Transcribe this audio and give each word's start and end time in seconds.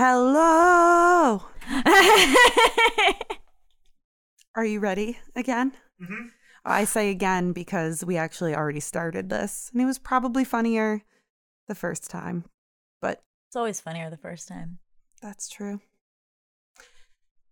Hello. 0.00 1.42
Are 4.54 4.64
you 4.64 4.78
ready 4.78 5.18
again? 5.34 5.72
Mm-hmm. 6.00 6.26
Oh, 6.64 6.70
I 6.70 6.84
say 6.84 7.10
again 7.10 7.50
because 7.52 8.04
we 8.04 8.16
actually 8.16 8.54
already 8.54 8.78
started 8.78 9.28
this, 9.28 9.70
and 9.72 9.82
it 9.82 9.86
was 9.86 9.98
probably 9.98 10.44
funnier 10.44 11.02
the 11.66 11.74
first 11.74 12.08
time, 12.08 12.44
but 13.02 13.22
It's 13.48 13.56
always 13.56 13.80
funnier 13.80 14.08
the 14.08 14.16
first 14.16 14.46
time. 14.46 14.78
that's 15.20 15.48
true. 15.48 15.80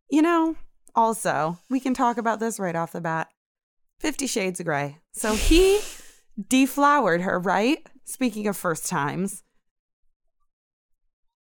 You 0.09 0.23
know, 0.23 0.55
also, 0.95 1.59
we 1.69 1.81
can 1.81 1.95
talk 1.95 2.17
about 2.17 2.39
this 2.39 2.61
right 2.61 2.77
off 2.77 2.93
the 2.93 3.01
bat. 3.01 3.27
Fifty 3.99 4.29
Shades 4.29 4.61
of 4.61 4.67
Grey. 4.67 4.99
So 5.11 5.35
he 5.35 5.81
deflowered 6.49 7.23
her, 7.23 7.41
right? 7.41 7.85
Speaking 8.05 8.47
of 8.47 8.57
first 8.57 8.87
times. 8.87 9.43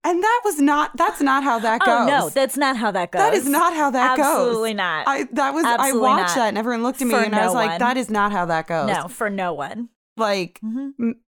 And 0.04 0.24
that 0.24 0.42
was 0.44 0.60
not, 0.60 0.98
that's 0.98 1.22
not 1.22 1.44
how 1.44 1.60
that 1.60 1.80
goes. 1.82 1.90
Oh 1.90 2.06
no, 2.08 2.30
that's 2.30 2.58
not 2.58 2.76
how 2.76 2.90
that 2.92 3.12
goes. 3.12 3.20
That 3.20 3.34
is 3.36 3.48
not 3.48 3.74
how 3.76 3.92
that 3.92 4.18
goes. 4.18 4.26
Absolutely 4.26 4.74
not. 4.74 5.08
I 5.08 5.26
that 5.34 5.54
was 5.54 5.64
Absolutely 5.64 6.00
I 6.00 6.02
watched 6.02 6.30
not. 6.30 6.36
that 6.38 6.48
and 6.50 6.58
everyone 6.58 6.82
looked 6.84 7.02
at 7.02 7.08
me 7.08 7.14
For 7.14 7.20
and 7.22 7.36
I 7.36 7.46
was 7.46 7.54
like, 7.54 7.70
one. 7.72 7.80
that 7.80 7.98
is 7.98 8.10
not 8.10 8.32
how 8.32 8.46
that 8.46 8.66
goes. 8.68 8.88
no, 8.88 9.08
for 9.08 9.30
no 9.30 9.54
one. 9.54 9.90
Like 10.18 10.60
hmm 10.60 10.90
m- 11.00 11.22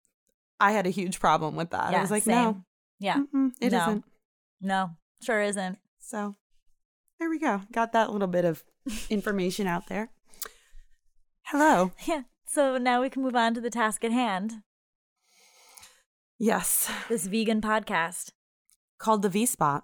I 0.58 0.72
had 0.72 0.86
a 0.86 0.90
huge 0.90 1.20
problem 1.20 1.54
with 1.54 1.70
that. 1.70 1.92
I 1.92 2.00
was 2.00 2.10
like, 2.10 2.22
same. 2.22 2.34
no, 2.34 2.64
Yeah, 2.98 3.22
it 3.60 3.72
No. 3.72 3.78
not 3.78 4.02
no, 4.60 4.90
sure 5.22 5.42
isn't. 5.42 5.76
So 5.98 6.34
there 7.20 7.28
we 7.28 7.38
go. 7.38 7.60
Got 7.72 7.92
that 7.92 8.10
little 8.10 8.28
bit 8.28 8.44
of 8.46 8.64
information 9.10 9.66
out 9.66 9.88
there. 9.88 10.10
Hello. 11.42 11.92
Yeah. 12.06 12.22
So 12.46 12.78
now 12.78 13.02
we 13.02 13.10
can 13.10 13.22
move 13.22 13.36
on 13.36 13.52
to 13.54 13.60
the 13.60 13.70
task 13.70 14.02
at 14.04 14.12
hand. 14.12 14.62
Yes. 16.38 16.90
This 17.08 17.26
vegan 17.26 17.60
podcast. 17.60 18.30
Called 19.02 19.22
the 19.22 19.28
V 19.28 19.46
Spot. 19.46 19.82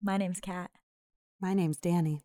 My 0.00 0.16
name's 0.16 0.38
Kat. 0.38 0.70
My 1.40 1.54
name's 1.54 1.76
Danny. 1.76 2.22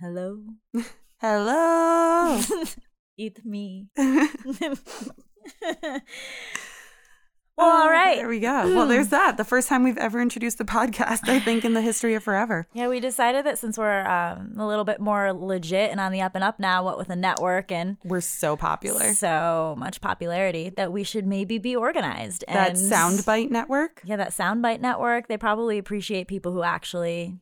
Hello. 0.00 0.42
Hello. 1.18 2.40
Eat 3.16 3.44
me. 3.44 3.90
well, 7.56 7.82
all 7.84 7.88
right. 7.90 8.16
There 8.16 8.28
we 8.28 8.40
go. 8.40 8.74
Well, 8.74 8.86
there's 8.88 9.08
that. 9.10 9.36
The 9.36 9.44
first 9.44 9.68
time 9.68 9.84
we've 9.84 9.96
ever 9.98 10.20
introduced 10.20 10.58
the 10.58 10.64
podcast, 10.64 11.28
I 11.28 11.38
think, 11.38 11.64
in 11.64 11.74
the 11.74 11.80
history 11.80 12.14
of 12.14 12.22
forever. 12.24 12.66
Yeah, 12.72 12.88
we 12.88 12.98
decided 13.00 13.46
that 13.46 13.58
since 13.58 13.78
we're 13.78 14.04
um, 14.06 14.54
a 14.58 14.66
little 14.66 14.84
bit 14.84 15.00
more 15.00 15.32
legit 15.32 15.90
and 15.90 16.00
on 16.00 16.10
the 16.10 16.20
up 16.20 16.34
and 16.34 16.42
up 16.42 16.58
now, 16.58 16.82
what 16.82 16.98
with 16.98 17.10
a 17.10 17.16
network 17.16 17.70
and 17.70 17.96
We're 18.04 18.20
so 18.20 18.56
popular. 18.56 19.12
so 19.14 19.76
much 19.78 20.00
popularity, 20.00 20.70
that 20.70 20.92
we 20.92 21.04
should 21.04 21.26
maybe 21.26 21.58
be 21.58 21.76
organized. 21.76 22.44
And 22.48 22.56
That 22.56 22.72
Soundbite 22.74 23.50
Network. 23.50 24.00
Yeah, 24.04 24.16
that 24.16 24.30
soundbite 24.32 24.80
network. 24.80 25.28
They 25.28 25.36
probably 25.36 25.78
appreciate 25.78 26.26
people 26.26 26.52
who 26.52 26.62
actually 26.64 27.38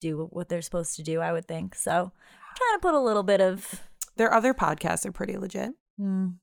do 0.00 0.26
what 0.30 0.48
they're 0.48 0.60
supposed 0.62 0.96
to 0.96 1.02
do. 1.02 1.20
I 1.20 1.32
would 1.32 1.46
think 1.46 1.74
so. 1.76 2.12
trying 2.56 2.74
to 2.74 2.80
put 2.82 2.94
a 2.94 3.00
little 3.00 3.22
bit 3.22 3.40
of 3.40 3.80
Their 4.16 4.34
other 4.34 4.52
podcasts 4.54 5.06
are 5.06 5.12
pretty 5.12 5.36
legit. 5.38 5.70
mm, 6.00 6.34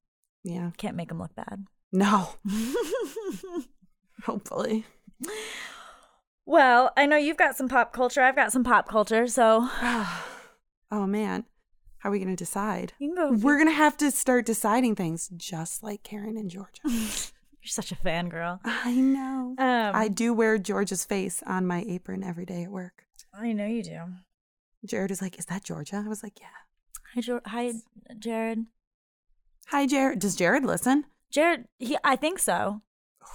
Yeah. 0.43 0.71
can't 0.77 0.95
make 0.95 1.09
them 1.09 1.19
look 1.19 1.35
bad. 1.35 1.65
No. 1.91 2.29
Hopefully. 4.25 4.85
well, 6.45 6.91
I 6.95 7.05
know 7.05 7.17
you've 7.17 7.37
got 7.37 7.55
some 7.55 7.67
pop 7.67 7.93
culture. 7.93 8.21
I've 8.21 8.35
got 8.35 8.51
some 8.51 8.63
pop 8.63 8.87
culture, 8.87 9.27
so 9.27 9.67
oh 10.91 11.05
man. 11.07 11.45
How 11.99 12.09
are 12.09 12.13
we 12.13 12.19
going 12.19 12.35
to 12.35 12.43
decide? 12.43 12.93
go. 12.99 13.31
We're 13.33 13.57
going 13.57 13.67
to 13.67 13.73
have 13.75 13.95
to 13.97 14.09
start 14.09 14.47
deciding 14.47 14.95
things 14.95 15.29
just 15.37 15.83
like 15.83 16.01
Karen 16.01 16.35
and 16.35 16.49
Georgia. 16.49 16.81
You're 16.83 17.67
such 17.67 17.91
a 17.91 17.95
fangirl. 17.95 18.59
I 18.65 18.91
know. 18.95 19.53
Um, 19.59 19.91
I 19.95 20.07
do 20.07 20.33
wear 20.33 20.57
Georgia's 20.57 21.05
face 21.05 21.43
on 21.45 21.67
my 21.67 21.85
apron 21.87 22.23
every 22.23 22.43
day 22.47 22.63
at 22.63 22.71
work. 22.71 23.03
I 23.31 23.51
know 23.53 23.67
you 23.67 23.83
do. 23.83 23.99
Jared 24.83 25.11
is 25.11 25.21
like, 25.21 25.37
Is 25.37 25.45
that 25.45 25.63
Georgia? 25.63 26.01
I 26.03 26.09
was 26.09 26.23
like, 26.23 26.39
Yeah. 26.41 26.47
Hi, 27.13 27.21
jo- 27.21 27.41
hi, 27.45 27.73
Jared. 28.17 28.65
Hi, 29.67 29.85
Jared. 29.85 30.17
Does 30.17 30.35
Jared 30.35 30.65
listen? 30.65 31.05
Jared, 31.31 31.65
he, 31.79 31.97
I 32.03 32.15
think 32.15 32.39
so. 32.39 32.81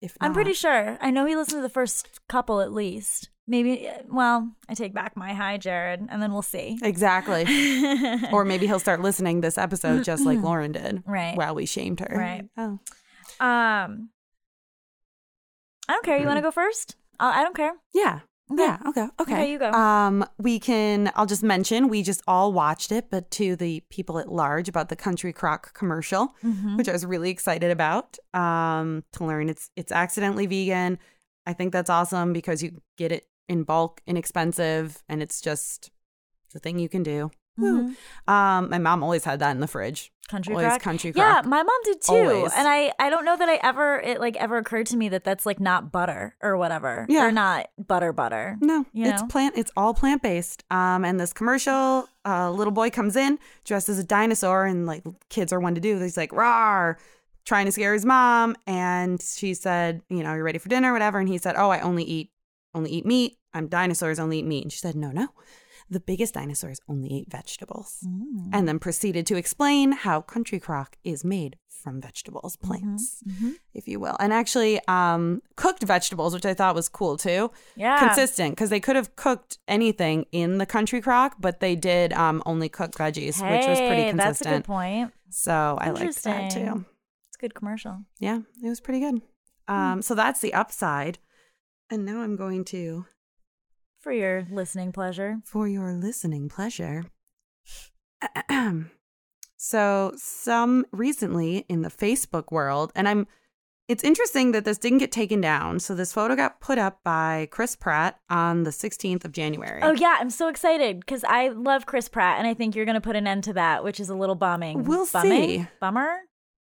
If 0.00 0.16
I'm 0.20 0.32
pretty 0.32 0.52
sure. 0.52 0.96
I 1.00 1.10
know 1.10 1.26
he 1.26 1.34
listened 1.34 1.58
to 1.58 1.62
the 1.62 1.68
first 1.68 2.20
couple 2.28 2.60
at 2.60 2.72
least. 2.72 3.30
Maybe. 3.48 3.90
Well, 4.08 4.52
I 4.68 4.74
take 4.74 4.94
back 4.94 5.16
my 5.16 5.34
hi, 5.34 5.56
Jared, 5.56 6.06
and 6.08 6.22
then 6.22 6.32
we'll 6.32 6.42
see. 6.42 6.78
Exactly. 6.80 7.42
or 8.32 8.44
maybe 8.44 8.68
he'll 8.68 8.78
start 8.78 9.00
listening 9.00 9.40
this 9.40 9.58
episode 9.58 10.04
just 10.04 10.24
like 10.24 10.38
Lauren 10.42 10.70
did. 10.70 11.02
Right. 11.04 11.36
While 11.36 11.56
we 11.56 11.66
shamed 11.66 11.98
her. 11.98 12.16
Right. 12.16 12.44
Oh. 12.56 12.78
Um, 13.44 14.10
I 15.88 15.94
don't 15.94 16.04
care. 16.04 16.20
You 16.20 16.26
want 16.26 16.36
to 16.38 16.42
go 16.42 16.52
first? 16.52 16.94
I 17.18 17.42
don't 17.42 17.56
care. 17.56 17.72
Yeah. 17.92 18.20
Yeah. 18.56 18.78
Okay. 18.86 19.02
Okay. 19.20 19.34
Okay, 19.34 19.50
you 19.52 19.58
go. 19.58 19.70
Um, 19.72 20.24
we 20.38 20.58
can. 20.58 21.12
I'll 21.16 21.26
just 21.26 21.42
mention 21.42 21.88
we 21.88 22.02
just 22.02 22.22
all 22.26 22.52
watched 22.52 22.90
it, 22.92 23.10
but 23.10 23.30
to 23.32 23.56
the 23.56 23.82
people 23.90 24.18
at 24.18 24.30
large 24.32 24.68
about 24.68 24.88
the 24.88 24.96
Country 24.96 25.32
Crock 25.32 25.74
commercial, 25.74 26.34
Mm-hmm. 26.44 26.76
which 26.76 26.88
I 26.88 26.92
was 26.92 27.04
really 27.04 27.30
excited 27.30 27.70
about. 27.70 28.16
Um, 28.34 29.04
to 29.12 29.24
learn 29.24 29.48
it's 29.48 29.70
it's 29.76 29.92
accidentally 29.92 30.46
vegan. 30.46 30.98
I 31.46 31.52
think 31.52 31.72
that's 31.72 31.90
awesome 31.90 32.32
because 32.32 32.62
you 32.62 32.80
get 32.96 33.12
it 33.12 33.26
in 33.48 33.64
bulk, 33.64 34.00
inexpensive, 34.06 35.02
and 35.08 35.22
it's 35.22 35.40
just 35.40 35.90
the 36.52 36.58
thing 36.58 36.78
you 36.78 36.88
can 36.88 37.02
do. 37.02 37.30
Woo. 37.58 37.94
Um, 38.26 38.70
my 38.70 38.78
mom 38.78 39.02
always 39.02 39.24
had 39.24 39.40
that 39.40 39.50
in 39.50 39.60
the 39.60 39.66
fridge. 39.66 40.06
Mm-hmm. 40.06 40.36
Country 40.36 40.54
always 40.54 40.66
crock. 40.66 40.82
country 40.82 41.12
Yeah, 41.16 41.42
my 41.44 41.62
mom 41.62 41.80
did 41.84 42.02
too. 42.02 42.12
Always. 42.12 42.52
And 42.54 42.68
I, 42.68 42.92
I 42.98 43.08
don't 43.08 43.24
know 43.24 43.36
that 43.36 43.48
I 43.48 43.58
ever 43.62 43.98
it 44.00 44.20
like 44.20 44.36
ever 44.36 44.58
occurred 44.58 44.86
to 44.88 44.96
me 44.96 45.08
that 45.08 45.24
that's 45.24 45.46
like 45.46 45.58
not 45.58 45.90
butter 45.90 46.36
or 46.42 46.58
whatever. 46.58 47.06
Yeah. 47.08 47.26
Or 47.26 47.32
not 47.32 47.68
butter 47.78 48.12
butter. 48.12 48.58
No, 48.60 48.84
it's 48.92 49.22
know? 49.22 49.28
plant. 49.28 49.56
It's 49.56 49.70
all 49.76 49.94
plant 49.94 50.22
based. 50.22 50.64
Um, 50.70 51.04
and 51.04 51.18
this 51.18 51.32
commercial, 51.32 52.08
a 52.26 52.50
little 52.50 52.72
boy 52.72 52.90
comes 52.90 53.16
in 53.16 53.38
dressed 53.64 53.88
as 53.88 53.98
a 53.98 54.04
dinosaur, 54.04 54.66
and 54.66 54.86
like 54.86 55.02
kids 55.30 55.52
are 55.52 55.60
one 55.60 55.74
to 55.74 55.80
do. 55.80 55.98
He's 55.98 56.18
like, 56.18 56.32
"Rawr!" 56.32 56.96
trying 57.46 57.64
to 57.64 57.72
scare 57.72 57.94
his 57.94 58.04
mom, 58.04 58.54
and 58.66 59.22
she 59.22 59.54
said, 59.54 60.02
"You 60.10 60.22
know, 60.22 60.34
you're 60.34 60.44
ready 60.44 60.58
for 60.58 60.68
dinner, 60.68 60.92
whatever." 60.92 61.18
And 61.18 61.28
he 61.28 61.38
said, 61.38 61.54
"Oh, 61.56 61.70
I 61.70 61.80
only 61.80 62.04
eat, 62.04 62.30
only 62.74 62.90
eat 62.90 63.06
meat. 63.06 63.38
I'm 63.54 63.68
dinosaurs, 63.68 64.18
only 64.18 64.40
eat 64.40 64.46
meat." 64.46 64.64
And 64.64 64.72
she 64.72 64.78
said, 64.78 64.94
"No, 64.94 65.10
no." 65.10 65.28
The 65.90 66.00
biggest 66.00 66.34
dinosaurs 66.34 66.80
only 66.88 67.12
ate 67.18 67.30
vegetables, 67.30 67.98
Mm. 68.06 68.50
and 68.52 68.68
then 68.68 68.78
proceeded 68.78 69.26
to 69.26 69.36
explain 69.36 69.92
how 69.92 70.20
country 70.20 70.60
crock 70.60 70.96
is 71.02 71.24
made 71.24 71.56
from 71.68 72.00
vegetables, 72.00 72.56
plants, 72.56 73.22
Mm-hmm. 73.26 73.50
if 73.72 73.86
you 73.88 73.98
will, 74.00 74.16
and 74.20 74.32
actually 74.32 74.80
um, 74.88 75.40
cooked 75.56 75.84
vegetables, 75.84 76.34
which 76.34 76.44
I 76.44 76.52
thought 76.52 76.74
was 76.74 76.88
cool 76.88 77.16
too 77.16 77.50
Yeah. 77.76 77.98
consistent 78.00 78.52
because 78.56 78.68
they 78.68 78.80
could 78.80 78.96
have 78.96 79.14
cooked 79.16 79.58
anything 79.68 80.26
in 80.32 80.58
the 80.58 80.66
country 80.66 81.00
crock, 81.00 81.36
but 81.40 81.60
they 81.60 81.74
did 81.76 82.12
um, 82.12 82.42
only 82.44 82.68
cook 82.68 82.92
veggies, 82.92 83.40
which 83.40 83.66
was 83.66 83.78
pretty 83.78 84.10
consistent. 84.10 84.16
That's 84.18 84.40
a 84.42 84.44
good 84.44 84.64
point. 84.64 85.12
So 85.30 85.78
I 85.80 85.90
liked 85.90 86.22
that 86.24 86.50
too. 86.50 86.84
It's 87.28 87.36
a 87.36 87.40
good 87.40 87.54
commercial. 87.54 88.04
Yeah, 88.18 88.40
it 88.62 88.68
was 88.68 88.80
pretty 88.80 89.00
good. 89.00 89.22
Hmm. 89.68 89.74
Um, 89.74 90.02
so 90.02 90.14
that's 90.14 90.40
the 90.40 90.52
upside. 90.52 91.18
And 91.90 92.04
now 92.04 92.20
I'm 92.20 92.36
going 92.36 92.64
to, 92.66 93.06
For 94.08 94.14
your 94.14 94.46
listening 94.50 94.92
pleasure. 94.92 95.36
for 95.44 95.68
your 95.68 95.92
listening 95.92 96.48
pleasure. 96.48 97.04
so 99.58 100.12
some 100.16 100.86
recently 100.92 101.66
in 101.68 101.82
the 101.82 101.90
Facebook 101.90 102.50
world, 102.50 102.90
and 102.94 103.06
I'm 103.06 103.26
it's 103.86 104.02
interesting 104.02 104.52
that 104.52 104.64
this 104.64 104.78
didn't 104.78 104.98
get 104.98 105.12
taken 105.12 105.42
down. 105.42 105.78
So 105.80 105.94
this 105.94 106.14
photo 106.14 106.34
got 106.36 106.58
put 106.58 106.78
up 106.78 107.00
by 107.04 107.48
Chris 107.50 107.76
Pratt 107.76 108.18
on 108.30 108.62
the 108.62 108.70
16th 108.70 109.26
of 109.26 109.32
January. 109.32 109.82
Oh 109.82 109.92
yeah, 109.92 110.16
I'm 110.18 110.30
so 110.30 110.48
excited 110.48 111.00
because 111.00 111.22
I 111.24 111.48
love 111.48 111.84
Chris 111.84 112.08
Pratt, 112.08 112.38
and 112.38 112.46
I 112.46 112.54
think 112.54 112.74
you're 112.74 112.86
gonna 112.86 113.02
put 113.02 113.14
an 113.14 113.26
end 113.26 113.44
to 113.44 113.52
that, 113.52 113.84
which 113.84 114.00
is 114.00 114.08
a 114.08 114.14
little 114.14 114.36
bumming. 114.36 114.84
We'll 114.84 115.04
bumming? 115.12 115.64
see. 115.64 115.66
Bummer. 115.82 116.20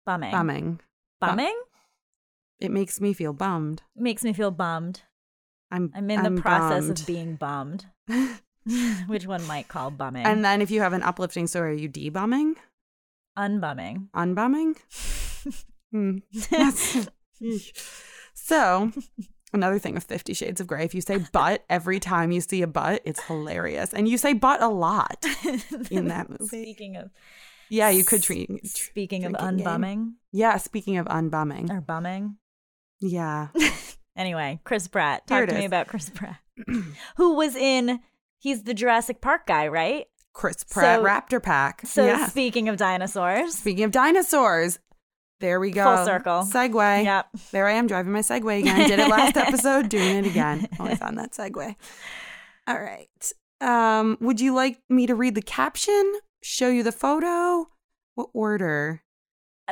Bumming. 0.06 0.30
Bumming. 0.30 0.80
Bu- 1.20 1.26
Bumming 1.26 1.60
It 2.60 2.70
makes 2.70 2.98
me 2.98 3.12
feel 3.12 3.34
bummed. 3.34 3.82
makes 3.94 4.24
me 4.24 4.32
feel 4.32 4.50
bummed. 4.50 5.02
I'm 5.70 5.92
I'm 5.94 6.10
in 6.10 6.22
the 6.34 6.40
process 6.40 6.84
bummed. 6.86 7.00
of 7.00 7.06
being 7.06 7.36
bummed, 7.36 7.86
which 9.06 9.26
one 9.26 9.44
might 9.46 9.68
call 9.68 9.90
bumming. 9.90 10.24
And 10.26 10.44
then 10.44 10.62
if 10.62 10.70
you 10.70 10.80
have 10.80 10.92
an 10.92 11.02
uplifting 11.02 11.46
story, 11.46 11.72
are 11.72 11.78
you 11.78 11.88
debumming? 11.88 12.54
unbumming. 13.38 14.08
Unbumming? 14.14 14.76
Hmm. 15.92 16.18
So, 18.34 18.90
another 19.52 19.78
thing 19.78 19.94
with 19.94 20.04
Fifty 20.04 20.34
Shades 20.34 20.60
of 20.60 20.66
Grey, 20.66 20.84
if 20.84 20.94
you 20.94 21.00
say 21.00 21.18
butt 21.32 21.64
every 21.70 22.00
time 22.00 22.32
you 22.32 22.40
see 22.40 22.62
a 22.62 22.66
butt, 22.66 23.02
it's 23.04 23.22
hilarious. 23.22 23.92
And 23.94 24.08
you 24.08 24.18
say 24.18 24.32
butt 24.32 24.62
a 24.62 24.68
lot 24.68 25.24
in 25.90 26.08
that 26.08 26.28
movie. 26.28 26.46
Speaking 26.46 26.96
of 26.96 27.10
Yeah, 27.68 27.90
you 27.90 28.04
could 28.04 28.22
treat. 28.22 28.66
speaking 28.66 29.24
of 29.24 29.32
drinking 29.34 29.64
game. 29.64 30.16
Yeah, 30.32 30.56
speaking 30.58 30.98
of 30.98 31.06
unbumming. 31.06 31.70
or 31.70 31.80
bumming. 31.80 32.36
Yeah. 33.00 33.48
Anyway, 34.16 34.60
Chris 34.64 34.88
Pratt. 34.88 35.26
Talk 35.26 35.48
to 35.48 35.54
me 35.54 35.64
about 35.66 35.88
Chris 35.88 36.10
Pratt, 36.10 36.38
who 37.16 37.34
was 37.34 37.54
in. 37.54 38.00
He's 38.38 38.62
the 38.62 38.74
Jurassic 38.74 39.20
Park 39.20 39.46
guy, 39.46 39.68
right? 39.68 40.06
Chris 40.32 40.64
Pratt 40.64 40.98
So- 41.00 41.04
Raptor 41.04 41.42
Pack. 41.42 41.82
So 41.86 42.04
yeah. 42.06 42.26
speaking 42.26 42.68
of 42.68 42.76
dinosaurs, 42.76 43.54
Speaking 43.54 43.84
of 43.84 43.90
dinosaurs, 43.90 44.78
There 45.40 45.60
we 45.60 45.70
go. 45.70 45.84
Full 45.96 46.04
circle. 46.04 46.42
Segway. 46.44 47.04
Yep. 47.04 47.26
There 47.52 47.66
I 47.66 47.72
am 47.72 47.86
driving 47.86 48.12
my 48.12 48.20
Segway 48.20 48.60
again. 48.60 48.88
Did 48.88 48.98
it 48.98 49.08
last 49.08 49.36
episode, 49.38 49.88
doing 49.88 50.16
it 50.16 50.26
again. 50.26 50.66
Always 50.80 51.00
on 51.02 51.14
that 51.16 51.32
Segway. 51.32 51.74
All 52.66 52.78
right. 52.80 53.32
Um, 53.60 54.16
would 54.20 54.40
you 54.40 54.54
like 54.54 54.78
me 54.88 55.06
to 55.06 55.14
read 55.14 55.34
the 55.34 55.42
caption? 55.42 56.12
Show 56.42 56.68
you 56.68 56.82
the 56.82 56.92
photo? 56.92 57.66
What 58.14 58.28
order? 58.34 59.02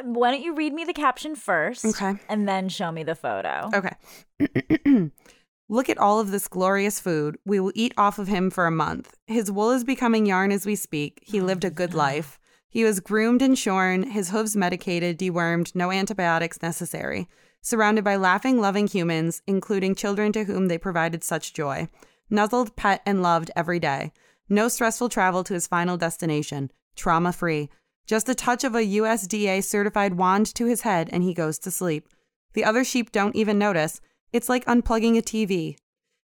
Why 0.02 0.32
don't 0.32 0.42
you 0.42 0.54
read 0.54 0.72
me 0.72 0.84
the 0.84 0.92
caption 0.92 1.36
first? 1.36 1.84
Okay. 1.84 2.14
And 2.28 2.48
then 2.48 2.68
show 2.68 2.90
me 2.90 3.04
the 3.04 3.14
photo. 3.14 3.70
Okay. 3.72 5.10
Look 5.68 5.88
at 5.88 5.98
all 5.98 6.20
of 6.20 6.30
this 6.30 6.48
glorious 6.48 7.00
food. 7.00 7.38
We 7.46 7.58
will 7.60 7.72
eat 7.74 7.94
off 7.96 8.18
of 8.18 8.28
him 8.28 8.50
for 8.50 8.66
a 8.66 8.70
month. 8.70 9.16
His 9.26 9.50
wool 9.50 9.70
is 9.70 9.84
becoming 9.84 10.26
yarn 10.26 10.52
as 10.52 10.66
we 10.66 10.76
speak. 10.76 11.20
He 11.22 11.40
oh 11.40 11.44
lived 11.44 11.64
a 11.64 11.70
good 11.70 11.94
life. 11.94 12.38
He 12.68 12.84
was 12.84 13.00
groomed 13.00 13.40
and 13.40 13.56
shorn, 13.56 14.02
his 14.02 14.30
hooves 14.30 14.56
medicated, 14.56 15.18
dewormed, 15.18 15.74
no 15.74 15.92
antibiotics 15.92 16.60
necessary. 16.60 17.28
Surrounded 17.62 18.04
by 18.04 18.16
laughing, 18.16 18.60
loving 18.60 18.88
humans, 18.88 19.42
including 19.46 19.94
children 19.94 20.32
to 20.32 20.44
whom 20.44 20.66
they 20.66 20.76
provided 20.76 21.24
such 21.24 21.54
joy. 21.54 21.88
Nuzzled, 22.28 22.74
pet, 22.76 23.00
and 23.06 23.22
loved 23.22 23.50
every 23.54 23.78
day. 23.78 24.12
No 24.48 24.68
stressful 24.68 25.08
travel 25.08 25.44
to 25.44 25.54
his 25.54 25.66
final 25.66 25.96
destination. 25.96 26.70
Trauma 26.96 27.32
free. 27.32 27.70
Just 28.06 28.28
a 28.28 28.34
touch 28.34 28.64
of 28.64 28.74
a 28.74 28.86
USDA 28.86 29.64
certified 29.64 30.14
wand 30.14 30.54
to 30.54 30.66
his 30.66 30.82
head, 30.82 31.08
and 31.12 31.22
he 31.22 31.32
goes 31.32 31.58
to 31.60 31.70
sleep. 31.70 32.08
The 32.52 32.64
other 32.64 32.84
sheep 32.84 33.12
don't 33.12 33.34
even 33.34 33.58
notice. 33.58 34.00
It's 34.32 34.48
like 34.48 34.64
unplugging 34.66 35.16
a 35.16 35.22
TV. 35.22 35.76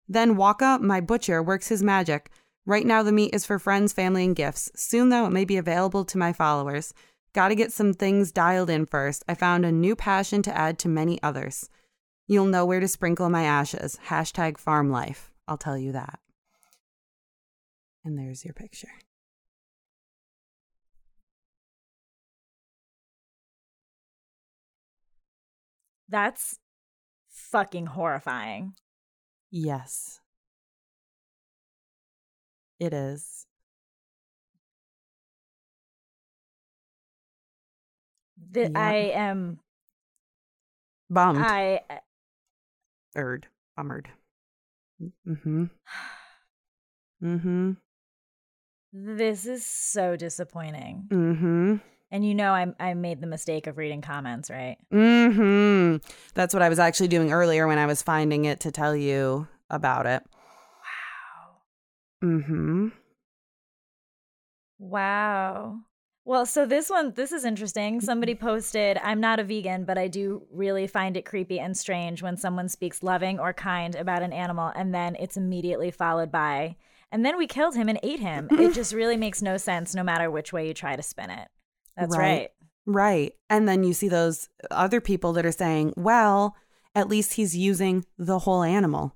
Then 0.08 0.38
Waka, 0.38 0.80
my 0.82 1.02
butcher, 1.02 1.44
works 1.44 1.68
his 1.68 1.84
magic. 1.84 2.32
Right 2.66 2.86
now, 2.86 3.04
the 3.04 3.12
meat 3.12 3.34
is 3.34 3.46
for 3.46 3.60
friends, 3.60 3.94
family, 3.94 4.26
and 4.26 4.36
gifts. 4.36 4.72
Soon, 4.76 5.10
though, 5.10 5.26
it 5.26 5.32
may 5.32 5.46
be 5.46 5.58
available 5.58 6.04
to 6.06 6.18
my 6.18 6.34
followers. 6.34 6.94
Gotta 7.34 7.56
get 7.56 7.72
some 7.72 7.94
things 7.94 8.32
dialed 8.32 8.70
in 8.70 8.86
first. 8.86 9.24
I 9.28 9.36
found 9.36 9.66
a 9.66 9.72
new 9.72 9.96
passion 9.96 10.42
to 10.44 10.58
add 10.58 10.80
to 10.80 10.90
many 10.90 11.22
others. 11.22 11.70
You'll 12.26 12.46
know 12.46 12.66
where 12.66 12.80
to 12.80 12.88
sprinkle 12.88 13.30
my 13.30 13.44
ashes. 13.44 14.00
Hashtag 14.08 14.58
farm 14.58 14.90
life. 14.90 15.32
I'll 15.48 15.58
tell 15.58 15.78
you 15.78 15.92
that. 15.94 16.20
And 18.04 18.18
there's 18.18 18.44
your 18.44 18.54
picture. 18.54 18.90
That's 26.10 26.58
fucking 27.30 27.88
horrifying. 27.88 28.74
Yes. 29.52 30.20
It 32.80 32.94
is. 32.94 33.46
That 38.52 38.72
Yeah. 38.72 38.80
I 38.80 38.94
am 39.16 39.60
Bummed. 41.10 41.40
I 41.40 41.82
Erd. 43.16 43.48
Bummered. 43.78 44.08
Mm-hmm. 45.28 45.66
Mm-hmm. 47.24 47.72
this 48.94 49.48
is 49.48 49.66
so 49.66 50.16
disappointing. 50.16 51.08
Mm-hmm. 51.10 51.76
And 52.10 52.26
you 52.26 52.34
know 52.34 52.52
I 52.54 52.68
I 52.80 52.94
made 52.94 53.22
the 53.22 53.28
mistake 53.28 53.68
of 53.68 53.78
reading 53.78 54.02
comments, 54.02 54.50
right? 54.50 54.78
Mm-hmm. 54.94 55.98
That's 56.34 56.54
what 56.54 56.64
I 56.64 56.70
was 56.70 56.80
actually 56.80 57.10
doing 57.10 57.32
earlier 57.32 57.68
when 57.68 57.78
I 57.78 57.86
was 57.86 58.02
finding 58.02 58.46
it 58.46 58.62
to 58.62 58.72
tell 58.72 58.96
you 58.96 59.48
about 59.70 60.06
it. 60.06 60.24
Wow. 62.24 62.30
Mm-hmm. 62.30 62.88
Wow. 64.80 65.80
Well, 66.24 66.46
so 66.46 66.66
this 66.66 66.90
one, 66.90 67.14
this 67.14 67.32
is 67.32 67.46
interesting. 67.46 68.02
Somebody 68.02 68.36
posted, 68.36 69.00
I'm 69.02 69.22
not 69.22 69.40
a 69.40 69.46
vegan, 69.46 69.86
but 69.86 69.98
I 69.98 70.10
do 70.10 70.44
really 70.52 70.86
find 70.86 71.16
it 71.16 71.26
creepy 71.26 71.60
and 71.60 71.76
strange 71.76 72.22
when 72.22 72.36
someone 72.36 72.68
speaks 72.68 73.02
loving 73.02 73.40
or 73.40 73.54
kind 73.54 73.96
about 73.96 74.22
an 74.24 74.34
animal 74.34 74.72
and 74.76 74.94
then 74.94 75.16
it's 75.20 75.38
immediately 75.38 75.90
followed 75.90 76.32
by, 76.32 76.76
and 77.14 77.26
then 77.26 77.38
we 77.38 77.48
killed 77.48 77.76
him 77.76 77.88
and 77.88 78.00
ate 78.04 78.20
him. 78.20 78.50
it 78.52 78.74
just 78.74 78.94
really 78.94 79.16
makes 79.16 79.42
no 79.42 79.56
sense 79.56 79.96
no 79.96 80.04
matter 80.04 80.30
which 80.30 80.52
way 80.52 80.68
you 80.68 80.74
try 80.74 80.98
to 80.98 81.02
spin 81.02 81.30
it. 81.30 81.48
That's 81.98 82.16
Right. 82.16 82.22
right. 82.22 82.50
Right. 82.86 83.34
And 83.50 83.68
then 83.68 83.84
you 83.84 83.94
see 83.94 84.08
those 84.08 84.48
other 84.72 85.02
people 85.02 85.34
that 85.34 85.46
are 85.46 85.52
saying, 85.52 85.94
well, 85.98 86.56
at 86.96 87.10
least 87.10 87.34
he's 87.34 87.56
using 87.58 88.06
the 88.18 88.40
whole 88.40 88.64
animal. 88.64 89.14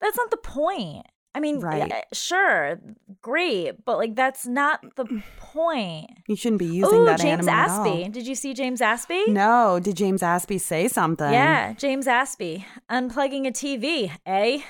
That's 0.00 0.16
not 0.16 0.30
the 0.30 0.36
point. 0.36 1.06
I 1.34 1.40
mean, 1.40 1.60
Right. 1.60 1.90
uh, 1.90 2.00
sure, 2.12 2.78
great, 3.22 3.84
but 3.86 3.96
like 3.96 4.14
that's 4.16 4.46
not 4.46 4.80
the 4.96 5.22
point. 5.38 6.10
You 6.28 6.36
shouldn't 6.36 6.58
be 6.58 6.66
using 6.66 6.98
Oh, 7.00 7.04
that 7.06 7.20
James 7.20 7.46
animal 7.46 7.54
at 7.54 7.68
Aspey. 7.70 8.04
all. 8.04 8.10
Did 8.10 8.26
you 8.26 8.34
see 8.34 8.52
James 8.52 8.80
Aspey? 8.80 9.28
No. 9.28 9.78
Did 9.80 9.96
James 9.96 10.20
Aspey 10.22 10.60
say 10.60 10.88
something? 10.88 11.32
Yeah, 11.32 11.72
James 11.74 12.06
Aspey. 12.06 12.64
Unplugging 12.90 13.46
a 13.46 13.52
TV, 13.52 14.10
eh? 14.26 14.60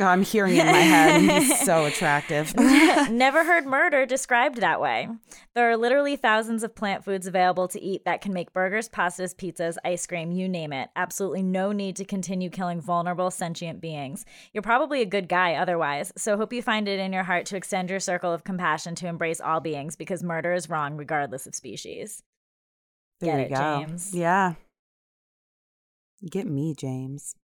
Oh, 0.00 0.06
I'm 0.06 0.22
hearing 0.22 0.56
it 0.56 0.66
in 0.66 0.72
my 0.72 0.80
head. 0.80 1.20
He's 1.42 1.60
so 1.60 1.84
attractive. 1.84 2.52
Never 3.10 3.44
heard 3.44 3.64
murder 3.64 4.06
described 4.06 4.60
that 4.60 4.80
way. 4.80 5.08
There 5.54 5.70
are 5.70 5.76
literally 5.76 6.16
thousands 6.16 6.64
of 6.64 6.74
plant 6.74 7.04
foods 7.04 7.28
available 7.28 7.68
to 7.68 7.80
eat 7.80 8.04
that 8.04 8.20
can 8.20 8.32
make 8.32 8.52
burgers, 8.52 8.88
pastas, 8.88 9.36
pizzas, 9.36 9.76
ice 9.84 10.04
cream, 10.06 10.32
you 10.32 10.48
name 10.48 10.72
it. 10.72 10.90
Absolutely 10.96 11.44
no 11.44 11.70
need 11.70 11.94
to 11.96 12.04
continue 12.04 12.50
killing 12.50 12.80
vulnerable 12.80 13.30
sentient 13.30 13.80
beings. 13.80 14.24
You're 14.52 14.62
probably 14.62 15.00
a 15.00 15.06
good 15.06 15.28
guy 15.28 15.54
otherwise, 15.54 16.12
so 16.16 16.36
hope 16.36 16.52
you 16.52 16.60
find 16.62 16.88
it 16.88 16.98
in 16.98 17.12
your 17.12 17.24
heart 17.24 17.46
to 17.46 17.56
extend 17.56 17.88
your 17.88 18.00
circle 18.00 18.32
of 18.32 18.42
compassion 18.42 18.96
to 18.96 19.06
embrace 19.06 19.40
all 19.40 19.60
beings 19.60 19.94
because 19.94 20.24
murder 20.24 20.52
is 20.52 20.68
wrong 20.68 20.96
regardless 20.96 21.46
of 21.46 21.54
species. 21.54 22.22
There 23.20 23.36
Get 23.36 23.38
you 23.38 23.46
it, 23.46 23.58
go. 23.58 23.78
James. 23.86 24.12
Yeah. 24.12 24.54
Get 26.28 26.46
me, 26.46 26.74
James. 26.76 27.36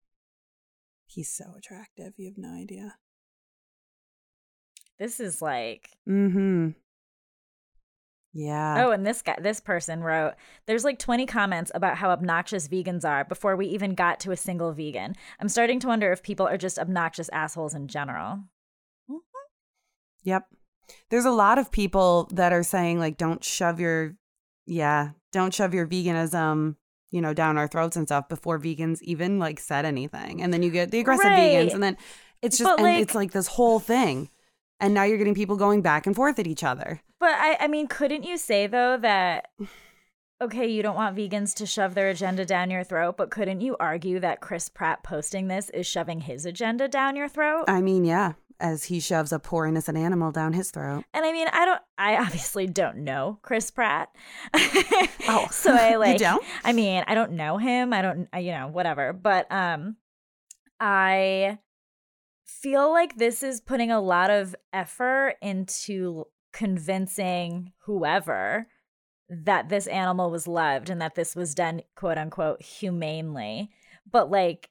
He's 1.08 1.30
so 1.30 1.54
attractive. 1.56 2.12
You 2.16 2.26
have 2.26 2.38
no 2.38 2.54
idea. 2.54 2.94
This 4.98 5.20
is 5.20 5.40
like 5.42 5.90
Mm-hmm. 6.08 6.70
Yeah. 8.34 8.86
Oh, 8.86 8.90
and 8.90 9.06
this 9.06 9.22
guy, 9.22 9.36
this 9.40 9.58
person 9.58 10.04
wrote, 10.04 10.34
"There's 10.66 10.84
like 10.84 10.98
20 10.98 11.24
comments 11.26 11.72
about 11.74 11.96
how 11.96 12.10
obnoxious 12.10 12.68
vegans 12.68 13.04
are 13.04 13.24
before 13.24 13.56
we 13.56 13.66
even 13.66 13.94
got 13.94 14.20
to 14.20 14.32
a 14.32 14.36
single 14.36 14.72
vegan. 14.72 15.14
I'm 15.40 15.48
starting 15.48 15.80
to 15.80 15.88
wonder 15.88 16.12
if 16.12 16.22
people 16.22 16.46
are 16.46 16.58
just 16.58 16.78
obnoxious 16.78 17.30
assholes 17.30 17.74
in 17.74 17.88
general." 17.88 18.44
Yep. 20.24 20.46
There's 21.10 21.24
a 21.24 21.30
lot 21.30 21.58
of 21.58 21.72
people 21.72 22.28
that 22.32 22.52
are 22.52 22.62
saying 22.62 22.98
like 22.98 23.16
don't 23.16 23.42
shove 23.42 23.80
your 23.80 24.16
yeah, 24.66 25.12
don't 25.32 25.54
shove 25.54 25.72
your 25.72 25.86
veganism, 25.86 26.76
you 27.10 27.20
know, 27.20 27.32
down 27.34 27.56
our 27.58 27.66
throats 27.68 27.96
and 27.96 28.06
stuff 28.06 28.28
before 28.28 28.58
vegans 28.58 29.00
even 29.02 29.38
like 29.38 29.58
said 29.60 29.84
anything. 29.84 30.42
And 30.42 30.52
then 30.52 30.62
you 30.62 30.70
get 30.70 30.90
the 30.90 31.00
aggressive 31.00 31.24
Right. 31.24 31.52
vegans 31.52 31.74
and 31.74 31.82
then 31.82 31.96
it's 32.42 32.58
just 32.58 32.68
But, 32.68 32.78
and 32.80 32.82
like- 32.94 33.02
it's 33.02 33.14
like 33.14 33.32
this 33.32 33.46
whole 33.48 33.78
thing. 33.80 34.30
And 34.80 34.94
now 34.94 35.02
you're 35.04 35.18
getting 35.18 35.34
people 35.34 35.56
going 35.56 35.82
back 35.82 36.06
and 36.06 36.14
forth 36.14 36.38
at 36.38 36.46
each 36.46 36.62
other. 36.62 37.00
But 37.18 37.32
I, 37.32 37.56
I 37.60 37.66
mean, 37.68 37.88
couldn't 37.88 38.22
you 38.24 38.36
say 38.36 38.66
though 38.66 38.96
that 38.98 39.48
okay, 40.40 40.68
you 40.68 40.82
don't 40.82 40.94
want 40.94 41.16
vegans 41.16 41.52
to 41.54 41.66
shove 41.66 41.94
their 41.94 42.08
agenda 42.10 42.44
down 42.44 42.70
your 42.70 42.84
throat, 42.84 43.16
but 43.16 43.30
couldn't 43.30 43.60
you 43.60 43.76
argue 43.80 44.20
that 44.20 44.40
Chris 44.40 44.68
Pratt 44.68 45.02
posting 45.02 45.48
this 45.48 45.68
is 45.70 45.84
shoving 45.86 46.20
his 46.20 46.46
agenda 46.46 46.86
down 46.86 47.16
your 47.16 47.28
throat? 47.28 47.64
I 47.66 47.80
mean, 47.80 48.04
yeah, 48.04 48.34
as 48.60 48.84
he 48.84 49.00
shoves 49.00 49.32
a 49.32 49.38
poor 49.38 49.66
innocent 49.66 49.96
animal 49.96 50.32
down 50.32 50.52
his 50.52 50.70
throat. 50.70 51.04
And 51.14 51.24
I 51.24 51.32
mean, 51.32 51.48
I 51.52 51.64
don't. 51.64 51.80
I 51.96 52.16
obviously 52.16 52.66
don't 52.66 52.98
know 52.98 53.38
Chris 53.42 53.70
Pratt. 53.70 54.08
Oh, 55.30 55.46
so 55.50 55.74
I 55.74 55.90
you 55.92 55.98
like. 55.98 56.18
don't? 56.18 56.42
I 56.64 56.72
mean, 56.72 57.04
I 57.06 57.14
don't 57.14 57.32
know 57.32 57.58
him. 57.58 57.92
I 57.92 58.00
don't. 58.00 58.28
I, 58.32 58.38
you 58.38 58.52
know, 58.52 58.68
whatever. 58.68 59.12
But 59.12 59.50
um, 59.52 59.96
I 60.80 61.58
feel 62.46 62.90
like 62.90 63.16
this 63.16 63.42
is 63.42 63.60
putting 63.60 63.90
a 63.90 64.00
lot 64.00 64.30
of 64.30 64.56
effort 64.72 65.34
into 65.42 66.24
convincing 66.52 67.72
whoever 67.84 68.68
that 69.28 69.68
this 69.68 69.86
animal 69.86 70.30
was 70.30 70.48
loved 70.48 70.88
and 70.88 71.02
that 71.02 71.14
this 71.14 71.36
was 71.36 71.54
done 71.54 71.82
quote 71.94 72.16
unquote 72.16 72.62
humanely. 72.62 73.70
But 74.10 74.30
like 74.30 74.70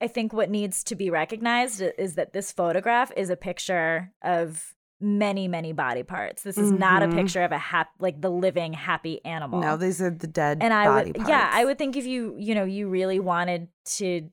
I 0.00 0.06
think 0.08 0.32
what 0.32 0.50
needs 0.50 0.84
to 0.84 0.94
be 0.94 1.10
recognized 1.10 1.80
is 1.80 2.14
that 2.14 2.32
this 2.32 2.52
photograph 2.52 3.10
is 3.16 3.30
a 3.30 3.36
picture 3.36 4.12
of 4.22 4.74
many 5.00 5.46
many 5.46 5.72
body 5.72 6.02
parts. 6.02 6.42
This 6.42 6.58
is 6.58 6.72
not 6.72 7.02
a 7.04 7.06
Mhm. 7.06 7.14
picture 7.14 7.42
of 7.44 7.52
a 7.52 7.58
hap- 7.58 7.92
like 8.00 8.20
the 8.20 8.30
living 8.30 8.72
happy 8.72 9.24
animal. 9.24 9.60
No, 9.60 9.76
these 9.76 10.02
are 10.02 10.10
the 10.10 10.26
dead 10.26 10.58
and 10.60 10.74
I 10.74 10.86
body 10.86 11.08
would 11.10 11.16
parts. 11.16 11.28
yeah, 11.30 11.48
I 11.52 11.64
would 11.64 11.78
think 11.78 11.96
if 11.96 12.04
you, 12.04 12.34
you 12.36 12.54
know, 12.54 12.64
you 12.64 12.88
really 12.88 13.20
wanted 13.20 13.68
to 13.98 14.28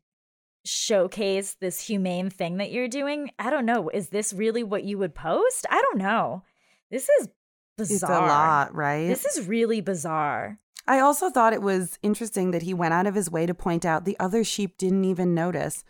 showcase 0.65 1.55
this 1.62 1.79
humane 1.88 2.29
thing 2.29 2.57
that 2.57 2.72
you're 2.72 2.88
doing, 2.88 3.29
I 3.38 3.50
don't 3.51 3.65
know, 3.65 3.89
is 3.89 4.10
this 4.10 4.34
really 4.34 4.63
what 4.63 4.84
you 4.84 4.98
would 4.98 5.13
post? 5.13 5.65
I 5.69 5.79
don't 5.81 6.00
know. 6.00 6.43
This 6.89 7.07
is 7.22 7.29
bizarre. 7.77 7.93
It's 7.95 8.03
a 8.03 8.27
lot, 8.27 8.74
right? 8.75 9.07
This 9.07 9.25
is 9.25 9.48
really 9.48 9.81
bizarre. 9.81 10.60
I 10.88 11.00
also 11.00 11.30
thought 11.30 11.54
it 11.54 11.62
was 11.62 11.98
interesting 12.04 12.51
that 12.51 12.62
he 12.62 12.74
went 12.74 12.94
out 12.94 13.08
of 13.08 13.15
his 13.15 13.30
way 13.32 13.46
to 13.46 13.54
point 13.54 13.86
out 13.86 14.06
the 14.06 14.18
other 14.20 14.44
sheep 14.44 14.77
didn't 14.77 15.06
even 15.06 15.34
notice. 15.34 15.84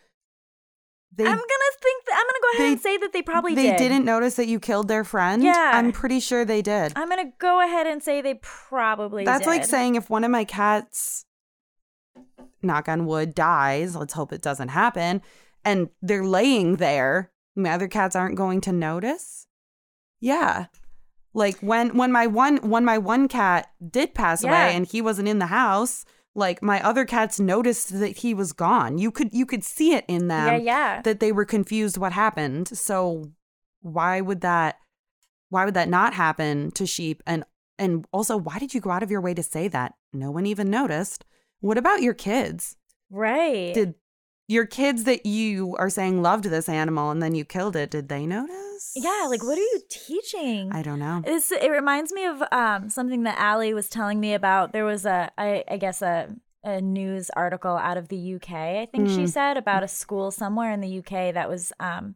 They 1.14 1.24
I'm 1.24 1.30
gonna 1.36 1.72
think 1.82 2.04
that 2.06 2.14
I'm 2.14 2.26
gonna 2.26 2.38
go 2.42 2.48
ahead 2.58 2.66
they- 2.66 2.72
and 2.72 2.80
say 2.80 2.96
that 2.98 3.12
they 3.12 3.22
probably 3.22 3.54
they 3.54 3.62
did. 3.70 3.78
didn't 3.78 4.04
notice 4.04 4.36
that 4.36 4.48
you 4.48 4.60
killed 4.60 4.88
their 4.88 5.04
friend. 5.04 5.42
Yeah. 5.42 5.72
I'm 5.74 5.92
pretty 5.92 6.20
sure 6.20 6.44
they 6.44 6.62
did. 6.62 6.92
I'm 6.96 7.08
gonna 7.08 7.32
go 7.38 7.62
ahead 7.64 7.86
and 7.86 8.02
say 8.02 8.20
they 8.20 8.34
probably 8.42 9.24
That's 9.24 9.46
like 9.46 9.64
saying 9.64 9.94
if 9.94 10.10
one 10.10 10.24
of 10.24 10.30
my 10.30 10.44
cats, 10.44 11.24
knock 12.62 12.88
on 12.88 13.06
wood, 13.06 13.34
dies, 13.34 13.96
let's 13.96 14.14
hope 14.14 14.32
it 14.32 14.42
doesn't 14.42 14.68
happen, 14.68 15.22
and 15.64 15.88
they're 16.02 16.24
laying 16.24 16.76
there, 16.76 17.30
my 17.54 17.70
other 17.70 17.88
cats 17.88 18.16
aren't 18.16 18.36
going 18.36 18.60
to 18.62 18.72
notice. 18.72 19.46
Yeah. 20.20 20.66
Like 21.36 21.58
when 21.60 21.96
when 21.98 22.10
my 22.10 22.26
one 22.26 22.56
when 22.58 22.84
my 22.84 22.96
one 22.96 23.28
cat 23.28 23.70
did 23.90 24.14
pass 24.14 24.42
Yeah. 24.42 24.48
away 24.50 24.74
and 24.74 24.86
he 24.86 25.02
wasn't 25.02 25.28
in 25.28 25.38
the 25.38 25.46
house, 25.46 26.04
like 26.34 26.62
my 26.62 26.82
other 26.82 27.04
cats 27.04 27.38
noticed 27.38 27.98
that 28.00 28.16
he 28.18 28.32
was 28.32 28.52
gone. 28.54 28.96
You 28.96 29.10
could 29.10 29.32
you 29.32 29.44
could 29.44 29.62
see 29.62 29.92
it 29.92 30.06
in 30.08 30.28
them 30.28 30.48
yeah, 30.48 30.56
yeah. 30.56 31.02
that 31.02 31.20
they 31.20 31.32
were 31.32 31.44
confused 31.44 31.98
what 31.98 32.12
happened. 32.12 32.68
So 32.68 33.30
why 33.82 34.20
would 34.22 34.40
that 34.40 34.76
why 35.50 35.66
would 35.66 35.74
that 35.74 35.90
not 35.90 36.14
happen 36.14 36.70
to 36.72 36.86
sheep 36.86 37.22
and 37.26 37.44
and 37.78 38.06
also 38.12 38.38
why 38.38 38.58
did 38.58 38.72
you 38.72 38.80
go 38.80 38.90
out 38.90 39.02
of 39.02 39.10
your 39.10 39.20
way 39.20 39.34
to 39.34 39.42
say 39.42 39.68
that? 39.68 39.92
No 40.14 40.30
one 40.30 40.46
even 40.46 40.70
noticed. 40.70 41.26
What 41.60 41.76
about 41.78 42.00
your 42.02 42.14
kids? 42.14 42.76
right. 43.10 43.72
Did 43.74 43.94
your 44.48 44.66
kids 44.66 45.04
that 45.04 45.26
you 45.26 45.74
are 45.78 45.90
saying 45.90 46.22
loved 46.22 46.44
this 46.44 46.68
animal 46.68 47.10
and 47.10 47.22
then 47.22 47.34
you 47.34 47.44
killed 47.44 47.74
it, 47.76 47.90
did 47.90 48.08
they 48.08 48.26
notice? 48.26 48.92
yeah, 48.94 49.26
like 49.28 49.42
what 49.42 49.56
are 49.58 49.62
you 49.62 49.80
teaching? 49.88 50.70
I 50.72 50.82
don't 50.82 50.98
know. 50.98 51.22
It's, 51.26 51.50
it 51.50 51.70
reminds 51.70 52.12
me 52.12 52.24
of 52.26 52.42
um, 52.52 52.88
something 52.90 53.22
that 53.24 53.38
Allie 53.38 53.74
was 53.74 53.88
telling 53.88 54.20
me 54.20 54.34
about. 54.34 54.72
There 54.72 54.84
was 54.84 55.04
a, 55.06 55.30
I, 55.38 55.64
I 55.68 55.76
guess, 55.78 56.02
a, 56.02 56.28
a 56.62 56.80
news 56.80 57.30
article 57.36 57.76
out 57.76 57.96
of 57.96 58.08
the 58.08 58.34
UK, 58.34 58.52
I 58.52 58.86
think 58.90 59.08
she 59.08 59.24
Mm. 59.24 59.28
said, 59.28 59.56
about 59.56 59.82
a 59.82 59.88
school 59.88 60.30
somewhere 60.30 60.72
in 60.72 60.80
the 60.80 60.98
UK 60.98 61.32
that 61.34 61.48
was 61.48 61.72
um, 61.80 62.14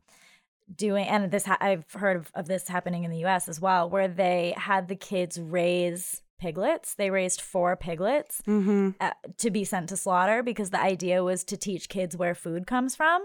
doing, 0.74 1.06
and 1.06 1.30
this, 1.30 1.44
ha- 1.46 1.58
I've 1.60 1.90
heard 1.92 2.16
of, 2.16 2.30
of 2.34 2.46
this 2.46 2.68
happening 2.68 3.04
in 3.04 3.10
the 3.10 3.24
US 3.26 3.48
as 3.48 3.60
well, 3.60 3.88
where 3.88 4.08
they 4.08 4.54
had 4.56 4.88
the 4.88 4.96
kids 4.96 5.38
raise 5.40 6.22
piglets. 6.40 6.94
They 6.94 7.10
raised 7.10 7.40
four 7.40 7.76
piglets 7.76 8.42
Mm-hmm. 8.46 8.90
uh, 9.00 9.10
to 9.38 9.50
be 9.50 9.62
sent 9.64 9.88
to 9.90 9.96
slaughter 9.96 10.42
because 10.42 10.70
the 10.70 10.80
idea 10.82 11.22
was 11.22 11.44
to 11.44 11.56
teach 11.56 11.88
kids 11.88 12.16
where 12.16 12.34
food 12.34 12.66
comes 12.66 12.96
from. 12.96 13.20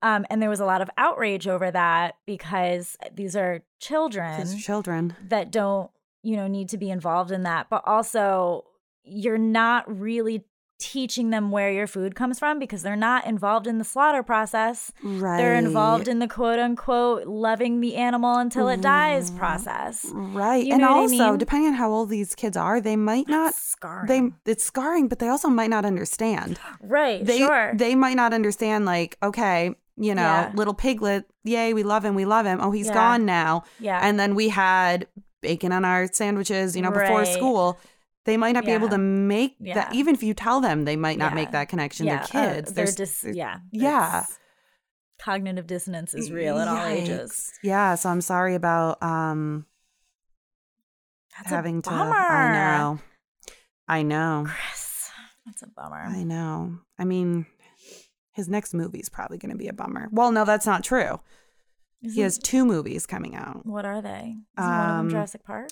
Um, 0.00 0.24
and 0.30 0.40
there 0.40 0.48
was 0.50 0.60
a 0.60 0.64
lot 0.64 0.80
of 0.82 0.90
outrage 0.96 1.46
over 1.46 1.70
that 1.70 2.14
because 2.26 2.96
these 3.14 3.36
are 3.36 3.62
children 3.78 4.40
These 4.40 4.64
children. 4.64 5.14
that 5.28 5.50
don't 5.52 5.90
you 6.22 6.36
know 6.36 6.46
need 6.48 6.68
to 6.70 6.78
be 6.78 6.90
involved 6.90 7.30
in 7.32 7.42
that 7.44 7.66
but 7.68 7.82
also 7.86 8.64
you're 9.04 9.38
not 9.38 9.82
really 10.00 10.44
teaching 10.82 11.30
them 11.30 11.50
where 11.50 11.70
your 11.70 11.86
food 11.86 12.14
comes 12.14 12.38
from 12.38 12.58
because 12.58 12.82
they're 12.82 12.96
not 12.96 13.24
involved 13.26 13.66
in 13.66 13.78
the 13.78 13.84
slaughter 13.84 14.22
process 14.22 14.92
Right. 15.02 15.36
they're 15.38 15.54
involved 15.54 16.08
in 16.08 16.18
the 16.18 16.26
quote 16.26 16.58
unquote 16.58 17.26
loving 17.26 17.80
the 17.80 17.94
animal 17.94 18.36
until 18.38 18.68
it 18.68 18.80
dies 18.82 19.28
mm-hmm. 19.30 19.38
process 19.38 20.10
Right. 20.12 20.66
You 20.66 20.72
and 20.74 20.82
what 20.82 20.90
I 20.90 20.94
also, 20.94 21.30
mean? 21.30 21.38
depending 21.38 21.68
on 21.68 21.74
how 21.74 21.90
old 21.92 22.08
these 22.10 22.34
kids 22.34 22.56
are, 22.56 22.80
they 22.80 22.96
might 22.96 23.28
not 23.28 23.54
scarring 23.54 24.06
they 24.44 24.50
it's 24.52 24.64
scarring, 24.64 25.08
but 25.08 25.18
they 25.20 25.28
also 25.28 25.48
might 25.48 25.70
not 25.70 25.84
understand. 25.84 26.58
right 26.80 27.24
they 27.24 27.38
sure 27.38 27.72
they 27.74 27.94
might 27.94 28.16
not 28.16 28.34
understand 28.34 28.84
like 28.84 29.16
okay 29.22 29.74
you 29.96 30.14
know 30.14 30.22
Yeah. 30.22 30.52
little 30.54 30.74
piglet 30.74 31.26
yay 31.44 31.74
we 31.74 31.82
love 31.82 32.04
him 32.04 32.14
we 32.14 32.24
love 32.24 32.46
him 32.46 32.58
oh 32.60 32.70
he's 32.72 32.86
Yeah. 32.88 32.94
gone 32.94 33.26
now 33.26 33.62
yeah 33.78 34.00
and 34.02 34.18
then 34.18 34.34
we 34.34 34.48
had 34.48 35.06
bacon 35.42 35.70
on 35.72 35.84
our 35.84 36.06
sandwiches 36.12 36.74
you 36.76 36.82
know 36.82 36.90
before 36.90 37.18
Right. 37.20 37.28
school 37.28 37.78
they 38.24 38.36
might 38.36 38.52
not 38.52 38.64
be 38.64 38.70
able 38.72 38.88
to 38.88 38.98
make 38.98 39.56
Yeah. 39.60 39.74
that 39.74 39.94
even 39.94 40.14
if 40.14 40.22
you 40.22 40.34
tell 40.34 40.60
them 40.60 40.84
they 40.84 40.96
might 40.96 41.18
not 41.18 41.32
Yeah. 41.32 41.36
make 41.36 41.50
that 41.52 41.68
connection 41.68 42.06
yeah. 42.06 42.26
They're 42.32 42.42
uh, 42.42 42.54
kids 42.54 42.72
they're 42.72 42.84
There's- 42.86 42.94
dis- 43.22 43.36
yeah 43.36 43.58
yeah. 43.72 44.24
cognitive 45.20 45.66
dissonance 45.66 46.14
is 46.14 46.30
real 46.30 46.58
at 46.58 46.68
all 46.68 46.84
ages. 46.86 47.52
Yeah 47.62 47.94
so 47.96 48.08
i'm 48.10 48.20
sorry 48.20 48.54
about 48.54 49.02
um 49.02 49.66
that's 51.36 51.50
having 51.50 51.82
to 51.82 51.90
i 51.90 52.52
know. 52.52 52.98
I 53.88 54.02
know. 54.02 54.44
Chris, 54.46 55.10
that's 55.46 55.62
a 55.62 55.66
bummer. 55.66 56.02
I 56.06 56.22
know. 56.22 56.78
I 56.98 57.04
mean 57.04 57.46
his 58.32 58.48
next 58.48 58.72
movie 58.74 59.00
is 59.00 59.08
probably 59.08 59.38
going 59.38 59.50
to 59.50 59.56
be 59.58 59.68
a 59.68 59.72
bummer. 59.72 60.08
Well 60.12 60.30
no 60.32 60.44
that's 60.44 60.66
not 60.66 60.84
true. 60.84 61.20
He 62.00 62.08
Isn't- 62.08 62.22
has 62.22 62.38
two 62.38 62.64
movies 62.64 63.06
coming 63.06 63.34
out. 63.34 63.64
What 63.66 63.84
are 63.84 64.00
they? 64.02 64.36
Isn't 64.58 64.70
one 64.70 64.80
of 64.80 64.86
them 64.88 64.98
Um, 65.00 65.10
Jurassic 65.10 65.44
Park? 65.44 65.70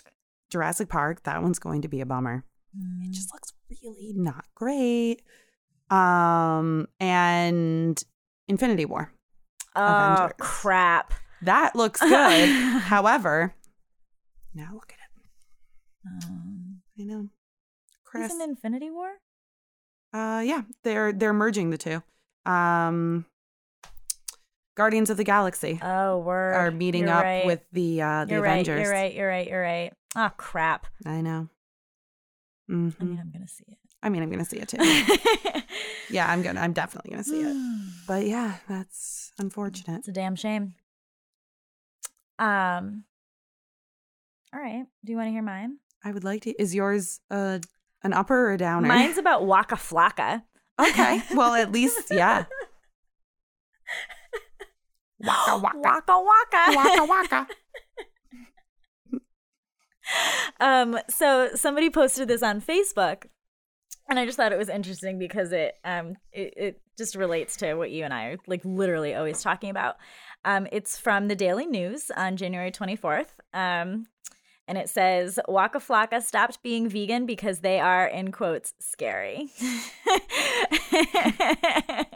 Jurassic 0.50 0.88
Park, 0.88 1.23
that 1.25 1.42
one's 1.42 1.59
going 1.59 1.83
to 1.83 1.88
be 1.88 2.00
a 2.00 2.07
bummer. 2.07 2.45
Mm. 2.76 3.07
It 3.07 3.12
just 3.12 3.33
looks 3.33 3.52
really 3.83 4.12
not 4.14 4.45
great. 4.54 5.23
Um 5.90 6.87
and 7.00 8.02
Infinity 8.49 8.85
War. 8.85 9.12
oh 9.76 9.83
Avengers. 10.14 10.37
crap! 10.38 11.12
That 11.42 11.75
looks 11.75 12.00
good. 12.00 12.49
However, 12.83 13.54
now 14.54 14.71
look 14.75 14.92
at 14.92 14.99
it. 14.99 16.25
Um, 16.28 16.80
I 16.99 17.02
know. 17.04 17.28
Chris. 18.04 18.33
isn't 18.33 18.42
Infinity 18.50 18.90
War? 18.90 19.11
Uh 20.12 20.42
yeah, 20.45 20.62
they're 20.85 21.12
they're 21.12 21.33
merging 21.33 21.71
the 21.71 21.78
two. 21.78 22.02
Um 22.47 23.26
Guardians 24.76 25.11
of 25.11 25.16
the 25.16 25.25
Galaxy 25.25 25.78
Oh, 25.83 26.19
word. 26.19 26.54
are 26.54 26.71
meeting 26.71 27.02
You're 27.07 27.16
up 27.16 27.23
right. 27.25 27.47
with 27.47 27.61
the 27.73 28.00
uh 28.02 28.25
the 28.25 28.35
You're 28.35 28.42
right. 28.42 28.52
Avengers. 28.66 28.83
You're 28.83 28.92
right. 28.92 29.14
You're 29.14 29.28
right. 29.28 29.49
You're 29.49 29.62
right. 29.62 29.92
Oh 30.17 30.31
crap! 30.37 30.87
I 31.07 31.21
know. 31.21 31.49
hmm 32.69 32.88
I 33.00 33.05
mean, 33.05 33.19
I'm 33.21 33.31
gonna 33.31 33.49
see 33.49 33.64
it. 33.69 33.79
I 34.02 34.09
mean, 34.09 34.23
I'm 34.23 34.31
gonna 34.31 34.45
see 34.45 34.59
it 34.59 34.69
too. 34.69 34.79
yeah, 36.11 36.31
I'm 36.31 36.43
gonna. 36.43 36.61
I'm 36.61 36.73
definitely 36.73 37.11
gonna 37.12 37.25
see 37.25 37.40
it. 37.43 37.57
But 38.09 38.26
yeah, 38.26 38.55
that's 38.69 39.31
unfortunate. 39.38 39.99
It's 39.99 40.09
a 40.09 40.12
damn 40.12 40.35
shame. 40.35 40.75
Um. 42.40 43.05
All 44.52 44.59
right. 44.61 44.85
Do 45.05 45.12
you 45.12 45.17
want 45.17 45.29
to 45.29 45.33
hear 45.33 45.43
mine? 45.43 45.76
I 46.02 46.11
would 46.11 46.25
like 46.25 46.43
to. 46.43 46.61
Is 46.61 46.75
yours 46.75 47.21
uh, 47.31 47.61
an 48.02 48.12
upper 48.12 48.49
or 48.49 48.52
a 48.55 48.59
downer? 48.59 48.88
Mine's 48.88 49.17
about 49.19 49.47
Waka 49.47 49.76
Flocka. 49.76 50.43
okay. 50.81 51.23
Well, 51.35 51.55
at 51.55 51.71
least 51.71 52.11
yeah. 52.11 52.47
Waka 55.21 55.59
waka 55.59 55.79
Waka 55.79 56.23
Waka. 56.25 56.73
waka 56.75 57.05
waka. 57.05 57.47
Um 60.61 60.99
so 61.09 61.50
somebody 61.55 61.90
posted 61.90 62.29
this 62.29 62.43
on 62.43 62.61
facebook 62.61 63.25
and 64.09 64.19
i 64.19 64.25
just 64.25 64.37
thought 64.37 64.52
it 64.52 64.59
was 64.59 64.69
interesting 64.69 65.19
because 65.19 65.52
it 65.52 65.75
um 65.85 66.17
it, 66.33 66.55
it 66.57 66.81
just 66.97 67.14
relates 67.14 67.57
to 67.57 67.75
what 67.75 67.90
you 67.90 68.05
and 68.05 68.14
i 68.14 68.26
are 68.26 68.37
like 68.47 68.64
literally 68.64 69.14
always 69.14 69.43
talking 69.43 69.71
about 69.71 69.97
um 70.45 70.67
it's 70.73 70.99
from 70.99 71.29
the 71.29 71.37
daily 71.37 71.67
news 71.67 72.11
on 72.17 72.37
january 72.37 72.71
24th 72.71 73.29
um 73.55 74.07
and 74.69 74.79
it 74.79 74.88
says 74.88 75.40
Waka 75.49 75.81
Flocka 75.81 76.23
stopped 76.23 76.62
being 76.62 76.88
vegan 76.88 77.26
because 77.26 77.59
they 77.59 77.81
are, 77.81 78.07
in 78.07 78.31
quotes, 78.31 78.73
scary. 78.79 79.49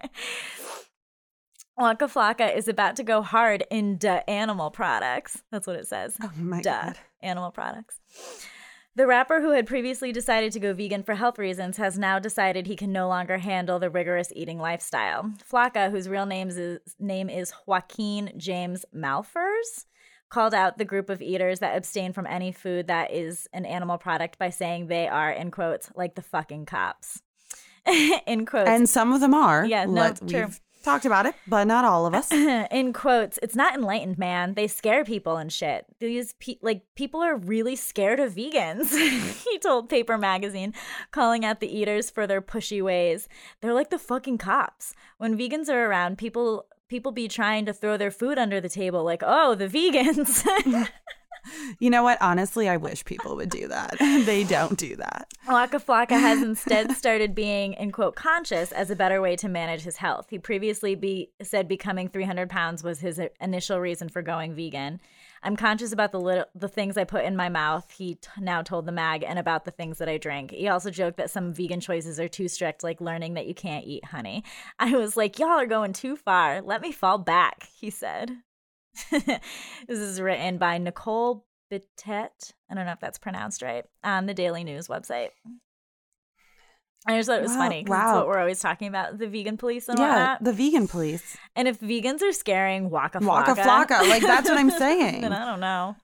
Waka 1.76 2.06
Flocka 2.06 2.54
is 2.56 2.68
about 2.68 2.96
to 2.96 3.02
go 3.02 3.22
hard 3.22 3.64
in 3.70 3.98
duh 3.98 4.20
animal 4.28 4.70
products. 4.70 5.42
That's 5.50 5.66
what 5.66 5.76
it 5.76 5.86
says. 5.88 6.16
Oh 6.22 6.30
my 6.36 6.60
Duh, 6.60 6.82
god. 6.82 6.98
animal 7.22 7.50
products. 7.50 7.98
The 8.96 9.08
rapper 9.08 9.40
who 9.40 9.50
had 9.50 9.66
previously 9.66 10.12
decided 10.12 10.52
to 10.52 10.60
go 10.60 10.72
vegan 10.72 11.02
for 11.02 11.16
health 11.16 11.36
reasons 11.36 11.78
has 11.78 11.98
now 11.98 12.20
decided 12.20 12.66
he 12.68 12.76
can 12.76 12.92
no 12.92 13.08
longer 13.08 13.38
handle 13.38 13.80
the 13.80 13.90
rigorous 13.90 14.32
eating 14.36 14.58
lifestyle. 14.60 15.32
Flocka, 15.50 15.90
whose 15.90 16.08
real 16.08 16.26
name 16.26 16.48
is, 16.48 16.78
name 17.00 17.28
is 17.28 17.52
Juaquin 17.66 18.36
James 18.36 18.84
Malphurs, 18.94 19.86
called 20.30 20.54
out 20.54 20.78
the 20.78 20.84
group 20.84 21.10
of 21.10 21.20
eaters 21.20 21.58
that 21.58 21.76
abstain 21.76 22.12
from 22.12 22.28
any 22.28 22.52
food 22.52 22.86
that 22.86 23.12
is 23.12 23.48
an 23.52 23.66
animal 23.66 23.98
product 23.98 24.38
by 24.38 24.50
saying 24.50 24.86
they 24.86 25.08
are, 25.08 25.32
in 25.32 25.50
quotes, 25.50 25.90
like 25.96 26.14
the 26.14 26.22
fucking 26.22 26.66
cops. 26.66 27.20
in 28.26 28.46
quotes. 28.46 28.68
And 28.70 28.88
some 28.88 29.12
of 29.12 29.20
them 29.20 29.34
are. 29.34 29.66
Yeah, 29.66 29.86
no, 29.86 29.92
Let- 30.02 30.28
true. 30.28 30.44
We've 30.44 30.60
talked 30.84 31.04
about 31.04 31.26
it, 31.26 31.34
but 31.46 31.66
not 31.66 31.84
all 31.84 32.06
of 32.06 32.14
us. 32.14 32.30
in 32.32 32.92
quotes, 32.92 33.38
it's 33.42 33.56
not 33.56 33.74
enlightened, 33.74 34.18
man. 34.18 34.54
They 34.54 34.68
scare 34.68 35.04
people 35.04 35.36
and 35.36 35.52
shit. 35.52 35.86
These 35.98 36.34
pe- 36.34 36.58
like 36.62 36.82
people 36.94 37.20
are 37.20 37.36
really 37.36 37.74
scared 37.74 38.20
of 38.20 38.34
vegans. 38.34 38.94
he 39.44 39.58
told 39.58 39.88
Paper 39.88 40.18
Magazine, 40.18 40.74
calling 41.10 41.44
out 41.44 41.60
the 41.60 41.74
eaters 41.74 42.10
for 42.10 42.26
their 42.26 42.42
pushy 42.42 42.82
ways. 42.82 43.28
They're 43.60 43.74
like 43.74 43.90
the 43.90 43.98
fucking 43.98 44.38
cops. 44.38 44.94
When 45.18 45.38
vegans 45.38 45.68
are 45.68 45.86
around, 45.86 46.18
people 46.18 46.66
people 46.88 47.12
be 47.12 47.28
trying 47.28 47.64
to 47.66 47.72
throw 47.72 47.96
their 47.96 48.10
food 48.10 48.38
under 48.38 48.60
the 48.60 48.68
table 48.68 49.02
like, 49.02 49.22
"Oh, 49.24 49.54
the 49.54 49.68
vegans." 49.68 50.46
You 51.80 51.90
know 51.90 52.02
what? 52.02 52.18
Honestly, 52.20 52.68
I 52.68 52.76
wish 52.76 53.04
people 53.04 53.36
would 53.36 53.50
do 53.50 53.68
that. 53.68 53.96
they 53.98 54.44
don't 54.44 54.78
do 54.78 54.96
that. 54.96 55.28
Waka 55.48 55.78
Flocka 55.78 56.18
has 56.18 56.42
instead 56.42 56.92
started 56.92 57.34
being, 57.34 57.74
in 57.74 57.90
quote, 57.90 58.14
conscious 58.14 58.72
as 58.72 58.90
a 58.90 58.96
better 58.96 59.20
way 59.20 59.36
to 59.36 59.48
manage 59.48 59.82
his 59.82 59.96
health. 59.96 60.26
He 60.30 60.38
previously 60.38 60.94
be, 60.94 61.30
said 61.42 61.68
becoming 61.68 62.08
300 62.08 62.48
pounds 62.48 62.82
was 62.82 63.00
his 63.00 63.20
initial 63.40 63.80
reason 63.80 64.08
for 64.08 64.22
going 64.22 64.54
vegan. 64.54 65.00
I'm 65.42 65.56
conscious 65.56 65.92
about 65.92 66.12
the 66.12 66.20
little, 66.20 66.46
the 66.54 66.68
things 66.68 66.96
I 66.96 67.04
put 67.04 67.24
in 67.24 67.36
my 67.36 67.50
mouth, 67.50 67.90
he 67.90 68.14
t- 68.14 68.28
now 68.38 68.62
told 68.62 68.86
the 68.86 68.92
mag, 68.92 69.22
and 69.22 69.38
about 69.38 69.66
the 69.66 69.70
things 69.70 69.98
that 69.98 70.08
I 70.08 70.16
drink. 70.16 70.52
He 70.52 70.68
also 70.68 70.90
joked 70.90 71.18
that 71.18 71.30
some 71.30 71.52
vegan 71.52 71.80
choices 71.80 72.18
are 72.18 72.28
too 72.28 72.48
strict, 72.48 72.82
like 72.82 73.00
learning 73.00 73.34
that 73.34 73.46
you 73.46 73.54
can't 73.54 73.84
eat 73.84 74.06
honey. 74.06 74.42
I 74.78 74.96
was 74.96 75.16
like, 75.16 75.38
y'all 75.38 75.50
are 75.50 75.66
going 75.66 75.92
too 75.92 76.16
far. 76.16 76.62
Let 76.62 76.80
me 76.80 76.92
fall 76.92 77.18
back, 77.18 77.68
he 77.78 77.90
said. 77.90 78.38
this 79.10 79.98
is 79.98 80.20
written 80.20 80.58
by 80.58 80.78
Nicole 80.78 81.46
Bitette. 81.72 82.52
I 82.70 82.74
don't 82.74 82.86
know 82.86 82.92
if 82.92 83.00
that's 83.00 83.18
pronounced 83.18 83.62
right 83.62 83.84
on 84.02 84.26
the 84.26 84.34
Daily 84.34 84.64
News 84.64 84.88
website. 84.88 85.30
I 87.06 87.18
just 87.18 87.28
thought 87.28 87.38
it 87.40 87.42
was 87.42 87.50
Wow, 87.50 87.58
funny 87.58 87.84
wow. 87.86 88.14
what 88.16 88.26
we're 88.28 88.38
always 88.38 88.60
talking 88.60 88.88
about 88.88 89.18
the 89.18 89.26
vegan 89.28 89.58
police 89.58 89.88
and 89.90 89.98
Yeah, 89.98 90.08
whatnot. 90.08 90.44
the 90.44 90.52
vegan 90.54 90.88
police. 90.88 91.36
and 91.54 91.68
if 91.68 91.78
vegans 91.80 92.22
are 92.22 92.32
scaring 92.32 92.88
Waka 92.88 93.18
Flocka, 93.18 93.48
Waka 93.48 93.54
Flocka, 93.60 94.08
like, 94.08 94.22
that's 94.22 94.48
what 94.48 94.56
I'm 94.56 94.70
saying. 94.78 95.20
then 95.20 95.32
I 95.34 95.44
don't 95.44 95.60
know. 95.60 95.96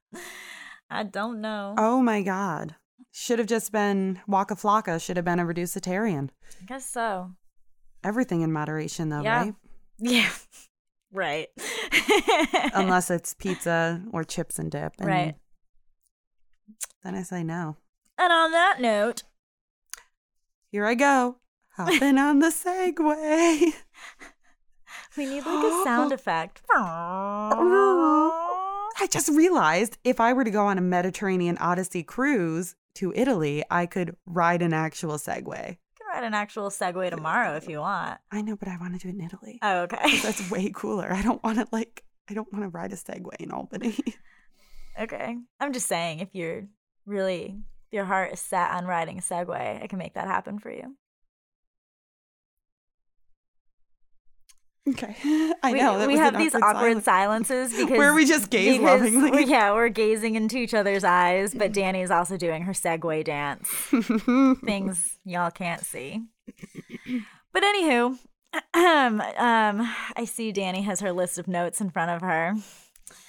I 0.91 1.05
don't 1.05 1.41
know. 1.41 1.75
Oh 1.79 2.03
my 2.03 2.21
God. 2.23 2.75
Should 3.13 3.39
have 3.39 3.49
just 3.49 3.73
been 3.73 4.21
Waka 4.27 4.57
Flocka, 4.57 5.01
should 5.03 5.17
have 5.17 5.25
been 5.25 5.39
a 5.41 5.45
reducetarian. 5.47 6.29
I 6.61 6.65
guess 6.67 6.85
so. 6.85 7.31
Everything 8.05 8.43
in 8.43 8.53
moderation, 8.53 9.09
though, 9.09 9.23
Yeah. 9.23 9.39
right? 9.45 9.55
Yeah. 10.03 10.29
Right. 11.13 11.49
Unless 12.75 13.11
it's 13.11 13.35
pizza 13.35 14.03
or 14.13 14.25
chips 14.25 14.59
and 14.59 14.71
dip. 14.71 14.95
and 14.99 15.09
Right. 15.09 15.35
Then 17.03 17.15
I 17.15 17.23
say 17.23 17.43
no. 17.43 17.77
And 18.19 18.33
on 18.33 18.51
that 18.53 18.81
note, 18.81 19.23
Here 20.71 20.87
I 20.87 20.95
go. 20.95 21.37
Hopping 21.77 22.19
on 22.19 22.41
the 22.41 22.49
Segway. 22.49 23.73
we 25.17 25.27
need 25.27 25.47
like 25.47 25.65
a 25.65 25.83
sound 25.85 26.13
effect. 26.13 26.63
I 29.03 29.07
just 29.11 29.31
realized 29.31 29.97
if 30.05 30.21
I 30.21 30.33
were 30.35 30.45
to 30.45 30.51
go 30.51 30.67
on 30.67 30.77
a 30.77 30.83
Mediterranean 30.83 31.57
Odyssey 31.59 32.03
cruise 32.03 32.77
to 32.95 33.13
Italy, 33.17 33.65
I 33.71 33.87
could 33.87 34.15
ride 34.27 34.61
an 34.63 34.75
actual 34.75 35.15
Segway. 35.15 35.79
An 36.25 36.35
actual 36.35 36.71
Segway 36.71 37.11
tomorrow 37.11 37.57
if 37.57 37.69
you 37.69 37.79
want. 37.81 38.19
I 38.31 38.43
know, 38.43 38.57
but 38.57 38.69
I 38.69 38.77
want 38.79 38.95
to 38.95 38.99
do 38.99 39.09
it 39.09 39.19
in 39.19 39.25
Italy. 39.25 39.59
Oh, 39.63 39.83
okay. 39.83 40.19
That's 40.23 40.51
way 40.51 40.71
cooler. 40.75 41.13
I 41.13 41.23
don't 41.23 41.43
want 41.43 41.59
to 41.59 41.67
like. 41.73 42.05
I 42.29 42.35
don't 42.35 42.53
want 42.53 42.65
to 42.65 42.69
ride 42.69 42.93
a 42.93 42.97
Segway 42.97 43.37
in 43.41 43.51
Albany. 43.51 43.97
okay. 45.01 45.37
I'm 45.59 45.73
just 45.73 45.89
saying, 45.89 46.21
if 46.21 46.29
you're 46.33 46.69
really, 47.05 47.57
if 47.89 47.93
your 47.93 48.05
heart 48.05 48.33
is 48.33 48.41
set 48.41 48.71
on 48.71 48.85
riding 48.85 49.19
a 49.19 49.23
Segway, 49.23 49.83
I 49.83 49.87
can 49.89 49.99
make 49.99 50.15
that 50.15 50.29
happen 50.29 50.59
for 50.59 50.71
you. 50.71 50.97
Okay, 54.89 55.15
I 55.63 55.73
we, 55.73 55.79
know 55.81 55.99
that 55.99 56.09
we 56.09 56.17
have 56.17 56.37
these 56.37 56.55
awkward 56.55 56.77
awkward 56.77 57.05
silence. 57.05 57.49
silences 57.49 57.77
because 57.77 57.99
Where 57.99 58.15
we 58.15 58.25
just 58.27 58.51
gaze 58.51 58.79
because 58.79 59.03
lovingly. 59.13 59.45
yeah, 59.45 59.73
we're 59.73 59.89
gazing 59.89 60.35
into 60.35 60.59
each 60.59 60.75
other's 60.75 61.05
eyes, 61.05 61.55
but 61.55 61.73
Danny's 61.73 62.11
also 62.11 62.37
doing 62.37 62.63
her 62.63 62.73
Segway 62.73 63.25
dance. 63.25 63.69
Things 64.65 65.19
y'all 65.25 65.51
can't 65.51 65.85
see. 65.85 66.23
But 67.53 67.63
anywho, 67.63 68.19
um, 68.75 69.23
I 70.17 70.25
see 70.25 70.53
Danny 70.53 70.83
has 70.83 71.01
her 71.01 71.13
list 71.13 71.39
of 71.39 71.47
notes 71.49 71.81
in 71.81 71.91
front 71.91 72.11
of 72.11 72.21
her 72.23 72.55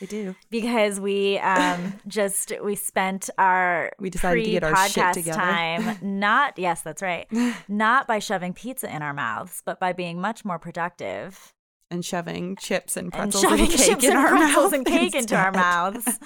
I 0.01 0.05
do. 0.05 0.35
because 0.49 0.99
we 0.99 1.37
um 1.39 1.93
just 2.07 2.53
we 2.63 2.75
spent 2.75 3.29
our 3.37 3.91
We 3.99 4.09
decided 4.09 4.45
to 4.45 4.51
get 4.51 4.63
our 4.63 4.87
shit 4.89 5.13
together. 5.13 5.39
time 5.39 5.97
not 6.19 6.57
yes 6.59 6.81
that's 6.81 7.01
right 7.01 7.27
not 7.67 8.07
by 8.07 8.19
shoving 8.19 8.53
pizza 8.53 8.93
in 8.93 9.01
our 9.01 9.13
mouths 9.13 9.61
but 9.65 9.79
by 9.79 9.93
being 9.93 10.19
much 10.21 10.43
more 10.45 10.59
productive 10.59 11.53
And 11.89 12.03
shoving 12.05 12.55
chips 12.55 12.95
and 12.97 13.05
and 13.05 13.13
pretzels 13.13 13.43
shoving 13.43 13.61
and 13.65 13.71
cake 13.71 14.03
in 14.03 14.11
and 14.11 14.19
our 14.19 14.29
pretzels 14.29 14.55
mouth 14.63 14.73
and 14.73 14.85
cake 14.85 15.15
into 15.15 15.35
our 15.35 15.51
mouths 15.51 16.19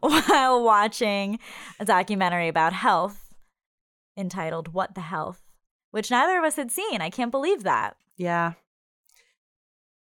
while 0.00 0.62
watching 0.62 1.38
a 1.80 1.84
documentary 1.84 2.48
about 2.48 2.72
health 2.72 3.34
entitled 4.16 4.72
"What 4.74 4.94
the 4.94 5.00
Health," 5.02 5.42
which 5.90 6.10
neither 6.10 6.38
of 6.38 6.44
us 6.44 6.56
had 6.56 6.70
seen. 6.70 7.00
I 7.00 7.10
can't 7.10 7.30
believe 7.30 7.62
that. 7.62 7.96
Yeah. 8.16 8.54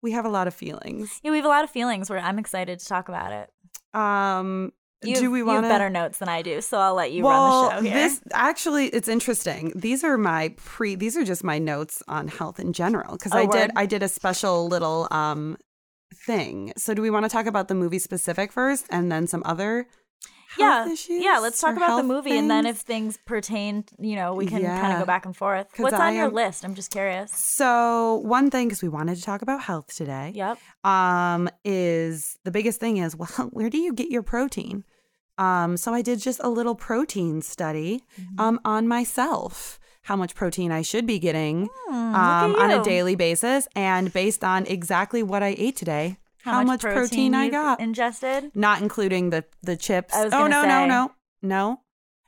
We 0.03 0.13
have 0.13 0.25
a 0.25 0.29
lot 0.29 0.47
of 0.49 0.55
feelings. 0.55 1.21
Yeah, 1.23 1.31
we 1.31 1.37
have 1.39 1.47
a 1.47 1.49
lot 1.49 1.65
of 1.65 1.71
feelings. 1.71 2.11
Where 2.11 2.19
I'm 2.19 2.39
excited 2.39 2.79
to 2.81 2.87
talk 2.87 3.09
about 3.09 3.33
it. 3.33 3.51
Um, 3.99 4.73
You, 5.05 5.17
do 5.17 5.31
we 5.31 5.39
you 5.41 5.47
want 5.47 5.65
have 5.65 5.73
better 5.73 5.91
notes 5.91 6.19
than 6.19 6.29
I 6.29 6.43
do, 6.43 6.61
so 6.61 6.79
I'll 6.79 6.95
let 6.95 7.13
you 7.13 7.25
well, 7.25 7.69
run 7.69 7.85
the 7.85 7.91
show 7.91 7.95
here. 7.95 8.09
this 8.09 8.21
actually 8.33 8.87
it's 8.89 9.09
interesting. 9.09 9.73
These 9.77 10.05
are 10.05 10.19
my 10.19 10.55
pre. 10.57 10.95
These 10.97 11.17
are 11.17 11.25
just 11.25 11.43
my 11.45 11.59
notes 11.59 12.03
on 12.09 12.29
health 12.29 12.59
in 12.61 12.73
general 12.73 13.13
because 13.17 13.33
Oh, 13.33 13.39
I 13.39 13.47
did. 13.47 13.71
I 13.77 13.87
did 13.87 14.03
a 14.03 14.09
special 14.09 14.67
little 14.69 15.09
um 15.11 15.57
thing. 16.27 16.73
So 16.77 16.95
do 16.95 17.03
we 17.03 17.11
want 17.11 17.25
to 17.25 17.29
talk 17.29 17.47
about 17.47 17.69
the 17.69 17.75
movie 17.75 17.99
specific 17.99 18.53
first, 18.53 18.87
and 18.91 19.11
then 19.11 19.27
some 19.27 19.43
other 19.47 19.87
yeah, 20.59 20.89
issues? 20.91 21.23
yeah. 21.23 21.39
Let's 21.39 21.61
talk 21.61 21.77
about 21.77 21.97
the 21.97 22.03
movie, 22.03 22.37
and 22.37 22.51
then 22.51 22.67
if 22.67 22.79
things 22.79 23.19
pertain, 23.25 23.85
you 23.99 24.17
know, 24.17 24.35
we 24.35 24.47
can 24.47 24.63
kind 24.63 24.93
of 24.93 24.99
go 24.99 25.05
back 25.07 25.25
and 25.27 25.37
forth. 25.37 25.67
What's 25.77 25.95
I 25.95 26.09
on 26.09 26.15
your 26.15 26.27
am- 26.27 26.35
list? 26.35 26.65
I'm 26.65 26.75
just 26.75 26.91
curious. 26.91 27.33
So 27.33 28.17
one 28.25 28.51
thing, 28.51 28.69
because 28.69 28.83
we 28.83 28.89
wanted 28.89 29.17
to 29.17 29.23
talk 29.23 29.43
about 29.43 29.63
health 29.63 29.95
today, 29.95 30.33
Yep. 30.35 30.59
um, 30.85 31.49
is 31.65 32.39
the 32.45 32.51
biggest 32.51 32.81
thing 32.81 32.97
is 32.99 33.15
well, 33.21 33.29
where 33.53 33.71
do 33.71 33.79
you 33.79 33.93
get 33.93 34.11
your 34.11 34.23
protein? 34.23 34.85
Um, 35.39 35.77
so 35.77 35.95
I 35.95 36.03
did 36.03 36.21
just 36.21 36.41
a 36.43 36.49
little 36.49 36.75
protein 36.75 37.41
study 37.43 38.03
Mm-hmm. 38.21 38.41
um 38.41 38.61
on 38.65 38.87
myself, 38.87 39.79
how 40.03 40.17
much 40.17 40.35
protein 40.35 40.71
I 40.73 40.83
should 40.83 41.07
be 41.07 41.19
getting 41.19 41.69
Hmm, 41.89 42.15
um 42.15 42.55
on 42.57 42.71
a 42.71 42.83
daily 42.83 43.15
basis, 43.17 43.67
and 43.75 44.13
based 44.13 44.45
on 44.45 44.67
exactly 44.67 45.23
what 45.23 45.43
I 45.43 45.55
ate 45.59 45.77
today, 45.77 46.19
how, 46.43 46.63
much, 46.65 46.81
protein, 46.81 47.35
I 47.35 47.49
got, 47.49 47.81
ingested? 47.81 48.51
not 48.55 48.83
including 48.83 49.31
the 49.31 49.45
the 49.63 49.77
chips. 49.77 50.15
Oh 50.15 50.47
no 50.47 50.63
say- 50.63 50.69
no 50.69 50.87
no 50.87 51.13
no, 51.43 51.81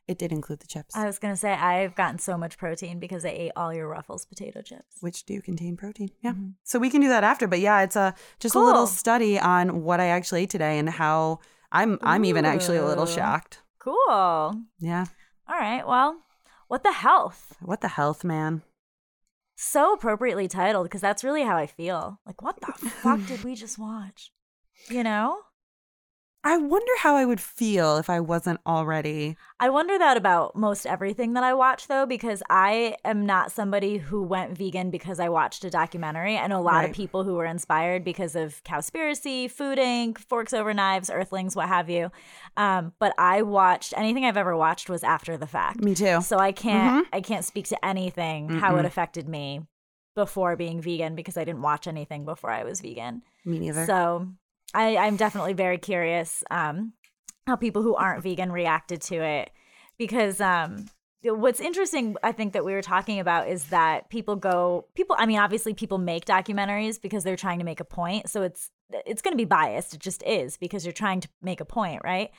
it 0.06 0.18
did 0.18 0.32
include 0.32 0.60
the 0.60 0.66
chips, 0.66 0.94
I 0.96 1.06
was 1.06 1.18
gonna 1.18 1.36
say 1.36 1.52
I've 1.52 1.94
gotten 1.94 2.18
so 2.18 2.36
much 2.36 2.58
protein 2.58 2.98
because 2.98 3.24
I 3.24 3.30
ate 3.30 3.52
all 3.56 3.72
your 3.72 3.88
Ruffles 3.88 4.24
potato 4.24 4.62
chips. 4.62 4.96
which 5.00 5.24
do 5.24 5.40
contain 5.40 5.76
protein. 5.76 6.10
Yeah. 6.20 6.32
Mm-hmm. 6.32 6.50
So 6.62 6.78
we 6.78 6.90
can 6.90 7.00
do 7.00 7.08
that 7.08 7.24
after. 7.24 7.46
But 7.46 7.60
yeah, 7.60 7.82
it's 7.82 7.96
a 7.96 8.14
just 8.40 8.54
a 8.54 8.60
little 8.60 8.86
study 8.86 9.38
on 9.38 9.82
what 9.82 10.00
I 10.00 10.06
actually 10.06 10.42
ate 10.42 10.50
today 10.50 10.78
and 10.78 10.88
how 10.88 11.40
I'm 11.72 11.98
I'm 12.02 12.24
even 12.24 12.44
actually 12.44 12.76
a 12.76 12.84
little 12.84 13.06
shocked. 13.06 13.60
Cool. 13.78 14.62
Yeah. 14.78 15.04
All 15.48 15.58
right. 15.58 15.86
Well, 15.86 16.18
what 16.68 16.82
the 16.82 16.92
health? 16.92 17.56
What 17.60 17.80
the 17.80 17.88
health, 17.88 18.24
man? 18.24 18.62
So 19.56 19.92
appropriately 19.92 20.48
titled 20.48 20.86
because 20.86 21.00
that's 21.00 21.24
really 21.24 21.42
how 21.42 21.56
I 21.56 21.66
feel. 21.66 22.20
Like, 22.26 22.42
what 22.42 22.60
the 22.60 22.72
fuck 22.72 23.24
did 23.26 23.44
we 23.44 23.54
just 23.54 23.78
watch? 23.78 24.32
You 24.88 25.04
know? 25.04 25.38
I 26.46 26.58
wonder 26.58 26.92
how 26.98 27.16
I 27.16 27.24
would 27.24 27.40
feel 27.40 27.96
if 27.96 28.10
I 28.10 28.20
wasn't 28.20 28.60
already. 28.66 29.36
I 29.58 29.70
wonder 29.70 29.98
that 29.98 30.18
about 30.18 30.54
most 30.54 30.84
everything 30.86 31.32
that 31.32 31.42
I 31.42 31.54
watch, 31.54 31.88
though, 31.88 32.04
because 32.04 32.42
I 32.50 32.96
am 33.04 33.24
not 33.24 33.50
somebody 33.50 33.96
who 33.96 34.22
went 34.22 34.56
vegan 34.56 34.90
because 34.90 35.18
I 35.18 35.30
watched 35.30 35.64
a 35.64 35.70
documentary. 35.70 36.36
I 36.36 36.46
know 36.46 36.60
a 36.60 36.62
lot 36.62 36.74
Right. 36.74 36.90
of 36.90 36.94
people 36.94 37.24
who 37.24 37.34
were 37.34 37.46
inspired 37.46 38.04
because 38.04 38.36
of 38.36 38.62
Cowspiracy, 38.62 39.50
Food 39.50 39.78
Inc., 39.78 40.18
Forks 40.18 40.52
Over 40.52 40.74
Knives, 40.74 41.08
Earthlings, 41.08 41.56
what 41.56 41.68
have 41.68 41.88
you. 41.88 42.10
Um, 42.58 42.92
but 42.98 43.14
I 43.16 43.40
watched 43.42 43.94
anything 43.96 44.26
I've 44.26 44.36
ever 44.36 44.54
watched 44.56 44.90
was 44.90 45.02
after 45.02 45.38
the 45.38 45.46
fact. 45.46 45.82
Me 45.82 45.94
too. 45.94 46.20
So 46.20 46.38
I 46.38 46.52
can't 46.52 46.74
Mm-hmm. 47.06 47.14
I 47.14 47.20
can't 47.22 47.44
speak 47.44 47.66
to 47.68 47.84
anything 47.84 48.50
how 48.58 48.76
it 48.76 48.84
affected 48.84 49.28
me 49.28 49.62
before 50.14 50.56
being 50.56 50.80
vegan 50.82 51.14
because 51.14 51.36
I 51.38 51.44
didn't 51.44 51.62
watch 51.62 51.86
anything 51.86 52.24
before 52.24 52.50
I 52.50 52.64
was 52.64 52.80
vegan. 52.82 53.22
Me 53.44 53.58
neither. 53.58 53.86
So 53.86 54.28
I, 54.72 54.96
I'm 54.96 55.16
definitely 55.16 55.52
very 55.52 55.78
curious 55.78 56.42
um, 56.50 56.92
how 57.46 57.56
people 57.56 57.82
who 57.82 57.94
aren't 57.94 58.22
vegan 58.22 58.50
reacted 58.50 59.02
to 59.02 59.16
it 59.16 59.50
because 59.98 60.40
um, 60.40 60.86
what's 61.22 61.60
interesting, 61.60 62.16
I 62.22 62.32
think 62.32 62.52
that 62.52 62.64
we 62.64 62.72
were 62.72 62.82
talking 62.82 63.20
about 63.20 63.48
is 63.48 63.64
that 63.64 64.08
people 64.10 64.36
go 64.36 64.86
people. 64.94 65.16
I 65.18 65.26
mean, 65.26 65.38
obviously, 65.38 65.74
people 65.74 65.98
make 65.98 66.24
documentaries 66.24 67.00
because 67.00 67.24
they're 67.24 67.36
trying 67.36 67.58
to 67.60 67.64
make 67.64 67.80
a 67.80 67.84
point. 67.84 68.28
So 68.28 68.42
it's 68.42 68.70
it's 69.06 69.22
going 69.22 69.32
to 69.32 69.38
be 69.38 69.44
biased. 69.44 69.94
It 69.94 70.00
just 70.00 70.22
is 70.24 70.56
because 70.56 70.84
you're 70.84 70.92
trying 70.92 71.20
to 71.20 71.28
make 71.42 71.60
a 71.60 71.64
point, 71.64 72.02
right? 72.04 72.30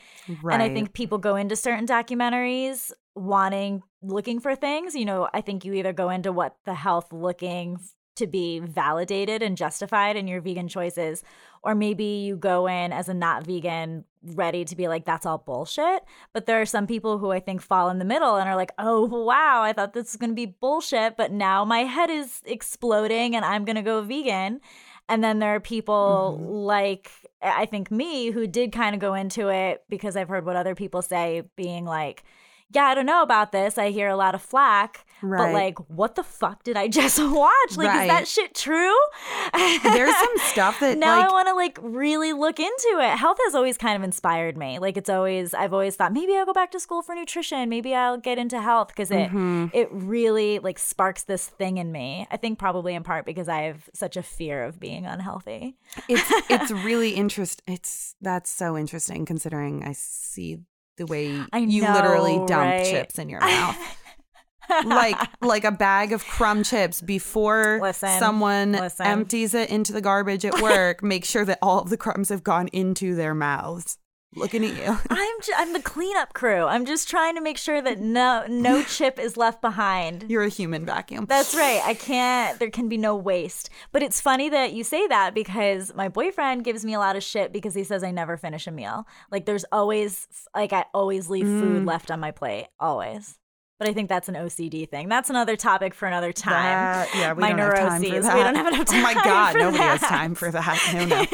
right. 0.44 0.54
And 0.54 0.64
I 0.64 0.74
think 0.74 0.94
people 0.94 1.18
go 1.18 1.36
into 1.36 1.56
certain 1.56 1.88
documentaries 1.88 2.92
wanting, 3.16 3.82
looking 4.02 4.40
for 4.40 4.56
things. 4.56 4.96
You 4.96 5.06
know, 5.06 5.28
I 5.34 5.42
think 5.42 5.66
you 5.66 5.74
either 5.74 5.94
go 5.94 6.10
into 6.10 6.32
what 6.32 6.56
the 6.66 6.76
health 6.76 7.12
looking 7.12 7.80
to 8.16 8.28
be 8.28 8.60
validated 8.60 9.42
and 9.42 9.58
justified 9.58 10.16
in 10.16 10.28
your 10.28 10.42
vegan 10.42 10.68
choices, 10.68 11.24
or 11.64 11.76
maybe 11.76 12.04
you 12.04 12.36
go 12.36 12.68
in 12.68 12.94
as 12.94 13.10
a 13.10 13.14
not 13.14 13.46
vegan 13.46 14.06
ready 14.24 14.66
to 14.66 14.76
be 14.76 14.88
like, 14.88 15.06
that's 15.06 15.26
all 15.26 15.38
bullshit. 15.38 16.04
But 16.34 16.46
there 16.46 16.62
are 16.62 16.66
some 16.66 16.88
people 16.88 17.18
who 17.18 17.32
I 17.32 17.40
think 17.40 17.62
fall 17.62 17.90
in 17.90 18.00
the 18.00 18.06
middle 18.06 18.36
and 18.36 18.50
are 18.50 18.56
like, 18.56 18.72
oh, 18.78 19.06
wow, 19.06 19.62
I 19.62 19.74
thought 19.74 19.94
this 19.94 20.14
was 20.14 20.18
going 20.18 20.32
to 20.32 20.36
be 20.36 20.46
bullshit, 20.46 21.18
but 21.18 21.32
now 21.32 21.66
my 21.66 21.80
head 21.80 22.10
is 22.10 22.42
exploding 22.46 23.36
and 23.36 23.46
I'm 23.46 23.66
going 23.66 23.76
to 23.76 23.82
go 23.82 24.02
vegan. 24.02 24.62
And 25.08 25.24
then 25.24 25.40
there 25.40 25.54
are 25.54 25.60
people 25.60 26.40
mm-hmm. 26.40 26.52
like 26.52 27.12
I 27.46 27.66
think 27.66 27.92
me, 27.92 28.32
who 28.32 28.48
did 28.48 28.72
kind 28.72 28.96
of 28.96 29.02
go 29.02 29.14
into 29.14 29.50
it 29.50 29.84
because 29.90 30.16
I've 30.16 30.30
heard 30.30 30.46
what 30.46 30.56
other 30.56 30.76
people 30.76 31.02
say, 31.02 31.44
being 31.56 31.86
like, 31.86 32.24
yeah, 32.72 32.86
I 32.86 32.96
don't 32.96 33.06
know 33.06 33.22
about 33.22 33.52
this. 33.52 33.78
I 33.78 33.92
hear 33.92 34.10
a 34.10 34.16
lot 34.16 34.34
of 34.34 34.42
flack, 34.42 35.06
Right. 35.22 35.48
but 35.48 35.54
like, 35.54 35.78
what 35.90 36.16
the 36.16 36.24
fuck 36.24 36.64
did 36.64 36.76
I 36.78 36.88
just 37.00 37.18
watch? 37.20 37.78
Like, 37.78 37.88
Right. 37.88 38.04
is 38.04 38.10
that 38.10 38.28
shit 38.28 38.54
true? 38.54 38.94
There's 39.84 40.16
some 40.20 40.38
stuff 40.48 40.80
that 40.82 40.98
now 40.98 41.20
like 41.20 41.30
I 41.30 41.32
want 41.32 41.48
to 41.48 41.54
like 41.56 41.80
really 41.82 42.34
look 42.34 42.60
into 42.60 42.98
it. 43.02 43.18
Health 43.18 43.38
has 43.46 43.56
always 43.56 43.78
kind 43.78 43.96
of 43.96 44.04
inspired 44.04 44.58
me. 44.58 44.80
Like, 44.80 44.98
it's 44.98 45.10
always 45.10 45.54
I've 45.54 45.74
always 45.74 45.96
thought 45.96 46.14
maybe 46.14 46.36
I'll 46.36 46.46
go 46.46 46.54
back 46.54 46.72
to 46.72 46.80
school 46.80 47.02
for 47.02 47.16
nutrition. 47.16 47.70
Maybe 47.70 47.96
I'll 47.96 48.18
get 48.18 48.38
into 48.38 48.62
health 48.62 48.90
because 48.90 49.12
it 49.12 49.16
Mm-hmm. 49.30 49.68
it 49.74 49.88
really 49.92 50.60
like 50.60 50.78
sparks 50.78 51.24
this 51.24 51.48
thing 51.48 51.78
in 51.78 51.92
me. 51.92 52.28
I 52.30 52.38
think 52.38 52.60
probably 52.60 52.94
in 52.94 53.04
part 53.04 53.26
because 53.26 53.48
I 53.50 53.62
have 53.64 53.90
such 53.94 54.18
a 54.18 54.24
fear 54.24 54.64
of 54.64 54.80
being 54.80 55.06
unhealthy. 55.06 55.78
it's 56.10 56.30
it's 56.50 56.72
really 56.86 57.12
interest 57.12 57.62
it's 57.68 58.16
that's 58.22 58.50
so 58.52 58.78
interesting 58.78 59.26
considering 59.26 59.84
I 59.84 59.94
see 59.94 60.60
the 60.98 61.06
way 61.06 61.42
I 61.52 61.60
you 61.60 61.82
literally 61.82 62.38
dump 62.46 62.50
right? 62.52 62.86
chips 62.86 63.18
in 63.18 63.30
your 63.30 63.40
mouth. 63.40 63.78
Like 64.86 65.18
like 65.42 65.64
a 65.64 65.72
bag 65.72 66.12
of 66.14 66.26
crumb 66.26 66.64
chips 66.64 67.02
before 67.02 67.80
Listen, 67.82 68.20
someone 68.20 68.72
listen. 68.74 69.06
empties 69.06 69.54
it 69.54 69.70
into 69.70 69.94
the 69.94 70.02
garbage 70.02 70.46
at 70.46 70.62
work, 70.62 71.04
make 71.04 71.26
sure 71.26 71.46
that 71.46 71.60
all 71.62 71.80
of 71.80 71.90
the 71.90 71.98
crumbs 71.98 72.30
have 72.30 72.44
gone 72.44 72.68
into 72.70 73.16
their 73.16 73.34
mouths. 73.34 73.98
Looking 74.38 74.66
at 74.66 74.76
you. 74.76 74.98
I'm 75.10 75.42
ju- 75.44 75.54
I'm 75.56 75.72
the 75.72 75.80
cleanup 75.82 76.34
crew. 76.34 76.66
I'm 76.66 76.86
just 76.86 77.10
trying 77.10 77.36
to 77.36 77.42
make 77.42 77.58
sure 77.58 77.82
that 77.82 78.02
no 78.02 78.44
no 78.50 78.84
chip 78.96 79.18
is 79.18 79.38
left 79.38 79.62
behind. 79.62 80.26
You're 80.28 80.44
a 80.44 80.50
human 80.50 80.86
vacuum. 80.86 81.26
That's 81.30 81.56
right. 81.56 81.80
I 81.86 81.94
can't, 81.94 82.60
there 82.60 82.70
can 82.70 82.90
be 82.90 82.98
no 82.98 83.16
waste. 83.16 83.70
But 83.94 84.04
it's 84.04 84.20
funny 84.20 84.50
that 84.50 84.74
you 84.74 84.84
say 84.84 85.08
that 85.08 85.34
because 85.34 85.94
my 85.96 86.10
boyfriend 86.10 86.66
gives 86.66 86.84
me 86.84 86.94
a 86.94 87.00
lot 87.00 87.16
of 87.16 87.24
shit 87.24 87.54
because 87.54 87.74
he 87.76 87.86
says 87.86 88.04
I 88.04 88.12
never 88.12 88.36
finish 88.36 88.68
a 88.68 88.72
meal. 88.72 89.08
Like 89.32 89.46
there's 89.46 89.64
always, 89.72 90.28
like, 90.54 90.74
I 90.74 90.84
always 90.94 91.30
leave 91.30 91.46
Mm. 91.46 91.62
food 91.62 91.86
left 91.86 92.12
on 92.12 92.20
my 92.20 92.32
plate. 92.32 92.68
Always. 92.78 93.40
But 93.78 93.90
I 93.90 93.94
think 93.94 94.08
that's 94.08 94.30
an 94.30 94.36
OCD 94.36 94.88
thing. 94.90 95.10
That's 95.10 95.30
another 95.30 95.58
topic 95.58 95.94
for 95.94 96.06
another 96.08 96.32
time. 96.32 96.54
That- 96.64 97.10
yeah, 97.14 97.34
we 97.34 97.42
my 97.42 97.50
don't 97.50 97.58
neuroses. 97.58 97.82
have 97.84 97.92
time 97.92 98.02
for 98.02 98.22
that. 98.22 98.36
We 98.38 98.44
don't 98.44 98.56
have 98.56 98.68
enough 98.74 98.86
time. 98.88 99.00
Oh 99.00 99.02
my 99.04 99.14
god, 99.14 99.56
nobody 99.58 99.78
has 99.84 100.00
time 100.02 100.36
for 100.36 100.52
that. 100.52 100.92
No, 100.94 101.06
no. 101.06 101.26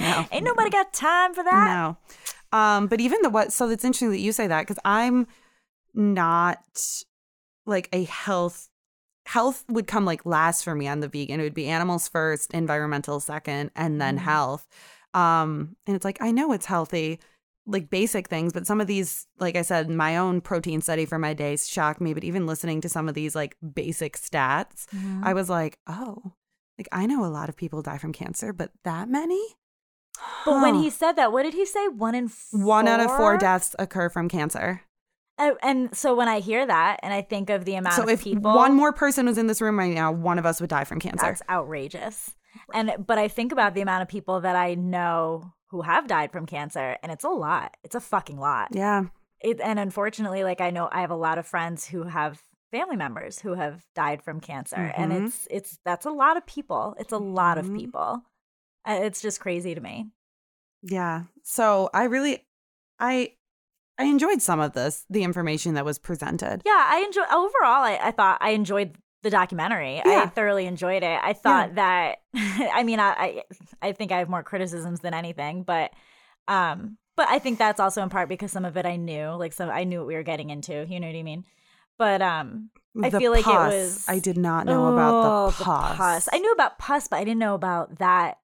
No. 0.22 0.26
Ain't 0.30 0.44
nobody 0.44 0.70
got 0.70 0.92
time 0.92 1.34
for 1.34 1.42
that. 1.42 1.96
No. 2.52 2.56
Um, 2.58 2.86
but 2.86 3.00
even 3.00 3.20
the 3.22 3.30
what 3.30 3.52
so 3.52 3.68
it's 3.68 3.84
interesting 3.84 4.10
that 4.10 4.20
you 4.20 4.30
say 4.32 4.46
that 4.46 4.62
because 4.62 4.78
I'm 4.84 5.26
not 5.94 6.58
like 7.66 7.88
a 7.92 8.04
health 8.04 8.68
health 9.26 9.64
would 9.68 9.86
come 9.86 10.04
like 10.04 10.24
last 10.24 10.62
for 10.64 10.74
me 10.74 10.88
on 10.88 11.00
the 11.00 11.08
vegan. 11.08 11.40
It 11.40 11.42
would 11.42 11.54
be 11.54 11.66
animals 11.66 12.08
first, 12.08 12.52
environmental 12.54 13.20
second, 13.20 13.70
and 13.76 14.00
then 14.00 14.16
Mhm. 14.16 14.22
health. 14.22 14.66
Um, 15.14 15.76
and 15.86 15.94
it's 15.96 16.04
like 16.04 16.18
I 16.22 16.30
know 16.30 16.52
it's 16.52 16.66
healthy, 16.66 17.18
like 17.70 17.90
basic 17.90 18.28
things, 18.28 18.52
but 18.54 18.66
some 18.66 18.80
of 18.80 18.86
these, 18.86 19.26
like 19.38 19.54
I 19.54 19.62
said, 19.62 19.90
my 19.90 20.16
own 20.16 20.40
protein 20.40 20.80
study 20.80 21.04
for 21.04 21.18
my 21.18 21.34
days 21.34 21.68
shocked 21.68 22.00
me. 22.00 22.14
But 22.14 22.24
even 22.24 22.46
listening 22.46 22.80
to 22.80 22.88
some 22.88 23.08
of 23.08 23.14
these 23.14 23.34
like 23.36 23.56
basic 23.74 24.16
stats, 24.18 24.86
Mhm. 24.94 25.22
I 25.22 25.34
was 25.34 25.50
like, 25.50 25.78
oh, 25.86 26.32
like 26.78 26.88
I 26.92 27.06
know 27.06 27.24
a 27.24 27.28
lot 27.28 27.48
of 27.48 27.56
people 27.56 27.82
die 27.82 27.98
from 27.98 28.12
cancer, 28.12 28.52
but 28.52 28.70
that 28.84 29.08
many? 29.08 29.42
But 30.44 30.62
when 30.62 30.74
he 30.76 30.90
said 30.90 31.12
that, 31.12 31.30
what 31.30 31.44
did 31.44 31.54
he 31.54 31.64
say? 31.66 31.86
One 31.88 32.14
in 32.14 32.28
four? 32.28 32.64
One 32.64 32.88
out 32.88 33.00
of 33.00 33.14
four 33.16 33.36
deaths 33.36 33.76
occur 33.78 34.08
from 34.08 34.28
cancer. 34.28 34.82
Uh, 35.38 35.52
and 35.62 35.96
so 35.96 36.16
when 36.16 36.26
I 36.26 36.40
hear 36.40 36.66
that 36.66 36.98
and 37.04 37.12
I 37.14 37.22
think 37.22 37.48
of 37.50 37.64
the 37.64 37.76
amount 37.76 37.94
So 37.94 38.02
of 38.02 38.08
if 38.08 38.24
people, 38.24 38.52
one 38.54 38.74
more 38.74 38.92
person 38.92 39.26
was 39.26 39.38
in 39.38 39.46
this 39.46 39.60
room 39.60 39.78
right 39.78 39.94
now, 39.94 40.10
one 40.10 40.36
of 40.38 40.44
us 40.46 40.60
would 40.60 40.70
die 40.70 40.82
from 40.84 40.98
cancer. 40.98 41.24
that's 41.26 41.42
outrageous. 41.48 42.34
And 42.74 42.92
but 43.06 43.18
I 43.18 43.28
think 43.28 43.52
about 43.52 43.74
the 43.74 43.80
amount 43.82 44.02
of 44.02 44.08
people 44.08 44.40
that 44.40 44.56
I 44.56 44.74
know 44.74 45.52
who 45.70 45.82
have 45.82 46.06
died 46.06 46.32
from 46.32 46.46
cancer, 46.46 46.96
and 47.02 47.12
it's 47.12 47.24
a 47.24 47.28
lot. 47.28 47.76
It's 47.84 47.94
a 47.94 48.00
fucking 48.00 48.38
lot. 48.38 48.68
yeah. 48.72 49.04
It, 49.40 49.60
and 49.60 49.78
unfortunately, 49.78 50.42
like 50.42 50.60
I 50.60 50.70
know 50.70 50.88
I 50.90 51.00
have 51.02 51.12
a 51.12 51.16
lot 51.16 51.38
of 51.38 51.46
friends 51.46 51.86
who 51.86 52.02
have 52.04 52.42
family 52.72 52.96
members 52.96 53.38
who 53.38 53.54
have 53.54 53.84
died 53.94 54.20
from 54.22 54.40
cancer, 54.40 54.76
and 54.96 55.12
Mhm. 55.12 55.26
it's 55.26 55.46
it's 55.50 55.78
that's 55.84 56.06
a 56.06 56.10
lot 56.10 56.36
of 56.36 56.44
people. 56.44 56.96
It's 56.98 57.12
a 57.12 57.18
lot 57.18 57.56
of 57.56 57.66
Mhm. 57.66 57.76
people. 57.78 58.22
Uh, 58.84 58.98
It's 59.02 59.20
just 59.22 59.40
crazy 59.40 59.74
to 59.76 59.80
me. 59.80 60.10
Yeah. 60.82 61.24
So 61.44 61.88
I 61.94 62.04
really 62.04 62.46
I 62.98 63.34
I 63.96 64.04
enjoyed 64.04 64.42
some 64.42 64.60
of 64.60 64.72
this, 64.74 65.04
the 65.10 65.22
information 65.24 65.74
that 65.74 65.84
was 65.84 65.98
presented. 65.98 66.62
Yeah, 66.64 66.86
I 66.88 67.00
enjoy 67.06 67.22
overall. 67.32 67.82
I, 67.84 67.98
I 68.02 68.10
thought 68.12 68.38
I 68.40 68.50
enjoyed 68.50 68.96
the 69.22 69.30
documentary. 69.30 70.00
I 70.04 70.26
thoroughly 70.26 70.66
enjoyed 70.66 71.02
it. 71.02 71.20
I 71.22 71.32
thought 71.32 71.74
that. 71.74 72.18
I 72.34 72.82
mean, 72.84 73.00
I, 73.00 73.10
I 73.10 73.42
I 73.88 73.92
think 73.92 74.12
I 74.12 74.18
have 74.18 74.28
more 74.28 74.42
criticisms 74.42 75.00
than 75.00 75.14
anything, 75.14 75.62
but 75.64 75.90
um, 76.46 76.98
but 77.16 77.28
I 77.28 77.38
think 77.40 77.58
that's 77.58 77.80
also 77.80 78.02
in 78.02 78.08
part 78.10 78.28
because 78.28 78.52
some 78.52 78.64
of 78.64 78.76
it 78.76 78.86
I 78.86 78.96
knew, 78.96 79.30
like 79.30 79.52
some 79.52 79.68
I 79.70 79.84
knew 79.84 79.98
what 79.98 80.06
we 80.06 80.14
were 80.14 80.22
getting 80.22 80.50
into. 80.50 80.86
You 80.88 81.00
know 81.00 81.06
what 81.08 81.16
I 81.16 81.22
mean? 81.22 81.44
But 81.98 82.22
um, 82.22 82.70
I 83.02 83.10
The 83.10 83.18
feel 83.18 83.32
like 83.32 83.44
it 83.46 83.50
was- 83.50 84.04
I 84.08 84.20
did 84.20 84.38
not 84.38 84.66
know 84.66 84.92
about 84.92 85.14
oh, 85.14 85.50
the 85.50 85.64
pus. 85.64 86.28
I 86.32 86.38
knew 86.38 86.52
about 86.52 86.78
pus, 86.78 87.08
but 87.08 87.16
I 87.16 87.24
didn't 87.24 87.40
know 87.40 87.54
about 87.54 87.98
that 87.98 88.38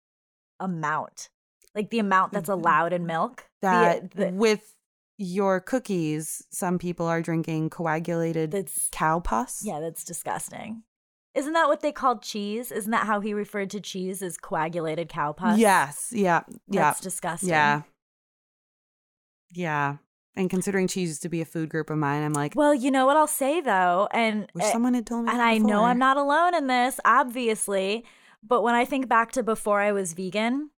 amount, 0.60 1.28
like 1.74 1.90
the 1.90 1.98
amount 2.00 2.32
that's 2.32 2.48
Mhm. 2.50 2.54
allowed 2.54 2.92
in 2.92 3.06
milk. 3.06 3.44
The- 3.62 3.68
that 3.68 4.10
the- 4.10 4.30
with 4.32 4.74
your 5.16 5.60
cookies, 5.60 6.44
some 6.50 6.78
people 6.78 7.06
are 7.06 7.22
drinking 7.22 7.70
coagulated 7.70 8.50
that's 8.50 8.88
cow 8.90 9.20
pus. 9.20 9.62
Yeah, 9.64 9.80
that's 9.80 10.04
disgusting. 10.04 10.82
Isn't 11.34 11.52
that 11.54 11.68
what 11.68 11.80
they 11.80 11.92
called 11.92 12.22
cheese? 12.22 12.70
Isn't 12.70 12.92
that 12.92 13.06
how 13.06 13.20
he 13.20 13.34
referred 13.34 13.70
to 13.70 13.80
cheese 13.80 14.22
as 14.22 14.36
coagulated 14.36 15.08
cow 15.08 15.32
pus? 15.32 15.58
Yes. 15.58 16.12
Yeah. 16.14 16.42
Yeah. 16.68 16.82
That's 16.82 17.00
disgusting. 17.00 17.48
Yeah. 17.48 17.82
Yeah. 19.52 19.96
And 20.36 20.50
considering 20.50 20.88
cheese 20.88 21.10
used 21.10 21.22
to 21.22 21.28
be 21.28 21.40
a 21.40 21.44
food 21.44 21.68
group 21.68 21.90
of 21.90 21.98
mine, 21.98 22.22
I'm 22.22 22.32
like, 22.32 22.54
Well, 22.56 22.74
you 22.74 22.90
know 22.90 23.06
what 23.06 23.16
I'll 23.16 23.26
say 23.26 23.60
though, 23.60 24.08
and 24.12 24.48
wish 24.54 24.64
uh, 24.64 24.72
someone 24.72 24.94
had 24.94 25.06
told 25.06 25.26
me. 25.26 25.32
and 25.32 25.40
I 25.40 25.58
know. 25.58 25.84
I'm 25.84 25.98
not 25.98 26.16
alone 26.16 26.54
in 26.54 26.66
this, 26.66 26.98
obviously, 27.04 28.04
but 28.42 28.62
when 28.62 28.74
I 28.74 28.84
think 28.84 29.08
back 29.08 29.32
to 29.32 29.42
before 29.44 29.80
I 29.80 29.92
was 29.92 30.12
vegan 30.12 30.70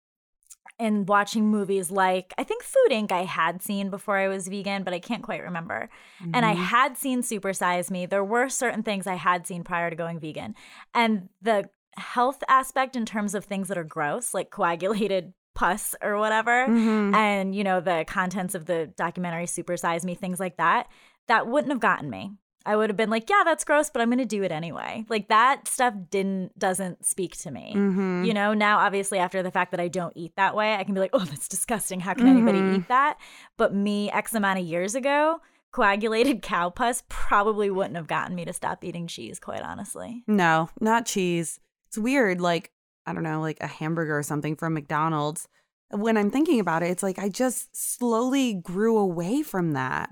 and 0.79 1.09
watching 1.09 1.46
movies 1.48 1.90
like 1.90 2.35
I 2.38 2.44
think 2.44 2.62
Food 2.62 2.90
Inc. 2.90 3.12
I 3.12 3.22
had 3.24 3.62
seen 3.62 3.90
before 3.90 4.16
I 4.18 4.29
was 4.29 4.48
vegan, 4.48 4.83
but 4.83 4.92
I 4.94 4.98
can't 4.98 5.22
quite 5.22 5.42
remember. 5.42 5.88
And 6.35 6.44
I 6.44 6.55
Mhm. 6.55 6.64
had 6.64 6.96
seen 6.96 7.22
Super 7.22 7.52
Size 7.52 7.90
Me. 7.90 8.07
There 8.07 8.24
were 8.24 8.48
certain 8.48 8.83
things 8.83 9.07
I 9.07 9.14
had 9.14 9.46
seen 9.46 9.64
prior 9.64 9.90
to 9.90 9.96
going 9.96 10.18
vegan. 10.20 10.55
And 10.94 11.29
the 11.40 11.68
health 11.96 12.42
aspect 12.48 12.94
in 12.96 13.07
terms 13.07 13.35
of 13.35 13.44
things 13.44 13.68
that 13.68 13.79
are 13.79 13.85
gross, 13.85 14.35
like 14.35 14.50
coagulated 14.50 15.33
pus 15.55 15.94
or 16.02 16.18
whatever, 16.18 16.66
Mhm. 16.68 17.14
and 17.14 17.55
you 17.55 17.64
know, 17.64 17.81
the 17.81 18.05
contents 18.07 18.55
of 18.55 18.66
the 18.66 18.88
documentary 18.96 19.46
Super 19.46 19.76
Size 19.79 20.05
Me, 20.05 20.14
things 20.14 20.38
like 20.38 20.59
that, 20.59 20.87
that 21.29 21.46
wouldn't 21.46 21.72
have 21.72 21.81
gotten 21.81 22.11
me. 22.11 22.33
I 22.66 22.76
would 22.76 22.90
have 22.90 22.96
been 22.96 23.11
like, 23.11 23.31
yeah, 23.31 23.42
that's 23.44 23.64
gross, 23.64 23.88
but 23.90 24.02
I'm 24.02 24.09
going 24.09 24.18
to 24.18 24.24
do 24.24 24.42
it 24.42 24.50
anyway. 24.52 25.05
Like 25.09 25.29
that 25.29 25.68
stuff 25.68 25.94
didn't 26.11 26.59
doesn't 26.59 27.07
speak 27.07 27.37
to 27.38 27.50
me. 27.50 27.72
Mhm. 27.74 28.26
You 28.26 28.35
know, 28.35 28.52
now 28.55 28.79
obviously 28.79 29.18
after 29.18 29.42
the 29.42 29.50
fact 29.50 29.70
that 29.70 29.81
I 29.81 29.88
don't 29.88 30.12
eat 30.16 30.35
that 30.37 30.55
way, 30.57 30.74
I 30.74 30.85
can 30.85 30.92
be 30.94 31.00
like, 31.00 31.11
oh, 31.12 31.24
that's 31.24 31.48
disgusting. 31.48 32.00
How 32.00 32.12
can 32.14 32.26
anybody 32.26 32.59
Mhm. 32.59 32.76
eat 32.79 32.88
that? 32.88 33.18
But 33.57 33.74
me, 33.74 34.11
X 34.11 34.35
amount 34.35 34.59
of 34.59 34.64
years 34.66 34.94
ago, 34.94 35.40
coagulated 35.72 36.42
cow 36.42 36.70
pus 36.70 37.02
probably 37.09 37.70
wouldn't 37.70 37.96
have 37.96 38.07
gotten 38.09 38.35
me 38.35 38.44
to 38.44 38.52
stop 38.52 38.83
eating 38.83 39.07
cheese, 39.07 39.38
quite 39.38 39.62
honestly. 39.62 40.24
No, 40.26 40.68
not 40.81 41.07
cheese. 41.07 41.61
It's 41.88 41.98
weird. 41.98 42.40
Like, 42.40 42.72
I 43.07 43.12
don't 43.12 43.22
know, 43.22 43.40
like 43.40 43.59
a 43.61 43.66
hamburger 43.68 44.18
or 44.18 44.22
something 44.22 44.57
from 44.57 44.74
McDonald's. 44.74 45.46
When 45.90 46.16
I'm 46.16 46.31
thinking 46.33 46.59
about 46.59 46.83
it, 46.83 46.87
it's 46.90 47.02
like 47.05 47.18
I 47.20 47.29
just 47.29 47.76
slowly 47.76 48.55
grew 48.55 48.96
away 48.98 49.42
from 49.42 49.72
that. 49.72 50.09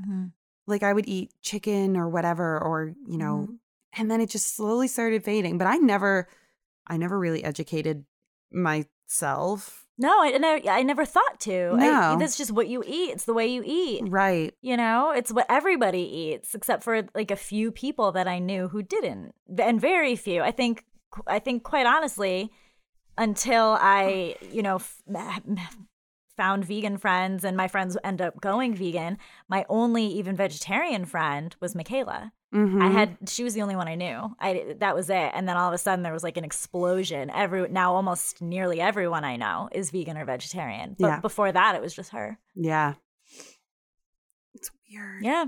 Like, 0.66 0.83
I 0.83 0.92
would 0.92 1.07
eat 1.09 1.31
chicken 1.42 1.96
or 1.96 2.09
whatever, 2.09 2.59
or, 2.62 2.94
you 3.07 3.18
know, 3.18 3.46
Mhm. 3.48 3.59
and 3.98 4.11
then 4.11 4.20
it 4.20 4.31
just 4.31 4.55
slowly 4.57 4.88
started 4.88 5.22
fading. 5.24 5.59
But 5.59 5.66
I 5.66 5.77
never, 5.77 6.29
I 6.87 6.96
never 6.96 7.18
really 7.18 7.44
educated 7.44 8.05
myself. 8.50 9.87
No, 9.96 10.22
I, 10.22 10.29
and 10.29 10.44
I, 10.44 10.61
I 10.68 10.83
never 10.83 11.05
thought 11.05 11.38
to. 11.40 11.70
I, 11.74 11.77
No. 11.77 12.16
that's 12.18 12.37
just 12.37 12.50
what 12.50 12.66
you 12.66 12.83
eat. 12.85 13.11
It's 13.11 13.27
the 13.27 13.35
way 13.35 13.46
you 13.46 13.62
eat. 13.64 14.03
Right. 14.09 14.53
You 14.61 14.77
know, 14.77 15.12
it's 15.12 15.33
what 15.33 15.46
everybody 15.48 16.00
eats, 16.00 16.55
except 16.55 16.83
for 16.83 17.03
like 17.14 17.31
a 17.31 17.37
few 17.37 17.70
people 17.70 18.11
that 18.12 18.27
I 18.27 18.38
knew 18.40 18.68
who 18.68 18.83
didn't, 18.83 19.35
and 19.59 19.81
very 19.81 20.16
few. 20.16 20.42
I 20.42 20.50
think, 20.50 20.85
I 21.29 21.38
think, 21.38 21.62
quite 21.62 21.87
honestly, 21.87 22.50
until 23.16 23.77
I, 23.81 24.35
you 24.50 24.62
know, 24.62 24.77
f- 24.77 25.00
found 26.37 26.64
vegan 26.64 26.99
friends 26.99 27.44
and 27.44 27.57
my 27.57 27.68
friends 27.68 27.97
end 28.05 28.20
up 28.20 28.40
going 28.40 28.75
vegan, 28.75 29.18
my 29.49 29.64
only 29.68 30.05
even 30.07 30.35
vegetarian 30.37 31.05
friend 31.05 31.55
was 31.61 31.75
Michaela. 31.75 32.33
Mhm. 32.53 32.81
I 32.83 32.88
had 32.88 33.16
she 33.29 33.42
was 33.42 33.55
the 33.55 33.62
only 33.62 33.75
one 33.77 33.88
I 33.88 33.97
knew. 33.97 34.35
I 34.38 34.77
that 34.79 34.94
was 34.94 35.11
it. 35.11 35.31
And 35.35 35.49
then 35.49 35.57
all 35.57 35.68
of 35.68 35.75
a 35.75 35.79
sudden 35.79 36.03
there 36.05 36.12
was 36.12 36.23
like 36.23 36.37
an 36.37 36.44
explosion. 36.44 37.31
Every 37.31 37.68
now 37.68 37.94
almost 37.94 38.40
nearly 38.40 38.81
everyone 38.81 39.25
I 39.25 39.37
know 39.37 39.68
is 39.73 39.90
vegan 39.90 40.16
or 40.16 40.25
vegetarian. 40.25 40.94
But 40.99 41.07
Yeah. 41.07 41.20
before 41.20 41.51
that 41.51 41.75
it 41.75 41.83
was 41.83 41.94
just 41.94 42.11
her. 42.11 42.38
Yeah. 42.55 42.94
It's 44.55 44.70
weird. 44.88 45.25
Yeah. 45.25 45.47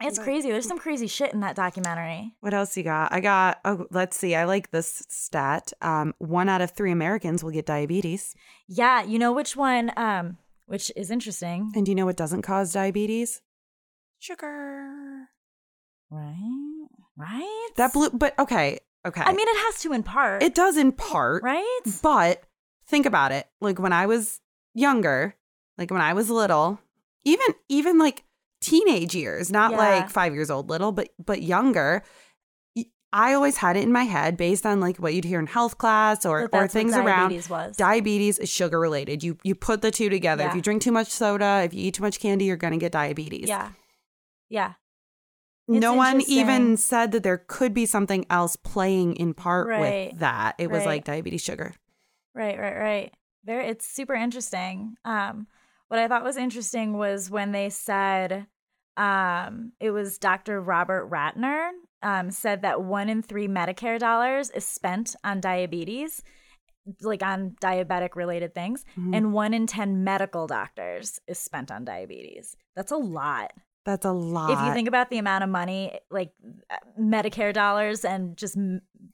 It's 0.00 0.18
But- 0.18 0.24
crazy. 0.24 0.50
There's 0.52 0.66
some 0.68 0.78
crazy 0.78 1.06
shit 1.08 1.32
in 1.32 1.40
that 1.40 1.56
documentary. 1.56 2.36
What 2.40 2.54
else 2.54 2.76
you 2.76 2.84
got? 2.84 3.12
I 3.12 3.18
got. 3.20 3.58
Oh, 3.64 3.86
let's 3.90 4.16
see. 4.16 4.34
I 4.36 4.44
like 4.44 4.70
this 4.70 5.04
stat. 5.08 5.72
Um, 5.82 6.14
one 6.18 6.48
out 6.48 6.60
of 6.60 6.70
three 6.70 6.92
Americans 6.92 7.42
will 7.42 7.50
get 7.50 7.66
diabetes. 7.66 8.34
Yeah, 8.68 9.02
you 9.02 9.18
know 9.18 9.32
which 9.32 9.56
one? 9.56 9.90
Um, 9.96 10.38
which 10.66 10.92
is 10.94 11.10
interesting, 11.10 11.72
And 11.74 11.84
do 11.86 11.90
you 11.90 11.96
know 11.96 12.04
what 12.06 12.16
doesn't 12.16 12.42
cause 12.42 12.72
diabetes? 12.72 13.40
Sugar. 14.18 15.28
right? 16.10 16.86
Right. 17.16 17.68
That 17.76 17.92
blue. 17.92 18.10
But 18.10 18.38
okay. 18.38 18.78
Okay. 19.06 19.20
I 19.22 19.32
mean, 19.32 19.48
it 19.48 19.56
has 19.66 19.80
to 19.82 19.92
in 19.92 20.02
part. 20.02 20.42
it 20.42 20.54
does 20.54 20.76
in 20.76 20.92
part. 20.92 21.42
right? 21.42 21.80
But 22.02 22.42
think 22.86 23.06
about 23.06 23.32
it. 23.32 23.46
Like 23.60 23.78
when 23.78 23.92
I 23.92 24.06
was 24.06 24.40
younger, 24.74 25.34
like 25.76 25.90
when 25.90 26.00
I 26.00 26.12
was 26.12 26.30
little, 26.30 26.78
even 27.24 27.46
even 27.68 27.98
like 27.98 28.24
teenage 28.60 29.14
years, 29.14 29.50
not 29.50 29.72
Yeah. 29.72 29.76
like 29.78 30.10
5 30.10 30.34
years 30.34 30.50
old 30.50 30.68
little, 30.70 30.92
but 30.92 31.08
but 31.24 31.42
younger, 31.42 32.02
I 33.10 33.32
always 33.32 33.56
had 33.56 33.76
it 33.78 33.84
in 33.84 33.92
my 33.92 34.02
head 34.04 34.36
based 34.36 34.66
on 34.66 34.80
like 34.80 34.98
what 34.98 35.14
you'd 35.14 35.24
hear 35.24 35.38
in 35.40 35.46
health 35.46 35.78
class 35.78 36.26
or 36.26 36.48
or 36.52 36.68
things 36.68 36.94
around 36.94 37.30
diabetes 37.30 37.48
was. 37.48 37.76
diabetes 37.76 38.38
is 38.38 38.50
sugar 38.50 38.78
related. 38.78 39.22
You 39.22 39.38
you 39.44 39.54
put 39.54 39.80
the 39.80 39.90
two 39.90 40.10
together. 40.10 40.46
If 40.46 40.54
you 40.54 40.60
drink 40.60 40.82
too 40.82 40.92
much 40.92 41.08
soda, 41.08 41.62
if 41.64 41.72
you 41.72 41.86
eat 41.86 41.94
too 41.94 42.02
much 42.02 42.20
candy, 42.20 42.44
you're 42.44 42.56
going 42.58 42.74
to 42.74 42.78
get 42.78 42.92
diabetes. 42.92 43.48
Yeah. 43.48 43.70
Yeah. 44.50 44.74
It's 45.68 45.80
no 45.80 45.94
one 45.94 46.20
even 46.22 46.76
said 46.76 47.12
that 47.12 47.22
there 47.22 47.38
could 47.46 47.72
be 47.74 47.86
something 47.86 48.24
else 48.30 48.56
playing 48.56 49.16
in 49.16 49.32
part 49.34 49.68
Right. 49.68 50.10
with 50.10 50.20
that. 50.20 50.54
It 50.58 50.70
was 50.70 50.80
Right. 50.80 50.86
like 50.86 51.04
diabetes 51.04 51.42
sugar. 51.42 51.74
Right, 52.34 52.58
right, 52.58 52.76
right. 52.76 53.14
There 53.44 53.60
it's 53.60 53.86
super 53.86 54.14
interesting. 54.14 54.96
Um 55.04 55.46
what 55.88 55.98
I 56.00 56.08
thought 56.08 56.24
was 56.24 56.36
interesting 56.36 56.96
was 56.96 57.30
when 57.30 57.52
they 57.52 57.70
said 57.70 58.46
um 58.96 59.72
it 59.80 59.90
was 59.90 60.18
Dr. 60.18 60.60
Robert 60.60 61.10
Ratner 61.10 61.70
um 62.02 62.30
said 62.30 62.62
that 62.62 62.82
1 62.82 63.08
in 63.08 63.22
3 63.22 63.48
Medicare 63.48 63.98
dollars 63.98 64.50
is 64.50 64.64
spent 64.64 65.14
on 65.24 65.40
diabetes 65.40 66.22
like 67.02 67.22
on 67.22 67.54
diabetic 67.60 68.16
related 68.16 68.54
things 68.54 68.84
Mhm. 68.98 69.14
and 69.16 69.32
1 69.32 69.52
in 69.54 69.66
10 69.66 70.04
medical 70.04 70.46
doctors 70.46 71.20
is 71.26 71.38
spent 71.38 71.70
on 71.70 71.84
diabetes. 71.84 72.56
That's 72.74 72.92
a 72.92 72.96
lot. 72.96 73.52
That's 73.84 74.04
a 74.06 74.12
lot. 74.12 74.50
if 74.50 74.60
you 74.66 74.72
think 74.74 74.88
about 74.88 75.08
the 75.10 75.18
amount 75.18 75.44
of 75.44 75.50
money 75.50 75.98
like 76.10 76.32
medicare 77.00 77.52
dollars 77.52 78.04
and 78.04 78.36
just 78.36 78.56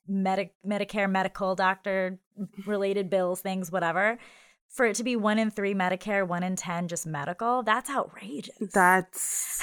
Medi- 0.06 0.52
medicare 0.66 1.10
medical 1.10 1.54
doctor 1.54 2.18
related 2.66 3.08
bills 3.10 3.40
things 3.40 3.70
whatever 3.72 4.18
for 4.74 4.84
it 4.84 4.96
to 4.96 5.04
be 5.04 5.16
one 5.16 5.38
in 5.38 5.50
three 5.50 5.74
medicare 5.74 6.26
one 6.26 6.42
in 6.42 6.56
ten 6.56 6.88
just 6.88 7.06
medical 7.06 7.62
that's 7.62 7.88
outrageous 7.88 8.72
that's 8.72 9.62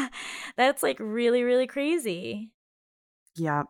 that's 0.56 0.82
like 0.82 0.96
really 0.98 1.42
really 1.42 1.66
crazy 1.66 2.50
yeah. 3.36 3.64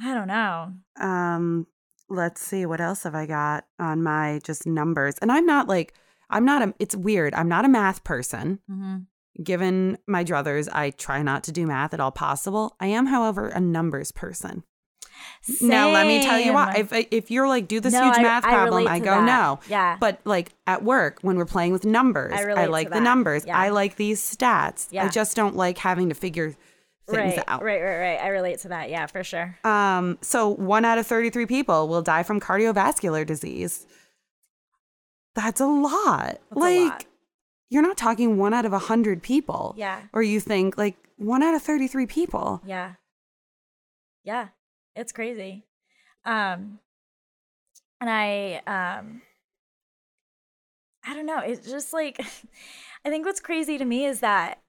i 0.00 0.12
don't 0.14 0.28
know 0.28 0.72
Um 0.98 1.66
let's 2.08 2.40
see 2.40 2.66
what 2.66 2.80
else 2.80 3.02
have 3.04 3.14
I 3.14 3.26
got 3.26 3.64
on 3.78 4.02
my 4.02 4.40
just 4.44 4.66
numbers. 4.66 5.16
And 5.18 5.30
I'm 5.30 5.46
not 5.46 5.68
like 5.68 5.94
I'm 6.30 6.44
not 6.44 6.62
a 6.62 6.74
it's 6.78 6.96
weird. 6.96 7.34
I'm 7.34 7.48
not 7.48 7.64
a 7.64 7.68
math 7.68 8.04
person. 8.04 8.60
mm-hmm. 8.70 8.96
Given 9.42 9.98
my 10.06 10.22
druthers, 10.22 10.68
I 10.72 10.90
try 10.90 11.22
not 11.22 11.42
to 11.44 11.52
do 11.52 11.66
math 11.66 11.92
at 11.92 11.98
all 11.98 12.12
possible. 12.12 12.76
I 12.78 12.86
am, 12.86 13.06
however, 13.06 13.48
a 13.48 13.58
numbers 13.58 14.12
person. 14.12 14.62
Now, 15.60 15.90
let 15.90 16.06
me 16.06 16.22
tell 16.22 16.38
you 16.38 16.52
why. 16.54 16.74
If 16.78 16.92
if 16.92 17.30
you're 17.30 17.48
like, 17.48 17.68
do 17.68 17.80
this 17.80 17.92
No, 17.92 18.04
huge 18.04 18.18
I- 18.18 18.22
math 18.22 18.44
I 18.44 18.50
problem, 18.50 18.86
I, 18.88 18.98
go 18.98 19.04
that. 19.10 19.24
no. 19.24 19.60
Yeah. 19.68 19.96
But 20.00 20.20
like 20.24 20.52
at 20.66 20.82
work, 20.82 21.18
when 21.22 21.36
we're 21.36 21.44
playing 21.44 21.72
with 21.72 21.84
numbers, 21.84 22.32
I 22.32 22.42
I, 22.50 22.64
like 22.66 22.90
the 22.90 23.00
numbers. 23.00 23.44
Yeah. 23.46 23.58
I 23.58 23.68
like 23.70 23.96
these 23.96 24.20
stats. 24.20 24.88
Yeah. 24.90 25.04
I 25.04 25.08
just 25.08 25.36
don't 25.36 25.56
like 25.56 25.78
having 25.78 26.08
to 26.08 26.14
figure 26.14 26.54
things 27.06 27.36
right, 27.36 27.44
out. 27.48 27.62
right 27.62 27.82
right 27.82 27.98
right 27.98 28.18
i 28.22 28.28
relate 28.28 28.58
to 28.60 28.68
that 28.68 28.88
yeah 28.88 29.04
for 29.04 29.22
sure 29.22 29.58
Um, 29.62 30.16
so 30.22 30.48
one 30.48 30.86
out 30.86 30.96
of 30.96 31.06
33 31.06 31.44
people 31.44 31.86
will 31.86 32.00
die 32.00 32.22
from 32.22 32.40
cardiovascular 32.40 33.26
disease. 33.26 33.86
That's 35.34 35.60
a 35.60 35.66
lot. 35.66 36.24
That's 36.24 36.40
a 36.52 36.58
like, 36.58 36.80
lot. 36.92 37.04
you're 37.68 37.82
not 37.82 37.98
talking 37.98 38.38
one 38.38 38.54
out 38.54 38.64
of 38.64 38.72
a 38.72 38.78
hundred 38.78 39.22
people. 39.22 39.74
yeah 39.76 40.00
Or 40.14 40.22
you 40.22 40.40
think 40.40 40.78
like 40.78 40.96
one 41.18 41.42
out 41.42 41.54
of 41.54 41.60
33 41.60 42.06
people. 42.06 42.62
Yeah. 42.64 42.92
Yeah. 44.24 44.48
It's 44.96 45.12
crazy. 45.12 45.64
Um 46.24 46.78
and 48.00 48.10
I 48.10 48.62
um 48.66 49.22
I 51.06 51.14
don't 51.14 51.26
know, 51.26 51.40
it's 51.40 51.68
just 51.68 51.92
like 51.92 52.20
I 53.04 53.10
think 53.10 53.26
what's 53.26 53.40
crazy 53.40 53.78
to 53.78 53.84
me 53.84 54.06
is 54.06 54.20
that 54.20 54.60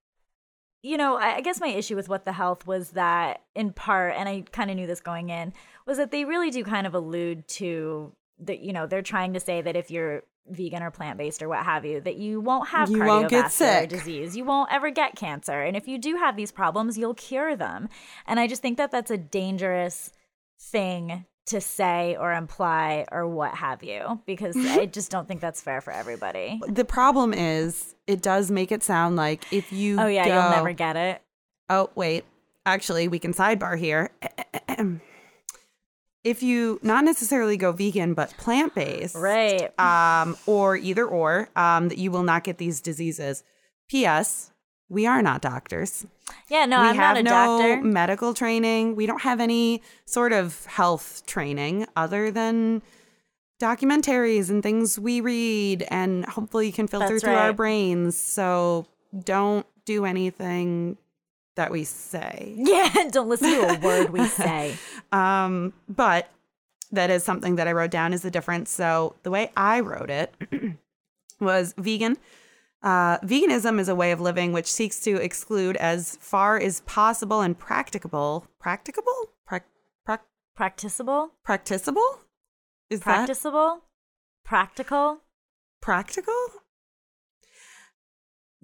you 0.82 0.98
know, 0.98 1.18
I 1.18 1.36
I 1.38 1.42
guess 1.42 1.60
my 1.60 1.68
issue 1.68 1.96
with 1.96 2.10
what 2.10 2.26
the 2.26 2.34
health 2.34 2.68
was 2.68 2.92
that 2.92 3.44
in 3.56 3.74
part 3.74 4.16
and 4.18 4.28
I 4.30 4.44
kind 4.52 4.70
of 4.70 4.76
knew 4.78 4.88
this 4.88 5.02
going 5.02 5.30
in 5.30 5.54
was 5.86 5.98
that 5.98 6.12
they 6.12 6.26
really 6.26 6.52
do 6.52 6.64
kind 6.64 6.88
of 6.88 6.94
allude 6.94 7.48
to 7.50 8.14
that 8.40 8.60
you 8.60 8.74
know, 8.74 8.88
they're 8.88 9.02
trying 9.02 9.34
to 9.34 9.40
say 9.40 9.62
that 9.62 9.76
if 9.76 9.92
you're 9.92 10.24
vegan 10.50 10.84
or 10.84 10.92
plant-based 10.92 11.42
or 11.42 11.50
what 11.50 11.64
have 11.66 11.86
you 11.86 12.00
that 12.02 12.18
you 12.18 12.40
won't 12.40 12.70
have 12.70 12.90
You 12.90 13.04
won't 13.04 13.30
get 13.30 13.46
cardiovascular 13.46 13.80
sick. 13.82 13.90
disease 13.90 14.38
you 14.38 14.44
won't 14.46 14.72
ever 14.72 14.90
get 14.92 15.16
cancer 15.16 15.62
and 15.64 15.76
if 15.76 15.88
you 15.88 15.98
do 15.98 16.16
have 16.18 16.36
these 16.36 16.52
problems 16.52 16.98
you'll 16.98 17.16
cure 17.16 17.56
them 17.56 17.90
and 18.28 18.40
i 18.40 18.46
just 18.48 18.62
think 18.62 18.78
that 18.78 18.92
that's 18.92 19.10
a 19.10 19.18
dangerous 19.18 20.12
thing 20.60 21.26
to 21.48 21.62
say 21.62 22.16
or 22.20 22.32
imply 22.34 23.06
or 23.12 23.28
what 23.28 23.56
have 23.56 23.84
you 23.84 24.22
because 24.26 24.56
i 24.58 24.86
just 24.98 25.10
don't 25.12 25.28
think 25.28 25.42
that's 25.42 25.62
fair 25.62 25.82
for 25.82 25.92
everybody 25.92 26.60
The 26.68 26.86
problem 26.86 27.34
is 27.34 27.96
it 28.08 28.22
does 28.22 28.52
make 28.52 28.72
it 28.72 28.84
sound 28.84 29.16
like 29.16 29.52
if 29.52 29.72
you 29.74 30.00
oh 30.00 30.08
yeah 30.08 30.26
go, 30.28 30.34
you'll 30.34 30.50
never 30.52 30.74
get 30.74 30.96
it 30.96 31.22
Oh, 31.68 31.90
wait. 31.96 32.26
Actually, 32.68 33.08
we 33.08 33.18
can 33.18 33.34
sidebar 33.34 33.76
here. 33.76 34.12
if 36.26 36.42
you 36.44 36.80
not 36.82 37.06
necessarily 37.06 37.56
go 37.56 37.72
vegan 37.72 38.14
but 38.16 38.36
plant-based, 38.38 39.16
right 39.16 39.72
um, 39.80 40.36
or 40.46 40.76
either 40.76 41.06
or, 41.06 41.48
um, 41.56 41.88
that 41.90 41.98
you 41.98 42.12
will 42.12 42.24
not 42.24 42.44
get 42.44 42.58
these 42.58 42.82
diseases. 42.82 43.44
P.S. 43.88 44.52
We 44.90 45.06
are 45.06 45.22
not 45.22 45.42
doctors. 45.42 46.06
yeah 46.50 46.66
no 46.66 46.82
we 46.82 46.88
i'm 46.90 46.96
have 46.96 47.16
not 47.16 47.18
a 47.18 47.24
no 47.24 47.30
doctor 47.30 47.82
medical 47.84 48.34
training. 48.34 48.96
We 48.96 49.06
don't 49.06 49.22
have 49.22 49.40
any 49.40 49.82
sort 50.06 50.34
of 50.34 50.66
health 50.66 51.24
training 51.26 51.88
other 51.96 52.32
than 52.32 52.82
documentaries 53.62 54.50
and 54.50 54.62
things 54.62 55.00
we 55.00 55.22
read, 55.22 55.86
and 55.90 56.26
hopefully 56.26 56.68
you 56.68 56.74
can 56.74 56.88
filter 56.88 57.08
That's 57.10 57.24
through 57.24 57.36
our 57.36 57.54
brains. 57.54 58.18
So 58.18 58.88
don't 59.24 59.66
do 59.86 60.06
anything 60.06 60.98
that 61.56 61.72
we 61.72 61.84
say. 61.84 62.54
yeah 62.58 62.94
don't 63.12 63.30
listen 63.30 63.50
to 63.50 63.76
a 63.76 63.80
word 63.80 64.10
we 64.12 64.26
say 64.44 64.76
Um, 65.12 65.74
but 65.88 66.30
that 66.92 67.10
is 67.10 67.24
something 67.24 67.56
that 67.56 67.68
I 67.68 67.72
wrote 67.72 67.92
down 67.92 68.14
is 68.14 68.22
the 68.22 68.32
difference. 68.32 68.72
So 68.72 69.16
the 69.24 69.32
way 69.32 69.52
I 69.58 69.80
wrote 69.80 70.10
it 70.10 70.34
was 71.40 71.74
vegan. 71.78 72.18
Uh, 72.84 73.18
veganism 73.20 73.80
is 73.80 73.90
a 73.90 73.96
way 73.96 74.12
of 74.12 74.22
living 74.22 74.54
which 74.54 74.72
seeks 74.72 75.00
to 75.02 75.16
exclude 75.16 75.76
as 75.78 76.18
far 76.22 76.60
as 76.60 76.82
possible 76.82 77.42
and 77.42 77.58
practicable. 77.58 78.46
Practicable? 78.60 79.32
Prac 79.46 79.66
prac 80.06 80.22
practicable 80.56 81.32
practicable? 81.44 82.20
Is 82.90 83.00
that 83.02 83.26
practicable 83.26 83.82
practical 84.44 85.22
practical? 85.82 86.34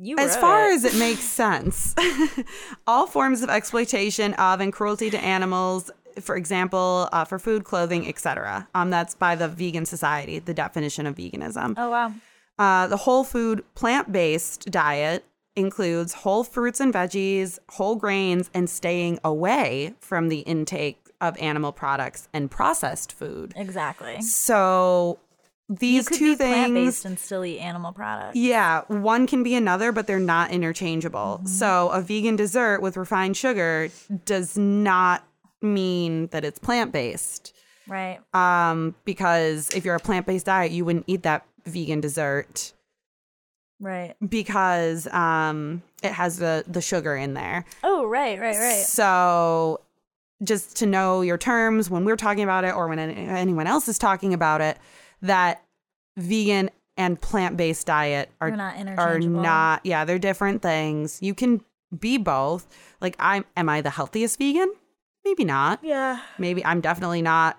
You 0.02 0.18
As 0.18 0.36
far 0.36 0.70
it. 0.70 0.74
as 0.76 0.84
it 0.84 0.96
makes 0.98 1.22
sense, 1.24 1.94
all 2.88 3.08
forms 3.08 3.42
of 3.44 3.50
exploitation 3.50 4.34
of 4.36 4.60
and 4.60 4.74
cruelty 4.74 5.10
to 5.12 5.18
animals, 5.24 5.92
for 6.20 6.36
example, 6.36 7.08
uh, 7.12 7.24
for 7.26 7.38
food, 7.40 7.64
clothing, 7.64 8.08
etc. 8.08 8.68
Um, 8.76 8.90
that's 8.90 9.16
by 9.16 9.36
the 9.36 9.48
Vegan 9.48 9.86
Society, 9.86 10.40
the 10.40 10.54
definition 10.54 11.06
of 11.06 11.16
veganism. 11.16 11.76
oh 11.78 11.90
wow 11.90 12.14
Uh, 12.60 12.88
the 12.88 12.98
whole 12.98 13.24
food 13.24 13.64
plant 13.76 14.12
based 14.12 14.70
diet 14.72 15.24
includes 15.56 16.14
whole 16.14 16.44
fruits 16.44 16.80
and 16.80 16.94
veggies, 16.94 17.60
whole 17.70 17.96
grains, 17.96 18.50
and 18.54 18.70
staying 18.70 19.20
away 19.24 19.94
from 20.00 20.30
the 20.30 20.40
intake 20.40 20.98
of 21.20 21.38
animal 21.40 21.72
products 21.72 22.28
and 22.34 22.50
processed 22.50 23.12
food. 23.12 23.54
exactly 23.56 24.22
So 24.22 25.20
these 25.79 26.07
could 26.07 26.17
two 26.17 26.36
things 26.36 27.05
and 27.05 27.17
still 27.17 27.45
eat 27.45 27.60
animal 27.60 27.91
products 27.93 28.36
yeah, 28.36 28.81
one 28.88 29.25
can 29.25 29.41
be 29.41 29.55
another, 29.55 29.91
but 29.91 30.05
they're 30.05 30.19
not 30.19 30.51
interchangeable. 30.51 31.38
Mm-hmm. 31.38 31.47
So 31.47 31.89
a 31.89 32.01
vegan 32.01 32.36
dessert 32.36 32.81
with 32.81 32.97
refined 32.97 33.38
sugar 33.38 33.89
does 34.25 34.57
not 34.57 35.25
mean 35.62 36.27
that 36.27 36.43
it's 36.43 36.60
plant 36.60 36.91
based. 36.91 37.55
right 37.88 38.19
Um, 38.34 38.95
because 39.05 39.69
if 39.73 39.86
you're 39.86 39.95
a 39.95 39.99
plant 39.99 40.25
based 40.25 40.45
diet, 40.47 40.71
you 40.71 40.84
wouldn't 40.86 41.05
eat 41.07 41.23
that 41.23 41.45
vegan 41.65 42.01
dessert 42.01 42.73
right 43.79 44.15
because 44.27 45.07
um 45.07 45.81
it 46.03 46.12
has 46.12 46.38
the 46.38 46.63
the 46.67 46.81
sugar 46.81 47.15
in 47.15 47.34
there. 47.34 47.65
oh 47.84 48.05
right 48.05 48.39
right 48.39 48.57
right 48.57 48.84
So 48.84 49.81
just 50.43 50.75
to 50.77 50.86
know 50.88 51.21
your 51.21 51.38
terms 51.38 51.89
when 51.89 52.03
we're 52.03 52.15
talking 52.17 52.43
about 52.43 52.63
it 52.63 52.73
or 52.75 52.88
when 52.88 52.97
any- 52.99 53.27
anyone 53.27 53.67
else 53.67 53.88
is 53.88 53.99
talking 53.99 54.34
about 54.34 54.60
it, 54.62 54.77
that 55.21 55.63
vegan 56.17 56.69
and 56.97 57.19
plant 57.19 57.57
based 57.57 57.88
diet 57.88 58.29
are 58.39 58.49
They're 58.49 58.57
not 58.57 58.99
are 58.99 59.19
not 59.19 59.86
yeah 59.86 60.05
they're 60.05 60.19
different 60.19 60.62
things. 60.62 61.19
You 61.21 61.34
can 61.34 61.62
be 61.97 62.17
both. 62.17 62.67
Like 62.99 63.15
I'm 63.19 63.45
am 63.55 63.69
I 63.69 63.81
the 63.81 63.89
healthiest 63.89 64.38
vegan? 64.38 64.71
Maybe 65.25 65.43
not. 65.43 65.79
Yeah. 65.84 66.21
Maybe 66.38 66.63
I'm 66.65 66.81
definitely 66.81 67.21
not 67.21 67.57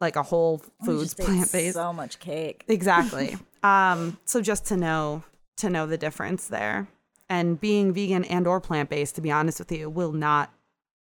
like 0.00 0.16
a 0.16 0.22
whole 0.22 0.62
foods 0.84 1.14
plant 1.14 1.50
based. 1.52 1.74
So 1.74 1.92
much 1.92 2.18
cake. 2.18 2.64
Exactly. 2.68 3.36
um 3.62 4.18
so 4.24 4.40
just 4.40 4.66
to 4.66 4.76
know 4.76 5.24
to 5.58 5.70
know 5.70 5.86
the 5.86 5.98
difference 5.98 6.48
there. 6.48 6.88
And 7.28 7.58
being 7.58 7.92
vegan 7.92 8.24
and 8.24 8.46
or 8.46 8.60
plant 8.60 8.90
based 8.90 9.14
to 9.16 9.20
be 9.20 9.30
honest 9.30 9.58
with 9.58 9.72
you 9.72 9.88
will 9.88 10.12
not 10.12 10.52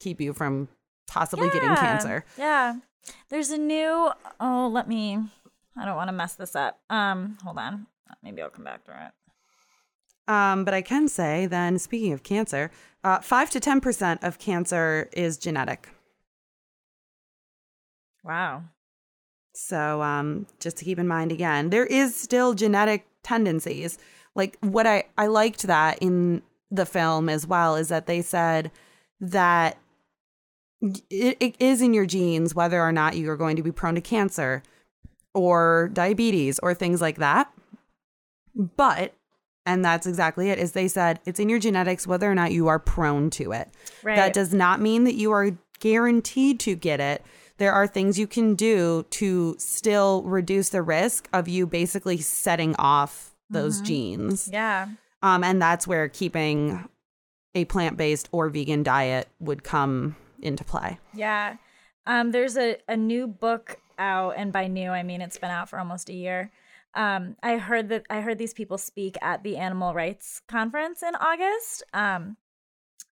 keep 0.00 0.20
you 0.20 0.32
from 0.32 0.68
possibly 1.06 1.48
getting 1.50 1.74
cancer. 1.74 2.24
Yeah. 2.38 2.76
There's 3.28 3.50
a 3.50 3.58
new 3.58 4.10
oh, 4.40 4.68
let 4.72 4.88
me 4.88 5.18
I 5.76 5.84
don't 5.84 5.96
want 5.96 6.08
to 6.08 6.12
mess 6.12 6.34
this 6.34 6.54
up. 6.54 6.80
Um, 6.90 7.38
hold 7.42 7.58
on. 7.58 7.86
Maybe 8.22 8.42
I'll 8.42 8.50
come 8.50 8.64
back 8.64 8.84
to 8.84 8.92
it. 8.92 10.32
Um, 10.32 10.64
but 10.64 10.72
I 10.72 10.82
can 10.82 11.08
say 11.08 11.46
then, 11.46 11.78
speaking 11.78 12.12
of 12.12 12.22
cancer, 12.22 12.70
uh, 13.02 13.20
five 13.20 13.50
to 13.50 13.60
ten 13.60 13.80
percent 13.80 14.22
of 14.24 14.38
cancer 14.38 15.10
is 15.12 15.36
genetic. 15.36 15.90
Wow. 18.22 18.62
So 19.54 20.02
um, 20.02 20.46
just 20.60 20.78
to 20.78 20.84
keep 20.84 20.98
in 20.98 21.06
mind 21.06 21.30
again, 21.30 21.70
there 21.70 21.86
is 21.86 22.16
still 22.16 22.54
genetic 22.54 23.06
tendencies. 23.22 23.98
Like 24.34 24.56
what 24.60 24.86
I 24.86 25.04
I 25.18 25.26
liked 25.26 25.62
that 25.64 25.98
in 26.00 26.42
the 26.70 26.86
film 26.86 27.28
as 27.28 27.46
well 27.46 27.76
is 27.76 27.88
that 27.88 28.06
they 28.06 28.22
said 28.22 28.70
that 29.20 29.78
it, 31.10 31.36
it 31.38 31.56
is 31.58 31.80
in 31.80 31.94
your 31.94 32.06
genes 32.06 32.54
whether 32.54 32.80
or 32.80 32.92
not 32.92 33.16
you 33.16 33.30
are 33.30 33.36
going 33.36 33.56
to 33.56 33.62
be 33.62 33.70
prone 33.70 33.94
to 33.94 34.00
cancer 34.00 34.62
or 35.34 35.90
diabetes 35.92 36.58
or 36.60 36.74
things 36.74 37.00
like 37.00 37.16
that. 37.18 37.52
But 38.54 39.14
and 39.66 39.84
that's 39.84 40.06
exactly 40.06 40.50
it 40.50 40.58
is 40.58 40.72
they 40.72 40.88
said 40.88 41.20
it's 41.24 41.40
in 41.40 41.48
your 41.48 41.58
genetics 41.58 42.06
whether 42.06 42.30
or 42.30 42.34
not 42.34 42.52
you 42.52 42.68
are 42.68 42.78
prone 42.78 43.30
to 43.30 43.52
it. 43.52 43.68
Right. 44.02 44.16
That 44.16 44.32
does 44.32 44.52
not 44.52 44.80
mean 44.80 45.04
that 45.04 45.14
you 45.14 45.32
are 45.32 45.56
guaranteed 45.80 46.60
to 46.60 46.74
get 46.74 47.00
it. 47.00 47.24
There 47.56 47.72
are 47.72 47.86
things 47.86 48.18
you 48.18 48.26
can 48.26 48.54
do 48.54 49.06
to 49.10 49.54
still 49.58 50.22
reduce 50.22 50.70
the 50.70 50.82
risk 50.82 51.28
of 51.32 51.48
you 51.48 51.66
basically 51.66 52.18
setting 52.18 52.74
off 52.78 53.34
those 53.50 53.80
genes. 53.80 54.48
yeah. 54.52 54.88
Um, 55.22 55.42
and 55.42 55.62
that's 55.62 55.86
where 55.86 56.08
keeping 56.08 56.86
a 57.54 57.64
plant 57.64 57.96
based 57.96 58.28
or 58.32 58.50
vegan 58.50 58.82
diet 58.82 59.28
would 59.40 59.64
come 59.64 60.16
into 60.42 60.64
play. 60.64 60.98
Yeah. 61.14 61.56
Um, 62.06 62.32
there's 62.32 62.58
a, 62.58 62.76
a 62.88 62.96
new 62.96 63.26
book 63.26 63.78
out, 63.98 64.34
and 64.36 64.52
by 64.52 64.66
new 64.66 64.90
I 64.90 65.02
mean 65.02 65.20
it's 65.20 65.38
been 65.38 65.50
out 65.50 65.68
for 65.68 65.78
almost 65.78 66.08
a 66.08 66.14
year. 66.14 66.50
Um, 66.94 67.36
I 67.42 67.56
heard 67.56 67.88
that 67.88 68.06
I 68.08 68.20
heard 68.20 68.38
these 68.38 68.54
people 68.54 68.78
speak 68.78 69.16
at 69.20 69.42
the 69.42 69.56
animal 69.56 69.94
rights 69.94 70.42
conference 70.48 71.02
in 71.02 71.14
August. 71.16 71.82
Um, 71.92 72.36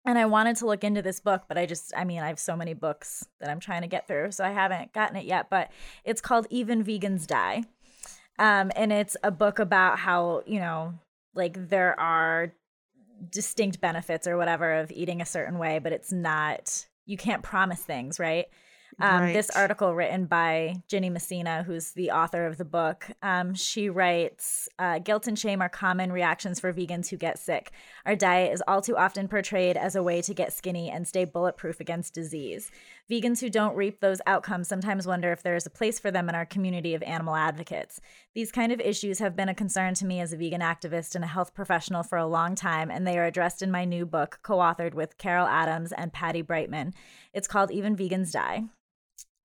and 0.06 0.18
I 0.18 0.26
wanted 0.26 0.56
to 0.56 0.66
look 0.66 0.84
into 0.84 1.00
this 1.00 1.18
book, 1.20 1.44
but 1.48 1.56
I 1.56 1.66
just 1.66 1.92
I 1.96 2.04
mean 2.04 2.20
I 2.22 2.28
have 2.28 2.38
so 2.38 2.56
many 2.56 2.74
books 2.74 3.26
that 3.40 3.50
I'm 3.50 3.60
trying 3.60 3.82
to 3.82 3.88
get 3.88 4.06
through, 4.06 4.32
so 4.32 4.44
I 4.44 4.50
haven't 4.50 4.92
gotten 4.92 5.16
it 5.16 5.24
yet. 5.24 5.50
But 5.50 5.70
it's 6.04 6.20
called 6.20 6.46
Even 6.50 6.84
Vegans 6.84 7.26
Die. 7.26 7.64
Um, 8.38 8.72
and 8.74 8.92
it's 8.92 9.16
a 9.22 9.30
book 9.30 9.58
about 9.58 9.98
how, 9.98 10.42
you 10.46 10.58
know, 10.58 10.94
like 11.34 11.68
there 11.68 11.98
are 11.98 12.52
distinct 13.30 13.80
benefits 13.80 14.26
or 14.26 14.36
whatever 14.36 14.74
of 14.74 14.90
eating 14.90 15.20
a 15.20 15.26
certain 15.26 15.58
way, 15.58 15.78
but 15.78 15.92
it's 15.92 16.12
not, 16.12 16.86
you 17.06 17.16
can't 17.16 17.42
promise 17.42 17.80
things, 17.80 18.18
right? 18.18 18.46
Um, 19.00 19.32
This 19.32 19.50
article 19.50 19.94
written 19.94 20.26
by 20.26 20.76
Ginny 20.88 21.10
Messina, 21.10 21.64
who's 21.64 21.92
the 21.92 22.10
author 22.10 22.46
of 22.46 22.58
the 22.58 22.64
book, 22.64 23.10
um, 23.22 23.54
she 23.54 23.88
writes 23.88 24.68
uh, 24.78 24.98
Guilt 24.98 25.26
and 25.26 25.38
shame 25.38 25.60
are 25.60 25.68
common 25.68 26.12
reactions 26.12 26.60
for 26.60 26.72
vegans 26.72 27.08
who 27.08 27.16
get 27.16 27.38
sick. 27.38 27.72
Our 28.06 28.14
diet 28.14 28.52
is 28.52 28.62
all 28.68 28.80
too 28.80 28.96
often 28.96 29.28
portrayed 29.28 29.76
as 29.76 29.96
a 29.96 30.02
way 30.02 30.22
to 30.22 30.34
get 30.34 30.52
skinny 30.52 30.90
and 30.90 31.06
stay 31.06 31.24
bulletproof 31.24 31.80
against 31.80 32.14
disease. 32.14 32.70
Vegans 33.10 33.40
who 33.40 33.50
don't 33.50 33.76
reap 33.76 34.00
those 34.00 34.20
outcomes 34.26 34.68
sometimes 34.68 35.06
wonder 35.06 35.32
if 35.32 35.42
there 35.42 35.56
is 35.56 35.66
a 35.66 35.70
place 35.70 35.98
for 35.98 36.10
them 36.10 36.28
in 36.28 36.34
our 36.34 36.46
community 36.46 36.94
of 36.94 37.02
animal 37.02 37.34
advocates. 37.34 38.00
These 38.34 38.52
kind 38.52 38.72
of 38.72 38.80
issues 38.80 39.18
have 39.18 39.36
been 39.36 39.48
a 39.48 39.54
concern 39.54 39.94
to 39.94 40.06
me 40.06 40.20
as 40.20 40.32
a 40.32 40.36
vegan 40.36 40.60
activist 40.60 41.14
and 41.14 41.24
a 41.24 41.28
health 41.28 41.54
professional 41.54 42.02
for 42.02 42.16
a 42.16 42.26
long 42.26 42.54
time, 42.54 42.90
and 42.90 43.06
they 43.06 43.18
are 43.18 43.26
addressed 43.26 43.60
in 43.60 43.70
my 43.70 43.84
new 43.84 44.06
book, 44.06 44.38
co 44.42 44.58
authored 44.58 44.94
with 44.94 45.18
Carol 45.18 45.46
Adams 45.46 45.92
and 45.92 46.12
Patti 46.12 46.42
Breitman. 46.42 46.94
It's 47.32 47.48
called 47.48 47.70
Even 47.70 47.96
Vegans 47.96 48.32
Die. 48.32 48.64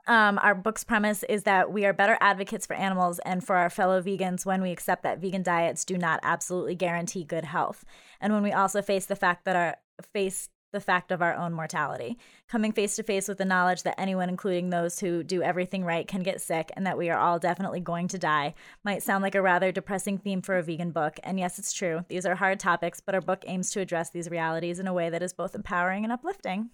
Um, 0.10 0.40
our 0.42 0.56
book's 0.56 0.84
premise 0.84 1.22
is 1.30 1.44
that 1.44 1.72
we 1.72 1.86
are 1.86 1.94
better 1.94 2.18
advocates 2.20 2.66
for 2.66 2.74
animals 2.74 3.20
and 3.20 3.44
for 3.46 3.56
our 3.56 3.70
fellow 3.70 4.02
vegans 4.02 4.44
when 4.44 4.60
we 4.60 4.72
accept 4.72 5.04
that 5.04 5.20
vegan 5.20 5.44
diets 5.44 5.86
do 5.86 6.00
not 6.00 6.20
absolutely 6.24 6.74
guarantee 6.74 7.24
good 7.24 7.46
health, 7.46 7.86
and 8.20 8.34
when 8.34 8.42
we 8.42 8.52
also 8.52 8.82
face 8.82 9.06
the 9.06 9.16
fact 9.16 9.46
that 9.46 9.56
our 9.56 9.78
face 10.12 10.50
the 10.72 10.80
fact 10.80 11.12
of 11.12 11.22
our 11.22 11.36
own 11.36 11.54
mortality, 11.54 12.18
coming 12.48 12.72
face 12.72 12.96
to 12.96 13.04
face 13.04 13.28
with 13.28 13.38
the 13.40 13.46
knowledge 13.46 13.82
that 13.84 14.00
anyone, 14.00 14.30
including 14.30 14.70
those 14.70 15.00
who 15.00 15.24
do 15.24 15.42
everything 15.42 15.84
right, 15.84 16.08
can 16.08 16.22
get 16.22 16.42
sick, 16.42 16.72
and 16.76 16.86
that 16.86 16.98
we 16.98 17.10
are 17.10 17.18
all 17.18 17.40
definitely 17.40 17.80
going 17.80 18.08
to 18.08 18.18
die, 18.18 18.54
might 18.84 19.04
sound 19.04 19.24
like 19.24 19.36
a 19.36 19.42
rather 19.42 19.72
depressing 19.72 20.18
theme 20.18 20.42
for 20.42 20.58
a 20.58 20.64
vegan 20.64 20.92
book. 20.92 21.20
And 21.24 21.40
yes, 21.40 21.60
it's 21.60 21.74
true; 21.74 22.04
these 22.08 22.26
are 22.26 22.36
hard 22.36 22.60
topics, 22.60 23.00
but 23.00 23.14
our 23.14 23.22
book 23.22 23.44
aims 23.46 23.70
to 23.72 23.80
address 23.80 24.10
these 24.10 24.32
realities 24.32 24.80
in 24.80 24.88
a 24.88 24.94
way 24.94 25.12
that 25.12 25.22
is 25.22 25.34
both 25.34 25.54
empowering 25.54 26.04
and 26.04 26.12
uplifting 26.12 26.72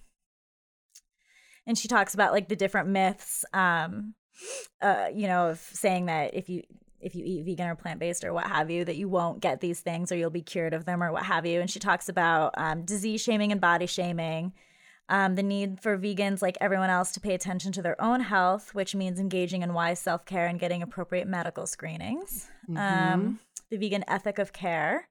and 1.68 1.78
she 1.78 1.88
talks 1.88 2.14
about 2.14 2.32
like 2.32 2.48
the 2.50 2.56
different 2.56 2.90
myths 2.90 3.46
um 3.54 4.14
uh 4.82 5.08
you 5.14 5.28
know 5.28 5.50
of 5.50 5.60
saying 5.60 6.08
that 6.08 6.34
if 6.34 6.50
you 6.50 6.62
if 7.06 7.14
you 7.14 7.24
eat 7.24 7.46
vegan 7.46 7.68
or 7.68 7.76
plant-based 7.76 8.24
or 8.24 8.34
what 8.34 8.48
have 8.48 8.72
you 8.72 8.84
that 8.84 8.96
you 8.96 9.08
won't 9.08 9.40
get 9.40 9.62
these 9.62 9.80
things 9.80 10.12
or 10.12 10.16
you'll 10.16 10.32
be 10.32 10.42
cured 10.42 10.74
of 10.74 10.86
them 10.86 11.04
or 11.04 11.12
what 11.12 11.24
have 11.24 11.46
you. 11.46 11.62
And 11.62 11.70
she 11.70 11.78
talks 11.78 12.10
about 12.10 12.56
um, 12.58 12.84
disease 12.84 13.22
shaming 13.22 13.52
and 13.52 13.62
body 13.62 13.86
shaming 13.86 14.54
um, 15.08 15.36
the 15.36 15.44
need 15.44 15.80
for 15.80 16.00
vegans 16.00 16.42
like 16.42 16.58
everyone 16.60 16.90
else 16.90 17.12
to 17.12 17.20
pay 17.20 17.36
attention 17.36 17.72
to 17.74 17.84
their 17.84 18.02
own 18.02 18.22
health 18.22 18.74
which 18.74 18.96
means 18.96 19.20
engaging 19.20 19.62
in 19.62 19.74
wise 19.74 20.00
self-care 20.00 20.48
and 20.48 20.60
getting 20.60 20.82
appropriate 20.82 21.28
medical 21.28 21.68
screenings. 21.68 22.48
Um, 22.76 23.40
the 23.70 23.78
vegan 23.78 24.04
ethic 24.08 24.40
of 24.40 24.52
care 24.52 25.08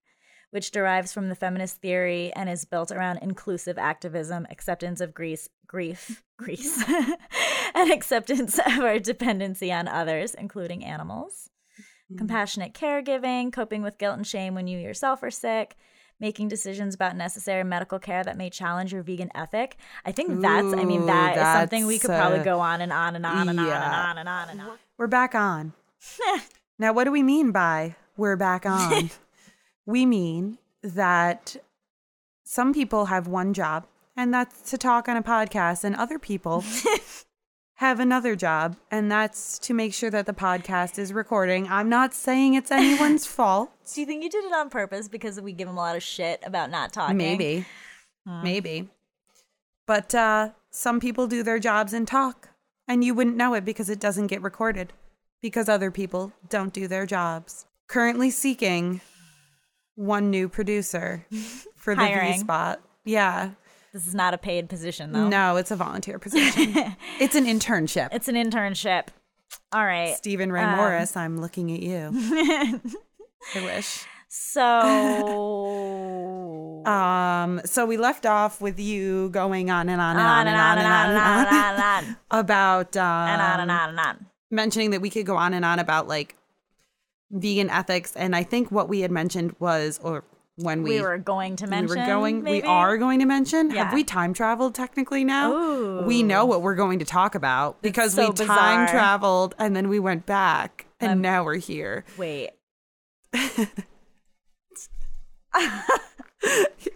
which 0.55 0.71
derives 0.71 1.13
from 1.13 1.29
the 1.29 1.35
feminist 1.35 1.81
theory 1.81 2.33
and 2.37 2.49
is 2.49 2.65
built 2.65 2.93
around 2.93 3.19
inclusive 3.19 3.77
activism, 3.77 4.47
acceptance 4.51 5.01
of 5.01 5.13
grief, 5.13 5.49
grief, 5.67 6.23
Greece, 6.39 6.81
and 7.75 7.91
acceptance 7.91 8.61
of 8.61 8.79
our 8.79 9.01
dependency 9.01 9.73
on 9.73 9.89
others, 9.89 10.33
including 10.33 10.85
animals. 10.85 11.51
Compassionate 12.17 12.73
caregiving, 12.73 13.53
coping 13.53 13.83
with 13.83 13.99
guilt 13.99 14.17
and 14.17 14.27
shame 14.27 14.55
when 14.55 14.69
you 14.69 14.79
yourself 14.79 15.25
are 15.25 15.31
sick, 15.31 15.75
making 16.21 16.47
decisions 16.47 16.95
about 16.95 17.17
necessary 17.17 17.65
medical 17.65 17.99
care 17.99 18.23
that 18.23 18.37
may 18.37 18.49
challenge 18.49 18.93
your 18.93 19.03
vegan 19.03 19.31
ethic. 19.35 19.77
I 20.05 20.13
think 20.13 20.41
that's, 20.41 20.73
I 20.73 20.85
mean, 20.85 21.07
that 21.07 21.37
is 21.37 21.43
something 21.43 21.87
we 21.87 21.99
could 21.99 22.11
probably 22.11 22.41
uh, 22.41 22.45
go 22.45 22.61
on 22.61 22.81
and 22.81 22.93
on 22.93 23.17
and 23.17 23.27
on 23.27 23.49
and 23.49 23.59
on 23.59 23.67
and 23.67 23.69
yeah. 23.69 24.07
on 24.09 24.19
and 24.19 24.29
on 24.29 24.49
and 24.51 24.61
on. 24.61 24.79
We're 24.99 25.09
back 25.09 25.35
on. 25.35 25.73
now, 26.79 26.93
what 26.93 27.05
do 27.05 27.11
we 27.11 27.25
mean 27.25 27.51
by 27.51 27.97
we're 28.17 28.37
back 28.37 28.67
on? 28.67 29.11
We 29.87 30.07
mean 30.07 30.59
that 30.83 31.57
some 32.45 32.73
people 32.73 33.07
have 33.07 33.27
one 33.27 33.55
job, 33.55 33.87
and 34.17 34.33
that's 34.33 34.71
to 34.71 34.79
talk 34.79 35.09
on 35.09 35.17
a 35.17 35.23
podcast, 35.23 35.85
and 35.85 35.97
other 35.97 36.19
people 36.19 36.65
have 37.77 38.01
another 38.01 38.37
job, 38.37 38.77
and 38.91 39.11
that's 39.11 39.59
to 39.61 39.75
make 39.75 39.93
sure 39.93 40.11
that 40.11 40.27
the 40.27 40.33
podcast 40.33 40.99
is 40.99 41.13
recording. 41.13 41.67
I'm 41.69 41.89
not 41.89 42.15
saying 42.15 42.55
it's 42.55 42.71
anyone's 42.71 43.27
fault. 43.27 43.71
Do 43.93 44.01
you 44.01 44.07
think 44.07 44.23
you 44.23 44.31
did 44.31 44.45
it 44.45 44.53
on 44.53 44.71
purpose 44.71 45.09
because 45.09 45.41
we 45.41 45.53
give 45.53 45.69
them 45.69 45.77
a 45.77 45.81
lot 45.81 45.97
of 45.97 46.03
shit 46.03 46.43
about 46.45 46.71
not 46.71 46.93
talking? 46.93 47.17
Maybe. 47.17 47.67
Maybe. 48.27 48.89
But 49.87 50.15
uh, 50.15 50.51
some 50.71 50.99
people 50.99 51.27
do 51.27 51.43
their 51.43 51.59
jobs 51.59 51.93
and 51.93 52.09
talk, 52.09 52.49
and 52.89 53.05
you 53.05 53.15
wouldn't 53.15 53.37
know 53.37 53.55
it 53.55 53.65
because 53.65 53.91
it 53.91 54.01
doesn't 54.01 54.29
get 54.29 54.41
recorded 54.41 54.93
because 55.43 55.69
other 55.69 55.91
people 55.91 56.33
don't 56.49 56.73
do 56.73 56.89
their 56.89 57.05
jobs. 57.05 57.67
Currently 57.87 58.31
seeking 58.31 59.03
one 59.97 60.31
new 60.31 60.49
producer 60.49 61.25
for 61.77 61.95
the 61.95 62.05
V 62.07 62.39
spot. 62.39 62.81
Yeah. 63.05 63.51
This 63.93 64.07
is 64.09 64.15
not 64.15 64.35
a 64.35 64.39
paid 64.39 64.69
position, 64.69 65.13
though. 65.13 65.29
No, 65.29 65.57
it's 65.57 65.71
a 65.71 65.77
volunteer 65.77 66.19
position. 66.19 66.75
it's 67.21 67.37
an 67.37 67.45
internship. 67.47 68.09
It's 68.13 68.27
an 68.27 68.35
internship. 68.35 69.07
All 69.73 69.85
right. 69.85 70.17
Stephen 70.17 70.51
Ray 70.51 70.65
um, 70.65 70.77
Morris, 70.77 71.17
I'm 71.17 71.41
looking 71.41 71.71
at 71.73 71.81
you. 71.81 72.11
I 72.13 72.81
wish. 73.63 74.05
So 74.29 74.61
Um, 76.87 77.61
so 77.65 77.87
we 77.87 77.97
left 77.97 78.27
off 78.27 78.61
with 78.61 78.81
you 78.81 79.29
going 79.31 79.71
on 79.71 79.89
and 79.89 80.01
on 80.01 80.17
and 80.17 80.27
on 80.27 80.47
and 80.49 80.57
on 80.57 80.79
and 80.79 80.87
on 80.87 81.09
and 81.09 81.19
on 81.19 81.47
and 81.47 81.55
on 81.55 81.75
and 81.75 82.09
on 82.09 82.17
about 82.31 82.97
um, 82.97 83.29
and 83.29 83.41
on 83.41 83.61
and 83.61 83.71
on 83.71 83.89
and 83.91 84.01
on. 84.01 84.27
mentioning 84.51 84.91
that 84.91 85.01
we 85.01 85.09
could 85.09 85.25
go 85.25 85.37
on 85.37 85.55
and 85.55 85.65
on 85.65 85.79
about 85.79 86.09
like 86.09 86.35
vegan 87.31 87.69
ethics 87.71 88.13
and 88.17 88.35
i 88.37 88.43
think 88.43 88.71
what 88.71 88.89
we 88.89 89.01
had 89.01 89.11
mentioned 89.11 89.55
was 89.59 89.99
or 90.03 90.25
when 90.57 90.85
we 90.85 90.91
We 90.91 91.01
were 91.03 91.19
going 91.19 91.57
to 91.57 91.67
mention, 91.67 91.89
we 91.97 92.01
were 92.01 92.07
going 92.07 92.43
maybe? 92.45 92.63
we 92.63 92.69
are 92.69 92.97
going 92.97 93.19
to 93.19 93.27
mention 93.27 93.71
Yeah. 93.73 93.85
have 93.87 93.93
we 93.95 94.05
time 94.05 94.33
traveled 94.33 94.73
technically 94.75 95.25
now 95.25 95.53
Ooh. 95.53 96.03
we 96.03 96.23
know 96.23 96.45
what 96.45 96.63
we're 96.63 96.77
going 96.77 97.01
to 97.01 97.05
talk 97.05 97.35
about 97.35 97.83
because 97.83 98.15
so 98.15 98.29
we 98.31 98.35
time 98.47 98.87
traveled 98.89 99.57
and 99.59 99.75
then 99.75 99.89
we 99.89 99.99
went 99.99 100.27
back 100.27 100.87
and 101.01 101.13
Um, 101.13 101.21
now 101.23 101.43
we're 101.45 101.57
here 101.57 102.05
Wait. 102.17 102.51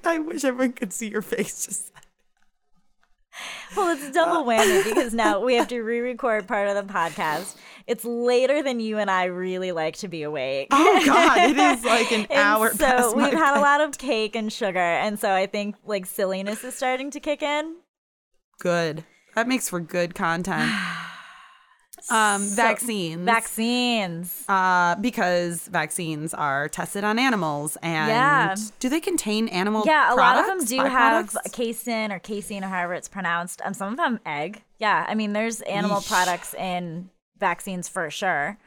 I 0.05 0.19
wish 0.19 0.45
everyone 0.45 0.73
could 0.75 0.93
see 0.93 1.09
your 1.09 1.23
face 1.23 1.67
just 1.67 1.93
Well, 3.77 3.97
it's 3.97 4.11
double 4.11 4.49
uh, 4.49 4.53
whammy 4.53 4.85
because 4.95 5.15
now 5.15 5.41
we 5.41 5.55
have 5.55 5.69
to 5.69 5.81
re-record 5.81 6.49
part 6.49 6.69
of 6.69 6.75
the 6.75 6.93
podcast. 6.93 7.57
It's 7.87 8.05
later 8.05 8.63
than 8.63 8.81
you 8.81 8.99
and 8.99 9.11
I 9.11 9.25
really 9.25 9.73
like 9.73 9.97
to 9.99 10.09
be 10.09 10.23
awake. 10.23 10.69
Oh 10.71 11.03
god, 11.05 11.51
it 11.51 11.57
is 11.57 11.85
like 11.85 12.13
an 12.13 12.27
hour 12.33 12.73
so 12.75 13.15
we've 13.15 13.33
had 13.33 13.59
a 13.59 13.61
lot 13.61 13.81
of 13.81 13.99
cake 13.99 14.37
and 14.37 14.53
sugar, 14.53 14.79
and 14.79 15.19
so 15.19 15.33
I 15.33 15.47
think 15.47 15.77
like 15.87 16.07
silliness 16.07 16.65
is 16.65 16.75
starting 16.75 17.11
to 17.13 17.21
kick 17.21 17.43
in. 17.43 17.77
good. 18.59 19.05
That 19.35 19.47
makes 19.47 19.69
for 19.69 19.81
good 19.81 20.15
content. 20.15 20.73
Um, 22.11 22.43
vaccines. 22.49 23.25
Vaccines. 23.25 24.45
uh, 24.49 24.95
because 24.97 25.67
vaccines 25.69 26.33
are 26.35 26.69
tested 26.69 27.05
on 27.05 27.19
animals, 27.19 27.77
and 27.83 28.09
Yeah. 28.09 28.55
do 28.81 28.89
they 28.89 29.01
contain 29.01 29.49
animal? 29.49 29.83
Yeah, 29.87 30.13
a 30.13 30.17
lot 30.17 30.37
of 30.39 30.47
them 30.47 30.65
do 30.65 30.79
have 30.85 31.37
casein 31.53 32.13
or 32.13 32.19
casein 32.19 32.65
or 32.65 32.69
however 32.69 32.95
it's 32.95 33.09
pronounced. 33.09 33.61
Um, 33.65 33.75
some 33.75 33.93
of 33.93 33.97
them 33.97 34.21
egg. 34.27 34.63
Yeah, 34.79 35.05
I 35.09 35.15
mean, 35.15 35.33
there's 35.33 35.61
animal 35.63 35.99
Yeesh. 36.01 36.09
products 36.09 36.55
in 36.55 37.11
vaccines 37.39 37.89
for 37.89 38.11
sure. 38.11 38.59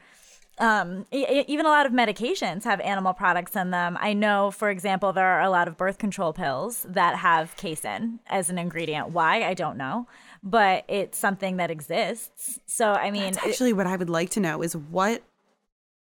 Um, 0.58 1.06
e- 1.10 1.44
even 1.48 1.64
a 1.64 1.70
lot 1.70 1.86
of 1.86 1.92
medications 1.92 2.64
have 2.64 2.78
animal 2.80 3.14
products 3.14 3.56
in 3.56 3.70
them. 3.70 3.96
I 4.00 4.12
know, 4.12 4.50
for 4.50 4.68
example, 4.68 5.12
there 5.12 5.26
are 5.26 5.40
a 5.40 5.48
lot 5.50 5.66
of 5.66 5.78
birth 5.78 5.96
control 5.98 6.32
pills 6.34 6.86
that 6.88 7.16
have 7.16 7.56
casein 7.56 8.20
as 8.26 8.50
an 8.50 8.58
ingredient. 8.58 9.08
Why? 9.10 9.42
I 9.44 9.54
don't 9.54 9.78
know, 9.78 10.06
but 10.42 10.84
it's 10.88 11.18
something 11.18 11.56
that 11.58 11.70
exists. 11.70 12.60
So, 12.66 12.92
I 12.92 13.10
mean, 13.10 13.32
That's 13.32 13.44
it- 13.46 13.48
actually 13.50 13.72
what 13.72 13.86
I 13.86 13.96
would 13.96 14.10
like 14.10 14.30
to 14.30 14.40
know 14.40 14.62
is 14.62 14.76
what 14.76 15.22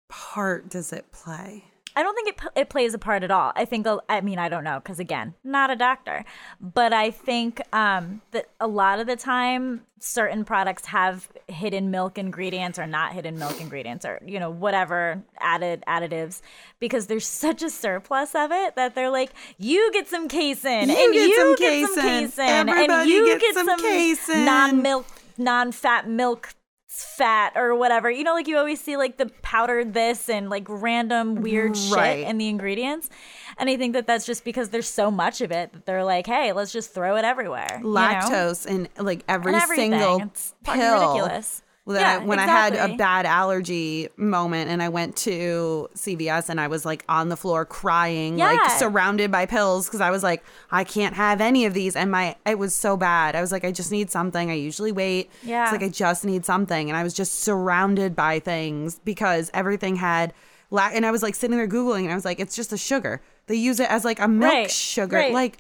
part 0.09 0.69
does 0.69 0.93
it 0.93 1.11
play? 1.11 1.65
I 1.97 2.03
don't 2.03 2.13
think 2.13 2.29
it 2.29 2.39
it 2.55 2.69
plays 2.69 2.93
a 2.93 2.99
part 2.99 3.23
at 3.23 3.31
all. 3.31 3.51
I 3.55 3.65
think 3.65 3.87
I 4.07 4.21
mean 4.21 4.37
I 4.37 4.49
don't 4.49 4.63
know 4.63 4.79
because 4.79 4.99
again, 4.99 5.33
not 5.43 5.71
a 5.71 5.75
doctor, 5.75 6.23
but 6.61 6.93
I 6.93 7.09
think 7.09 7.59
um, 7.73 8.21
that 8.31 8.49
a 8.59 8.67
lot 8.67 8.99
of 8.99 9.07
the 9.07 9.15
time 9.15 9.81
certain 9.99 10.45
products 10.45 10.85
have 10.85 11.27
hidden 11.47 11.89
milk 11.89 12.19
ingredients 12.19 12.77
or 12.77 12.85
not 12.85 13.13
hidden 13.13 13.39
milk 13.39 13.59
ingredients 13.59 14.05
or 14.05 14.21
you 14.23 14.39
know 14.39 14.51
whatever 14.51 15.23
added 15.39 15.83
additives 15.87 16.41
because 16.79 17.07
there's 17.07 17.25
such 17.25 17.63
a 17.63 17.69
surplus 17.71 18.35
of 18.35 18.51
it 18.51 18.75
that 18.75 18.93
they're 18.93 19.09
like 19.09 19.31
you 19.57 19.91
get 19.93 20.07
some 20.07 20.27
casein 20.27 20.87
You 20.89 20.95
and 21.03 21.13
get 21.13 21.27
you 21.29 21.35
some 21.35 21.55
get 21.55 21.87
some 21.89 21.95
casein. 22.03 22.27
casein 22.27 22.69
and 22.69 23.09
you 23.09 23.25
gets 23.25 23.41
get 23.41 23.55
some 23.55 23.65
some 23.67 23.79
casein. 23.81 24.45
non-milk 24.45 25.07
non-fat 25.39 26.07
milk 26.07 26.53
fat 26.88 27.53
or 27.55 27.75
whatever. 27.75 28.09
You 28.09 28.23
know, 28.23 28.33
like 28.33 28.47
you 28.47 28.57
always 28.57 28.79
see 28.79 28.95
like 28.97 29.17
the 29.17 29.27
powdered 29.41 29.93
this 29.93 30.29
and 30.29 30.49
like 30.49 30.65
random 30.69 31.35
weird 31.41 31.77
Right. 31.91 32.19
shit 32.19 32.27
in 32.29 32.38
the 32.38 32.47
ingredients. 32.47 33.09
And 33.57 33.69
I 33.69 33.75
think 33.77 33.93
that 33.93 34.07
that's 34.07 34.25
just 34.25 34.43
because 34.45 34.69
there's 34.69 34.88
so 34.88 35.11
much 35.11 35.41
of 35.41 35.51
it 35.51 35.73
that 35.73 35.85
they're 35.85 36.03
like, 36.03 36.25
hey, 36.27 36.53
let's 36.53 36.71
just 36.71 36.93
throw 36.93 37.17
it 37.17 37.25
everywhere. 37.25 37.67
you 37.81 37.83
know? 37.83 37.89
Lactose 37.89 38.65
in 38.65 38.88
like 38.97 39.23
every 39.27 39.59
single 39.61 40.21
It's 40.23 40.53
pill. 40.63 40.93
ridiculous. 41.13 41.61
Yeah, 41.88 42.19
I- 42.21 42.25
when 42.25 42.38
I 42.39 42.45
had 42.45 42.75
a 42.75 42.95
bad 42.97 43.25
allergy 43.25 44.09
moment 44.17 44.69
and 44.69 44.83
I 44.83 44.89
went 44.89 45.15
to 45.17 45.88
CVS 45.95 46.49
and 46.49 46.59
I 46.59 46.67
was 46.67 46.85
like 46.85 47.05
on 47.07 47.29
the 47.29 47.38
floor 47.38 47.65
crying, 47.65 48.38
like 48.38 48.71
surrounded 48.71 49.31
by 49.31 49.45
pills 49.45 49.88
because 49.88 50.01
I 50.01 50.11
was 50.11 50.21
like, 50.23 50.43
I 50.69 50.83
can't 50.83 51.15
have 51.15 51.39
any 51.39 51.65
of 51.65 51.73
these. 51.73 51.95
And 51.95 52.11
my, 52.11 52.35
it 52.45 52.59
was 52.59 52.75
so 52.75 52.97
bad. 52.97 53.35
I 53.35 53.41
was 53.41 53.51
like, 53.51 53.63
I 53.63 53.71
just 53.71 53.91
need 53.91 54.11
something. 54.11 54.51
I 54.51 54.55
usually 54.55 54.91
wait. 54.91 55.29
Yeah. 55.43 55.63
It's 55.63 55.71
like, 55.71 55.83
I 55.83 55.89
just 55.89 56.25
need 56.25 56.45
something. 56.45 56.89
And 56.89 56.97
I 56.97 57.03
was 57.03 57.13
just 57.13 57.39
surrounded 57.41 58.15
by 58.15 58.39
things 58.39 58.99
because 59.05 59.49
everything 59.53 59.95
had, 59.95 60.33
la- 60.71 60.89
and 60.93 61.05
I 61.05 61.11
was 61.11 61.23
like 61.23 61.35
sitting 61.35 61.55
there 61.55 61.67
Googling 61.67 62.03
and 62.03 62.11
I 62.11 62.15
was 62.15 62.25
like, 62.25 62.39
it's 62.41 62.55
just 62.55 62.73
a 62.73 62.77
sugar. 62.77 63.21
They 63.47 63.55
use 63.55 63.79
it 63.79 63.89
as 63.89 64.03
like 64.03 64.19
a 64.19 64.27
milk 64.27 64.51
Right, 64.51 64.69
sugar. 64.71 65.15
right. 65.15 65.31
Like, 65.33 65.57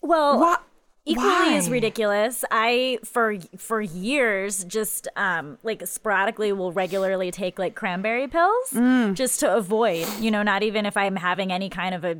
Well, 0.00 0.38
what? 0.38 0.62
Equally 1.06 1.54
as 1.56 1.68
ridiculous 1.68 2.44
i 2.50 2.98
for 3.04 3.36
for 3.58 3.80
years 3.80 4.64
just 4.64 5.06
um 5.16 5.58
like 5.62 5.86
sporadically 5.86 6.52
will 6.52 6.72
regularly 6.72 7.30
take 7.30 7.58
like 7.58 7.74
cranberry 7.74 8.26
pills 8.26 8.70
Mm. 8.72 9.14
just 9.14 9.40
to 9.40 9.54
avoid 9.54 10.06
you 10.18 10.30
know 10.30 10.42
not 10.42 10.62
even 10.62 10.86
if 10.86 10.96
i'm 10.96 11.16
having 11.16 11.52
any 11.52 11.68
kind 11.68 11.94
of 11.94 12.04
a 12.04 12.16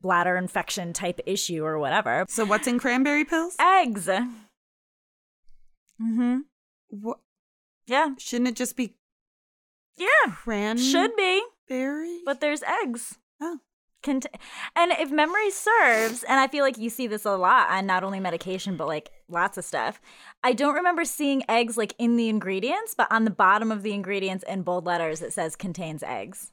bladder 0.00 0.36
infection 0.36 0.92
type 0.92 1.20
issue 1.26 1.64
or 1.64 1.78
whatever 1.78 2.26
So 2.28 2.44
what's 2.44 2.66
in 2.66 2.78
cranberry 2.78 3.24
pills? 3.24 3.56
eggs 3.60 4.06
mm-hmm 4.08 6.38
What, 6.90 7.18
yeah 7.86 8.10
shouldn't 8.18 8.48
it 8.48 8.56
just 8.56 8.76
be 8.76 8.94
yeah 9.96 10.32
cranberry? 10.34 10.84
should 10.86 11.16
be 11.16 11.42
Berry? 11.68 12.20
but 12.24 12.40
there's 12.40 12.62
eggs 12.62 13.18
Oh. 13.40 13.58
Cont- 14.06 14.26
and 14.76 14.92
if 14.92 15.10
memory 15.10 15.50
serves, 15.50 16.22
and 16.22 16.38
I 16.40 16.46
feel 16.48 16.64
like 16.64 16.78
you 16.78 16.88
see 16.90 17.06
this 17.06 17.24
a 17.24 17.36
lot 17.36 17.68
on 17.70 17.86
not 17.86 18.04
only 18.04 18.20
medication 18.20 18.76
but 18.76 18.86
like 18.86 19.10
lots 19.28 19.58
of 19.58 19.64
stuff. 19.64 20.00
I 20.42 20.52
don't 20.52 20.74
remember 20.74 21.04
seeing 21.04 21.42
eggs 21.48 21.76
like 21.76 21.94
in 21.98 22.16
the 22.16 22.28
ingredients, 22.28 22.94
but 22.96 23.08
on 23.10 23.24
the 23.24 23.30
bottom 23.30 23.72
of 23.72 23.82
the 23.82 23.92
ingredients 23.92 24.44
in 24.48 24.62
bold 24.62 24.86
letters 24.86 25.20
it 25.22 25.32
says 25.32 25.56
contains 25.56 26.02
eggs. 26.02 26.52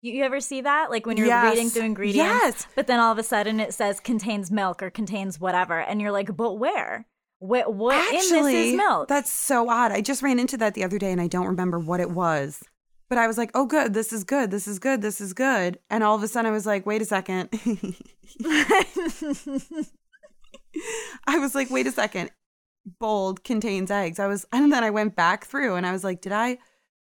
You, 0.00 0.12
you 0.14 0.24
ever 0.24 0.40
see 0.40 0.60
that? 0.62 0.90
Like 0.90 1.06
when 1.06 1.16
you're 1.16 1.26
Yes. 1.26 1.54
reading 1.54 1.70
through 1.70 1.84
ingredients, 1.84 2.28
Yes. 2.42 2.66
but 2.74 2.86
then 2.86 3.00
all 3.00 3.12
of 3.12 3.18
a 3.18 3.22
sudden 3.22 3.60
it 3.60 3.74
says 3.74 4.00
contains 4.00 4.50
milk 4.50 4.82
or 4.82 4.90
contains 4.90 5.38
whatever, 5.40 5.78
and 5.80 6.00
you're 6.00 6.12
like, 6.12 6.34
but 6.36 6.54
where? 6.58 7.06
What, 7.38 7.74
what 7.74 7.96
in 8.14 8.20
this 8.30 8.32
is 8.54 8.74
milk? 8.76 9.08
That's 9.08 9.30
so 9.30 9.68
odd. 9.68 9.92
I 9.92 10.00
just 10.00 10.22
ran 10.22 10.38
into 10.38 10.56
that 10.58 10.72
the 10.74 10.84
other 10.84 10.98
day 10.98 11.12
and 11.12 11.20
I 11.20 11.26
don't 11.26 11.46
remember 11.46 11.78
what 11.78 12.00
it 12.00 12.10
was. 12.10 12.62
But 13.08 13.18
I 13.18 13.26
was 13.26 13.36
like, 13.38 13.50
oh, 13.54 13.66
good. 13.66 13.94
This 13.94 14.12
is 14.12 14.24
good. 14.24 14.50
This 14.50 14.66
is 14.66 14.78
good. 14.78 15.02
This 15.02 15.20
is 15.20 15.32
good. 15.34 15.78
And 15.90 16.02
all 16.02 16.14
of 16.16 16.22
a 16.22 16.28
sudden 16.28 16.50
I 16.50 16.52
was 16.52 16.66
like, 16.66 16.86
wait 16.86 17.02
a 17.02 17.04
second. 17.04 17.50
I 21.26 21.38
was 21.38 21.54
like, 21.54 21.70
wait 21.70 21.86
a 21.86 21.92
second. 21.92 22.30
Bold 22.98 23.44
contains 23.44 23.90
eggs. 23.90 24.18
I 24.18 24.26
was, 24.26 24.46
and 24.52 24.72
then 24.72 24.84
I 24.84 24.90
went 24.90 25.16
back 25.16 25.44
through 25.44 25.76
and 25.76 25.86
I 25.86 25.92
was 25.92 26.04
like, 26.04 26.20
did 26.20 26.32
I 26.32 26.58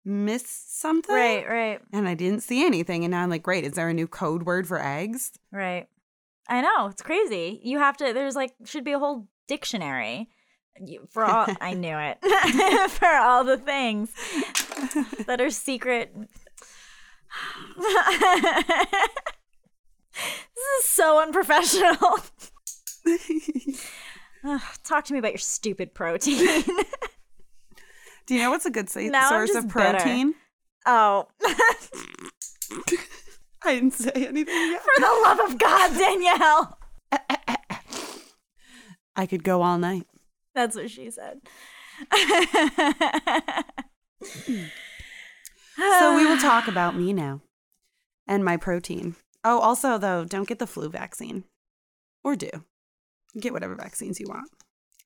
miss 0.04 0.44
something? 0.46 1.14
right, 1.14 1.48
right, 1.48 1.80
And 1.92 2.08
I 2.08 2.14
didn't 2.14 2.40
see 2.40 2.64
anything. 2.64 3.04
And 3.04 3.12
now 3.12 3.22
I'm 3.22 3.30
like, 3.30 3.42
great. 3.42 3.64
Is 3.64 3.72
there 3.72 3.88
a 3.88 3.94
new 3.94 4.08
code 4.08 4.42
word 4.44 4.66
for 4.66 4.82
eggs? 4.82 5.32
right. 5.50 5.88
I 6.48 6.60
know 6.60 6.88
it's 6.88 7.02
crazy. 7.02 7.60
You 7.62 7.78
have 7.78 7.96
to. 7.98 8.12
There's 8.12 8.34
like 8.34 8.52
should 8.64 8.82
be 8.82 8.90
a 8.90 8.98
whole 8.98 9.28
dictionary 9.46 10.28
for 11.08 11.24
all. 11.24 11.46
I 11.60 11.74
knew 11.74 11.96
it 11.96 12.18
for 12.90 13.08
all 13.08 13.44
the 13.44 13.58
things 13.58 14.12
that 15.26 15.40
are 15.40 15.50
secret. 15.50 16.14
this 17.78 17.88
is 20.80 20.84
so 20.84 21.20
unprofessional. 21.22 21.96
Ugh, 24.44 24.60
talk 24.84 25.04
to 25.06 25.12
me 25.12 25.18
about 25.18 25.32
your 25.32 25.38
stupid 25.38 25.94
protein. 25.94 26.62
Do 28.26 28.34
you 28.34 28.40
know 28.42 28.50
what's 28.50 28.66
a 28.66 28.70
good 28.70 28.88
sa- 28.88 29.00
Now 29.00 29.28
source 29.30 29.50
of 29.50 29.64
just 29.64 29.74
bitter. 29.74 29.98
protein? 29.98 30.34
oh, 30.86 31.26
I 33.64 33.74
didn't 33.74 33.92
say 33.92 34.10
anything 34.14 34.70
yet. 34.72 34.82
for 34.82 35.00
the 35.00 35.20
love 35.24 35.40
of 35.50 35.58
God, 35.58 35.96
Danielle. 35.96 36.78
I 39.14 39.26
could 39.26 39.44
go 39.44 39.62
all 39.62 39.78
night. 39.78 40.06
That's 40.54 40.76
what 40.76 40.90
she 40.90 41.10
said. 41.10 41.40
So 45.76 46.16
we 46.16 46.26
will 46.26 46.38
talk 46.38 46.68
about 46.68 46.96
me 46.96 47.12
now 47.12 47.40
and 48.26 48.44
my 48.44 48.56
protein. 48.56 49.16
Oh, 49.44 49.58
also 49.58 49.98
though, 49.98 50.24
don't 50.24 50.46
get 50.48 50.58
the 50.58 50.66
flu 50.66 50.88
vaccine. 50.88 51.44
Or 52.22 52.36
do. 52.36 52.50
Get 53.40 53.52
whatever 53.52 53.74
vaccines 53.74 54.20
you 54.20 54.26
want. 54.28 54.48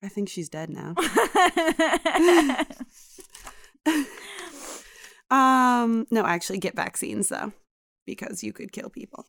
I 0.03 0.09
think 0.09 0.28
she's 0.28 0.49
dead 0.49 0.68
now. 0.68 0.94
um, 5.30 6.07
no, 6.11 6.26
actually 6.26 6.59
get 6.59 6.74
vaccines 6.76 7.28
though, 7.28 7.53
because 8.05 8.42
you 8.44 8.53
could 8.53 8.72
kill 8.72 8.90
people. 8.90 9.26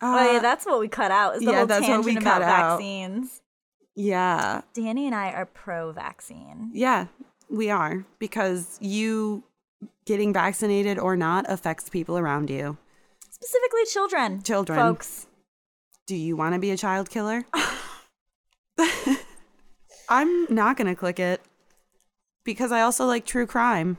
oh 0.00 0.32
yeah, 0.32 0.38
Uh, 0.38 0.40
that's 0.42 0.64
what 0.64 0.80
we 0.80 0.88
cut 0.88 1.10
out. 1.10 1.34
Is 1.36 1.40
the 1.42 1.50
yeah, 1.50 1.58
whole 1.58 1.66
that's 1.66 1.86
what 1.86 2.04
we 2.04 2.14
tangent 2.14 2.22
about 2.24 2.40
cut 2.42 2.48
out. 2.50 2.78
vaccines. 2.78 3.40
Yeah. 3.98 4.60
Danny 4.74 5.06
and 5.06 5.14
I 5.14 5.32
are 5.32 5.44
pro-vaccine. 5.44 6.70
Yeah, 6.72 7.06
we 7.50 7.68
are 7.68 8.04
because 8.20 8.78
you 8.80 9.42
getting 10.06 10.32
vaccinated 10.32 10.98
or 10.98 11.16
not 11.16 11.44
affects 11.48 11.88
people 11.88 12.16
around 12.16 12.48
you. 12.48 12.78
Specifically 13.28 13.84
children. 13.92 14.42
Children. 14.42 14.78
Folks. 14.78 15.26
Do 16.06 16.14
you 16.14 16.36
want 16.36 16.54
to 16.54 16.60
be 16.60 16.70
a 16.70 16.76
child 16.76 17.10
killer? 17.10 17.44
I'm 20.08 20.46
not 20.54 20.76
going 20.76 20.86
to 20.86 20.94
click 20.94 21.18
it 21.18 21.40
because 22.44 22.70
I 22.70 22.82
also 22.82 23.04
like 23.04 23.26
true 23.26 23.46
crime. 23.46 23.98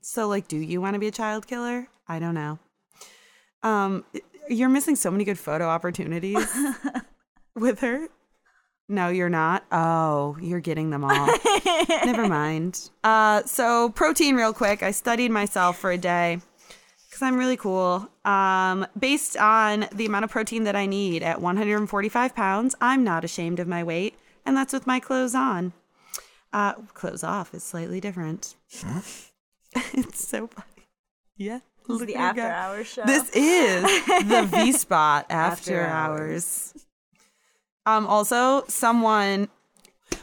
So 0.00 0.28
like 0.28 0.46
do 0.46 0.56
you 0.56 0.80
want 0.80 0.94
to 0.94 1.00
be 1.00 1.08
a 1.08 1.12
child 1.12 1.48
killer? 1.48 1.88
I 2.06 2.20
don't 2.20 2.34
know. 2.34 2.58
Um 3.62 4.04
you're 4.48 4.68
missing 4.68 4.96
so 4.96 5.10
many 5.10 5.24
good 5.24 5.38
photo 5.38 5.66
opportunities 5.66 6.48
with 7.54 7.80
her. 7.80 8.08
No, 8.90 9.08
you're 9.08 9.28
not. 9.28 9.64
Oh, 9.70 10.36
you're 10.40 10.58
getting 10.58 10.90
them 10.90 11.04
all. 11.04 11.28
Never 11.88 12.26
mind. 12.26 12.90
Uh, 13.04 13.44
so 13.44 13.90
protein, 13.90 14.34
real 14.34 14.52
quick. 14.52 14.82
I 14.82 14.90
studied 14.90 15.30
myself 15.30 15.78
for 15.78 15.92
a 15.92 15.96
day, 15.96 16.40
because 17.08 17.22
I'm 17.22 17.36
really 17.36 17.56
cool. 17.56 18.10
Um, 18.24 18.84
based 18.98 19.36
on 19.36 19.86
the 19.92 20.06
amount 20.06 20.24
of 20.24 20.32
protein 20.32 20.64
that 20.64 20.74
I 20.74 20.86
need 20.86 21.22
at 21.22 21.40
145 21.40 22.34
pounds, 22.34 22.74
I'm 22.80 23.04
not 23.04 23.22
ashamed 23.24 23.60
of 23.60 23.68
my 23.68 23.84
weight, 23.84 24.18
and 24.44 24.56
that's 24.56 24.72
with 24.72 24.88
my 24.88 24.98
clothes 24.98 25.36
on. 25.36 25.72
Uh, 26.52 26.72
clothes 26.92 27.22
off 27.22 27.54
is 27.54 27.62
slightly 27.62 28.00
different. 28.00 28.56
it's 29.72 30.26
so 30.26 30.48
funny. 30.48 30.88
Yeah. 31.36 31.60
This 31.86 32.00
is 32.00 32.06
the 32.08 32.16
after 32.16 32.42
hours 32.42 32.86
show. 32.88 33.04
This 33.04 33.30
is 33.30 33.82
the 34.28 34.48
V 34.50 34.72
spot 34.76 35.26
after, 35.30 35.80
After 35.80 35.86
hours. 35.86 36.74
Um, 37.86 38.06
also, 38.06 38.64
someone 38.68 39.48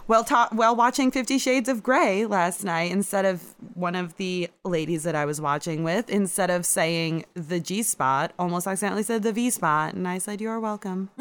well 0.07 0.23
ta- 0.23 0.49
while 0.51 0.75
watching 0.75 1.11
Fifty 1.11 1.37
Shades 1.37 1.67
of 1.67 1.83
Grey 1.83 2.25
last 2.25 2.63
night, 2.63 2.91
instead 2.91 3.25
of 3.25 3.55
one 3.73 3.95
of 3.95 4.15
the 4.17 4.49
ladies 4.63 5.03
that 5.03 5.15
I 5.15 5.25
was 5.25 5.41
watching 5.41 5.83
with, 5.83 6.09
instead 6.09 6.49
of 6.49 6.65
saying 6.65 7.25
the 7.33 7.59
G 7.59 7.83
spot, 7.83 8.33
almost 8.37 8.67
accidentally 8.67 9.03
said 9.03 9.23
the 9.23 9.33
V 9.33 9.49
spot, 9.49 9.93
and 9.93 10.07
I 10.07 10.17
said, 10.17 10.39
"You're 10.41 10.59
welcome." 10.59 11.09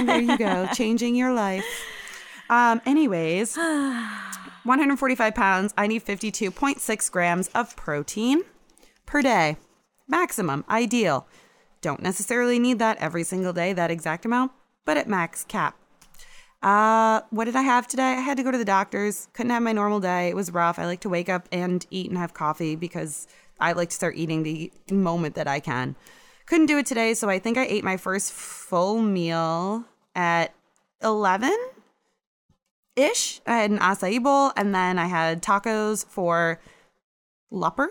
There 0.00 0.20
you 0.20 0.38
go, 0.38 0.66
changing 0.72 1.14
your 1.14 1.32
life. 1.32 1.64
Um, 2.48 2.80
anyways, 2.86 3.56
145 4.64 5.34
pounds. 5.34 5.74
I 5.76 5.86
need 5.86 6.04
52.6 6.04 7.10
grams 7.10 7.48
of 7.48 7.76
protein 7.76 8.42
per 9.06 9.20
day, 9.22 9.56
maximum, 10.08 10.64
ideal. 10.70 11.26
Don't 11.82 12.02
necessarily 12.02 12.58
need 12.58 12.78
that 12.78 12.96
every 12.98 13.24
single 13.24 13.52
day, 13.52 13.72
that 13.72 13.90
exact 13.90 14.24
amount, 14.24 14.52
but 14.90 14.96
at 14.96 15.06
max 15.06 15.44
cap. 15.44 15.76
Uh, 16.64 17.20
what 17.30 17.44
did 17.44 17.54
I 17.54 17.62
have 17.62 17.86
today? 17.86 18.14
I 18.14 18.20
had 18.20 18.36
to 18.38 18.42
go 18.42 18.50
to 18.50 18.58
the 18.58 18.64
doctor's. 18.64 19.28
Couldn't 19.34 19.50
have 19.50 19.62
my 19.62 19.70
normal 19.70 20.00
day. 20.00 20.28
It 20.28 20.34
was 20.34 20.50
rough. 20.50 20.80
I 20.80 20.86
like 20.86 20.98
to 21.02 21.08
wake 21.08 21.28
up 21.28 21.46
and 21.52 21.86
eat 21.92 22.08
and 22.08 22.18
have 22.18 22.34
coffee 22.34 22.74
because 22.74 23.28
I 23.60 23.70
like 23.70 23.90
to 23.90 23.94
start 23.94 24.16
eating 24.16 24.42
the 24.42 24.72
moment 24.90 25.36
that 25.36 25.46
I 25.46 25.60
can. 25.60 25.94
Couldn't 26.46 26.66
do 26.66 26.76
it 26.76 26.86
today, 26.86 27.14
so 27.14 27.30
I 27.30 27.38
think 27.38 27.56
I 27.56 27.66
ate 27.66 27.84
my 27.84 27.96
first 27.96 28.32
full 28.32 29.00
meal 29.00 29.84
at 30.16 30.54
11 31.04 31.56
ish. 32.96 33.40
I 33.46 33.58
had 33.58 33.70
an 33.70 33.78
acai 33.78 34.20
bowl 34.20 34.50
and 34.56 34.74
then 34.74 34.98
I 34.98 35.06
had 35.06 35.40
tacos 35.40 36.04
for 36.04 36.60
lupper, 37.52 37.90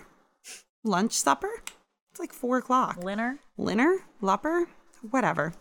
lunch 0.84 1.14
supper. 1.14 1.64
It's 2.12 2.20
like 2.20 2.34
four 2.34 2.58
o'clock. 2.58 2.98
Linner. 2.98 3.38
Linner, 3.58 4.00
Lupper, 4.22 4.66
whatever. 5.10 5.54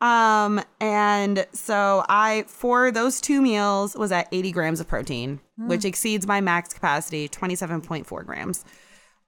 Um, 0.00 0.60
and 0.80 1.46
so 1.52 2.04
I 2.08 2.44
for 2.46 2.90
those 2.92 3.20
two 3.20 3.42
meals 3.42 3.96
was 3.96 4.12
at 4.12 4.28
80 4.30 4.52
grams 4.52 4.80
of 4.80 4.86
protein, 4.86 5.40
which 5.56 5.84
exceeds 5.84 6.26
my 6.26 6.40
max 6.40 6.72
capacity, 6.72 7.28
27.4 7.28 8.24
grams. 8.24 8.64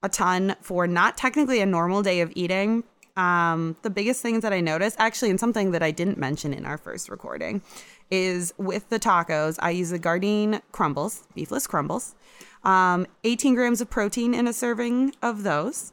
A 0.03 0.09
ton 0.09 0.55
for 0.61 0.87
not 0.87 1.17
technically 1.17 1.59
a 1.59 1.65
normal 1.65 2.01
day 2.01 2.21
of 2.21 2.31
eating. 2.35 2.83
Um, 3.17 3.75
the 3.81 3.89
biggest 3.89 4.21
things 4.21 4.41
that 4.43 4.53
I 4.53 4.61
noticed, 4.61 4.95
actually, 4.97 5.29
and 5.29 5.39
something 5.39 5.71
that 5.71 5.83
I 5.83 5.91
didn't 5.91 6.17
mention 6.17 6.53
in 6.53 6.65
our 6.65 6.77
first 6.77 7.09
recording, 7.09 7.61
is 8.09 8.53
with 8.57 8.89
the 8.89 8.99
tacos, 8.99 9.57
I 9.59 9.71
use 9.71 9.89
the 9.89 9.99
Gardein 9.99 10.61
crumbles, 10.71 11.23
beefless 11.35 11.67
crumbles. 11.67 12.15
Um, 12.63 13.05
18 13.25 13.55
grams 13.55 13.81
of 13.81 13.89
protein 13.89 14.33
in 14.33 14.47
a 14.47 14.53
serving 14.53 15.13
of 15.21 15.43
those 15.43 15.91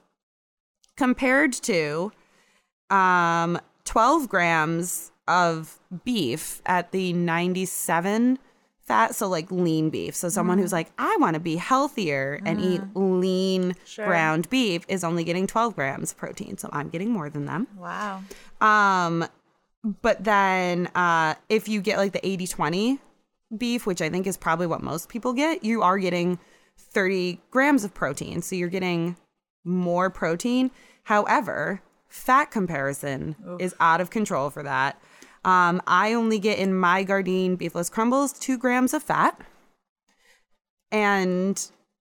compared 0.96 1.52
to 1.52 2.12
um 2.90 3.58
12 3.88 4.28
grams 4.28 5.10
of 5.26 5.78
beef 6.04 6.60
at 6.66 6.92
the 6.92 7.12
97 7.12 8.38
fat 8.84 9.14
so 9.14 9.28
like 9.28 9.50
lean 9.50 9.90
beef. 9.90 10.14
So 10.14 10.28
someone 10.28 10.58
who's 10.58 10.72
like 10.72 10.90
i 10.98 11.16
want 11.20 11.34
to 11.34 11.40
be 11.40 11.56
healthier 11.56 12.40
and 12.44 12.60
eat 12.60 12.80
lean 12.94 13.74
Sure. 13.84 14.06
ground 14.06 14.48
beef 14.50 14.84
is 14.88 15.04
only 15.04 15.24
getting 15.24 15.46
12 15.46 15.74
grams 15.74 16.12
of 16.12 16.18
protein 16.18 16.56
so 16.58 16.68
i'm 16.72 16.88
getting 16.88 17.10
more 17.10 17.28
than 17.30 17.46
them. 17.46 17.66
Wow. 17.76 18.22
um 18.60 19.26
but 20.02 20.22
then 20.24 20.86
uh 20.94 21.34
if 21.48 21.68
you 21.68 21.80
get 21.80 21.96
like 21.98 22.12
the 22.12 22.26
80 22.26 22.46
20 22.46 22.98
beef 23.56 23.86
which 23.86 24.02
i 24.02 24.08
think 24.10 24.26
is 24.26 24.36
probably 24.36 24.66
what 24.66 24.82
most 24.82 25.08
people 25.08 25.32
get 25.32 25.64
you 25.64 25.82
are 25.82 25.98
getting 25.98 26.38
30 26.78 27.40
grams 27.50 27.84
of 27.84 27.92
protein. 27.92 28.40
So 28.42 28.54
you're 28.54 28.68
getting 28.68 29.16
more 29.64 30.10
protein. 30.10 30.70
However 31.04 31.82
fat 32.08 32.50
comparison 32.50 33.36
is 33.60 33.74
out 33.80 34.00
of 34.00 34.10
control 34.10 34.50
for 34.50 34.62
that. 34.62 35.00
Um 35.44 35.80
i 35.86 36.12
only 36.14 36.38
get 36.38 36.58
in 36.58 36.74
my 36.74 37.04
gardein 37.04 37.56
beefless 37.56 37.90
crumbles 37.90 38.32
two 38.32 38.58
grams 38.58 38.92
of 38.94 39.02
fat. 39.02 39.40
And 40.90 41.60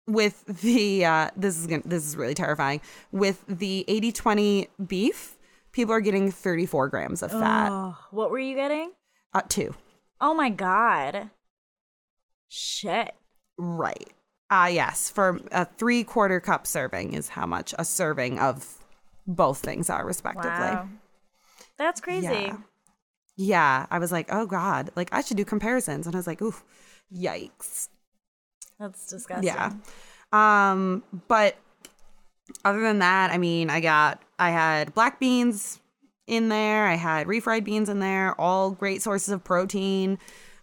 with 0.07 0.43
the 0.45 1.05
uh 1.05 1.29
this 1.35 1.57
is 1.57 1.67
gonna, 1.67 1.83
this 1.85 2.05
is 2.05 2.15
really 2.17 2.33
terrifying. 2.33 2.81
With 3.11 3.43
the 3.47 3.85
80 3.87 4.11
20 4.11 4.67
beef 4.87 5.37
people 5.71 5.93
are 5.93 6.01
getting 6.01 6.31
34 6.31 6.89
grams 6.89 7.21
of 7.21 7.31
fat. 7.31 7.69
Oh, 7.71 7.95
what 8.11 8.31
were 8.31 8.39
you 8.39 8.55
getting? 8.55 8.91
uh, 9.33 9.41
two. 9.47 9.75
Oh 10.19 10.33
my 10.33 10.49
god. 10.49 11.29
Shit. 12.47 13.13
right. 13.57 14.09
Ah 14.49 14.67
yes. 14.67 15.09
For 15.09 15.39
a 15.51 15.65
three 15.65 16.03
quarter 16.03 16.39
cup 16.39 16.65
serving 16.65 17.13
is 17.13 17.29
how 17.29 17.45
much 17.45 17.75
a 17.77 17.85
serving 17.85 18.39
of 18.39 18.78
both 19.35 19.59
things 19.59 19.89
are 19.89 20.05
respectively 20.05 20.49
Wow. 20.49 20.89
That's 21.77 22.01
crazy. 22.01 22.25
Yeah. 22.25 22.57
yeah 23.37 23.85
i 23.89 23.99
was 23.99 24.11
like 24.11 24.27
oh 24.31 24.45
god 24.45 24.89
like 24.95 25.09
i 25.13 25.21
should 25.21 25.37
do 25.37 25.45
comparisons 25.45 26.05
and 26.07 26.15
i 26.15 26.19
was 26.19 26.27
like 26.27 26.41
ooh 26.41 26.55
yikes 27.15 27.87
That's 28.79 29.07
disgusting. 29.07 29.47
Yeah. 29.47 29.71
Um, 30.31 31.03
but 31.27 31.55
other 32.65 32.81
than 32.81 32.99
that, 32.99 33.31
I 33.31 33.37
mean, 33.37 33.69
I 33.69 33.79
got 33.79 34.21
I 34.37 34.49
had 34.51 34.93
black 34.93 35.19
beans 35.19 35.79
in 36.27 36.49
there, 36.49 36.85
I 36.87 36.95
had 36.95 37.27
refried 37.27 37.63
beans 37.63 37.89
in 37.89 37.99
there, 37.99 38.39
all 38.39 38.71
great 38.71 39.01
sources 39.01 39.29
of 39.29 39.43
protein. 39.43 40.17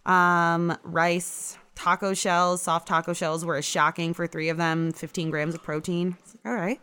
Um, 0.05 0.77
rice, 0.83 1.57
taco 1.75 2.13
shells, 2.13 2.61
soft 2.61 2.87
taco 2.87 3.11
shells 3.13 3.43
were 3.43 3.61
shocking 3.61 4.13
for 4.13 4.25
three 4.27 4.47
of 4.49 4.57
them, 4.57 4.93
15 4.93 5.29
grams 5.29 5.53
of 5.53 5.61
protein. 5.63 6.15
Like, 6.33 6.45
all 6.45 6.53
right. 6.57 6.79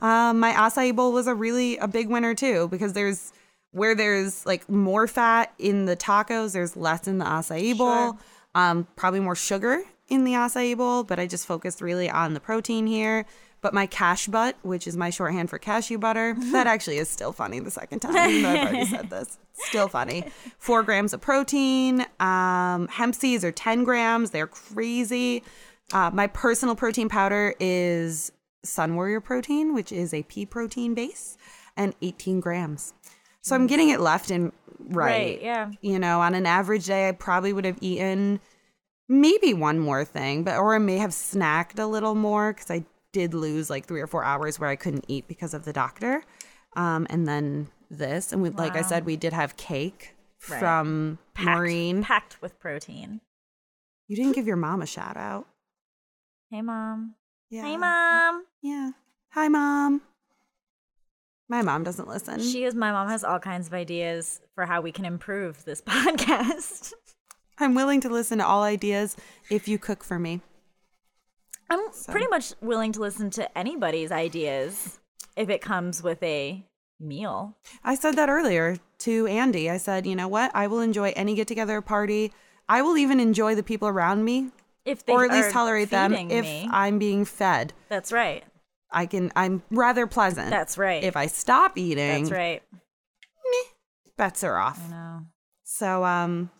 Um, 0.00 0.40
my 0.40 0.52
acai 0.52 0.94
bowl 0.94 1.12
was 1.12 1.26
a 1.26 1.34
really 1.34 1.76
a 1.78 1.88
big 1.88 2.08
winner 2.08 2.34
too 2.34 2.68
because 2.68 2.92
there's 2.94 3.32
where 3.72 3.94
there's 3.94 4.44
like 4.46 4.68
more 4.68 5.06
fat 5.06 5.52
in 5.58 5.84
the 5.84 5.96
tacos, 5.96 6.52
there's 6.52 6.76
less 6.76 7.06
in 7.06 7.18
the 7.18 7.24
acai 7.24 7.76
bowl. 7.76 8.18
Um, 8.54 8.86
probably 8.96 9.20
more 9.20 9.36
sugar 9.36 9.82
in 10.08 10.24
the 10.24 10.32
acai 10.32 10.76
bowl, 10.76 11.04
but 11.04 11.18
I 11.20 11.26
just 11.26 11.46
focused 11.46 11.80
really 11.80 12.10
on 12.10 12.34
the 12.34 12.40
protein 12.40 12.86
here. 12.86 13.26
But 13.62 13.74
my 13.74 13.84
cash 13.86 14.26
butt, 14.26 14.56
which 14.62 14.86
is 14.86 14.96
my 14.96 15.10
shorthand 15.10 15.50
for 15.50 15.58
cashew 15.58 15.98
butter, 15.98 16.34
that 16.50 16.66
actually 16.66 16.96
is 16.96 17.10
still 17.10 17.30
funny 17.30 17.60
the 17.60 17.70
second 17.70 18.00
time, 18.00 18.30
even 18.30 18.42
though 18.42 18.48
I've 18.48 18.68
already 18.68 18.86
said 18.86 19.10
this. 19.10 19.38
Still 19.52 19.86
funny. 19.86 20.24
Four 20.58 20.82
grams 20.82 21.12
of 21.12 21.20
protein. 21.20 22.06
Um, 22.20 22.88
hemp 22.88 23.14
seeds 23.14 23.44
are 23.44 23.52
10 23.52 23.84
grams. 23.84 24.30
They're 24.30 24.46
crazy. 24.46 25.44
Uh, 25.92 26.10
my 26.10 26.26
personal 26.28 26.74
protein 26.74 27.10
powder 27.10 27.54
is 27.60 28.32
Sun 28.64 28.94
Warrior 28.96 29.20
protein, 29.20 29.74
which 29.74 29.92
is 29.92 30.12
a 30.14 30.22
pea 30.24 30.46
protein 30.46 30.94
base, 30.94 31.36
and 31.76 31.94
18 32.02 32.40
grams. 32.40 32.92
So 33.42 33.54
I'm 33.54 33.66
getting 33.66 33.88
it 33.88 34.00
left 34.00 34.30
and 34.30 34.52
right. 34.78 35.06
Right, 35.38 35.42
yeah. 35.42 35.70
You 35.80 35.98
know, 35.98 36.20
on 36.20 36.34
an 36.34 36.44
average 36.46 36.86
day, 36.86 37.08
I 37.08 37.12
probably 37.12 37.52
would 37.52 37.64
have 37.64 37.78
eaten 37.80 38.40
maybe 39.08 39.54
one 39.54 39.78
more 39.78 40.04
thing, 40.04 40.44
but 40.44 40.56
or 40.58 40.74
I 40.74 40.78
may 40.78 40.98
have 40.98 41.10
snacked 41.10 41.78
a 41.78 41.86
little 41.86 42.14
more 42.14 42.52
because 42.52 42.70
I 42.70 42.84
did 43.12 43.32
lose 43.34 43.70
like 43.70 43.86
three 43.86 44.00
or 44.00 44.06
four 44.06 44.22
hours 44.24 44.60
where 44.60 44.68
I 44.68 44.76
couldn't 44.76 45.04
eat 45.08 45.26
because 45.26 45.54
of 45.54 45.64
the 45.64 45.72
doctor. 45.72 46.22
Um, 46.76 47.06
and 47.10 47.26
then 47.26 47.68
this, 47.90 48.32
and 48.32 48.40
we, 48.42 48.50
like 48.50 48.76
I 48.76 48.82
said, 48.82 49.04
we 49.04 49.16
did 49.16 49.32
have 49.32 49.56
cake 49.56 50.14
Right. 50.48 50.58
from 50.58 51.18
Packed, 51.34 51.46
Maureen. 51.58 52.02
packed 52.02 52.40
with 52.40 52.58
protein. 52.60 53.20
You 54.08 54.16
didn't 54.16 54.32
give 54.34 54.46
your 54.46 54.56
mom 54.56 54.80
a 54.80 54.86
shout 54.86 55.16
out. 55.16 55.46
Hey 56.50 56.62
mom. 56.62 57.14
Yeah. 57.50 57.62
Hey 57.62 57.76
mom. 57.76 58.44
Yeah. 58.62 58.92
Hi, 59.30 59.48
mom. 59.48 60.02
My 61.48 61.62
mom 61.62 61.82
doesn't 61.82 62.06
listen. 62.06 62.40
She 62.40 62.62
is 62.62 62.76
my 62.76 62.92
mom 62.92 63.08
has 63.08 63.24
all 63.24 63.40
kinds 63.40 63.66
of 63.66 63.74
ideas 63.74 64.40
for 64.54 64.66
how 64.66 64.80
we 64.80 64.92
can 64.92 65.04
improve 65.04 65.64
this 65.64 65.82
podcast. 65.86 66.92
I'm 67.58 67.74
willing 67.74 68.00
to 68.02 68.08
listen 68.08 68.38
to 68.38 68.46
all 68.46 68.62
ideas 68.62 69.16
if 69.50 69.66
you 69.66 69.78
cook 69.78 70.04
for 70.04 70.16
me. 70.16 70.42
I'm 71.68 71.80
pretty 72.08 72.28
much 72.28 72.52
willing 72.60 72.92
to 72.92 73.00
listen 73.00 73.30
to 73.30 73.58
anybody's 73.58 74.12
ideas 74.12 75.00
if 75.36 75.50
it 75.50 75.60
comes 75.60 76.04
with 76.04 76.22
a 76.22 76.64
meal. 77.00 77.56
I 77.82 77.96
said 77.96 78.14
that 78.14 78.28
earlier 78.28 78.76
to 79.00 79.26
Andy. 79.26 79.68
I 79.68 79.76
said, 79.76 80.06
you 80.06 80.14
know 80.14 80.28
what? 80.28 80.52
I 80.54 80.68
will 80.68 80.80
enjoy 80.80 81.12
any 81.16 81.34
get 81.34 81.48
together 81.48 81.80
party. 81.80 82.32
I 82.68 82.82
will 82.82 82.96
even 82.96 83.18
enjoy 83.18 83.56
the 83.56 83.62
people 83.64 83.88
around 83.88 84.24
me, 84.24 84.50
If 84.84 85.04
they 85.04 85.12
or 85.12 85.24
at 85.24 85.30
least 85.30 85.50
tolerate 85.50 85.90
them 85.90 86.12
if 86.14 86.44
me. 86.44 86.68
I'm 86.70 86.98
being 86.98 87.24
fed. 87.24 87.72
That's 87.88 88.12
right. 88.12 88.44
I 88.90 89.06
can. 89.06 89.32
I'm 89.36 89.62
rather 89.70 90.06
pleasant. 90.06 90.50
That's 90.50 90.76
right. 90.78 91.02
If 91.04 91.16
I 91.16 91.26
stop 91.26 91.78
eating, 91.78 92.24
That's 92.24 92.30
right. 92.30 92.62
bets 94.16 94.42
are 94.42 94.58
off. 94.58 94.80
I 94.86 94.90
know. 94.90 95.20
So, 95.62 96.04
um, 96.04 96.50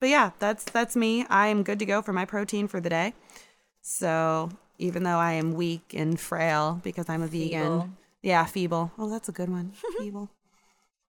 but 0.00 0.08
yeah, 0.08 0.30
that's 0.38 0.64
that's 0.64 0.96
me. 0.96 1.26
I 1.28 1.48
am 1.48 1.62
good 1.62 1.78
to 1.78 1.86
go 1.86 2.02
for 2.02 2.12
my 2.12 2.24
protein 2.24 2.66
for 2.66 2.80
the 2.80 2.90
day. 2.90 3.14
So 3.82 4.50
even 4.78 5.04
though 5.04 5.18
I 5.18 5.32
am 5.32 5.54
weak 5.54 5.94
and 5.94 6.18
frail 6.18 6.80
because 6.82 7.08
I'm 7.08 7.22
a 7.22 7.26
vegan, 7.26 7.62
Feeble. 7.62 7.90
Yeah, 8.22 8.44
feeble. 8.46 8.92
Oh, 8.98 9.08
that's 9.08 9.28
a 9.28 9.32
good 9.32 9.48
one. 9.48 9.72
feeble. 9.98 10.30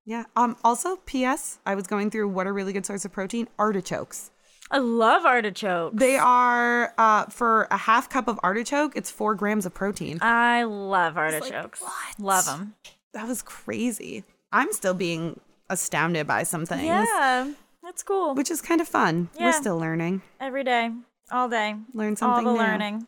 Yeah. 0.05 0.25
Um. 0.35 0.55
Also, 0.63 0.97
P.S. 1.05 1.59
I 1.65 1.75
was 1.75 1.87
going 1.87 2.11
through 2.11 2.29
what 2.29 2.47
a 2.47 2.51
really 2.53 2.73
good 2.73 2.85
source 2.85 3.05
of 3.05 3.11
protein: 3.11 3.47
artichokes. 3.59 4.31
I 4.71 4.79
love 4.79 5.25
artichokes. 5.25 5.95
They 5.97 6.17
are 6.17 6.93
uh 6.97 7.25
for 7.25 7.67
a 7.71 7.77
half 7.77 8.09
cup 8.09 8.27
of 8.27 8.39
artichoke, 8.43 8.95
it's 8.95 9.11
four 9.11 9.35
grams 9.35 9.65
of 9.65 9.73
protein. 9.73 10.17
I 10.21 10.63
love 10.63 11.17
artichokes. 11.17 11.81
what? 11.81 12.19
Love 12.19 12.45
them. 12.45 12.75
That 13.13 13.27
was 13.27 13.41
crazy. 13.41 14.23
I'm 14.51 14.71
still 14.73 14.93
being 14.93 15.39
astounded 15.69 16.27
by 16.27 16.43
some 16.43 16.65
things, 16.65 16.83
Yeah, 16.85 17.51
that's 17.83 18.03
cool. 18.03 18.33
which 18.35 18.49
is 18.51 18.61
kind 18.61 18.81
of 18.81 18.87
fun. 18.87 19.29
We're 19.39 19.51
still 19.53 19.77
learning. 19.77 20.21
Every 20.39 20.63
day, 20.63 20.91
all 21.31 21.47
day, 21.49 21.75
Learn 21.93 22.15
something. 22.15 22.45
all 22.47 22.53
the 22.53 22.57
new. 22.59 22.65
learning. 22.67 23.07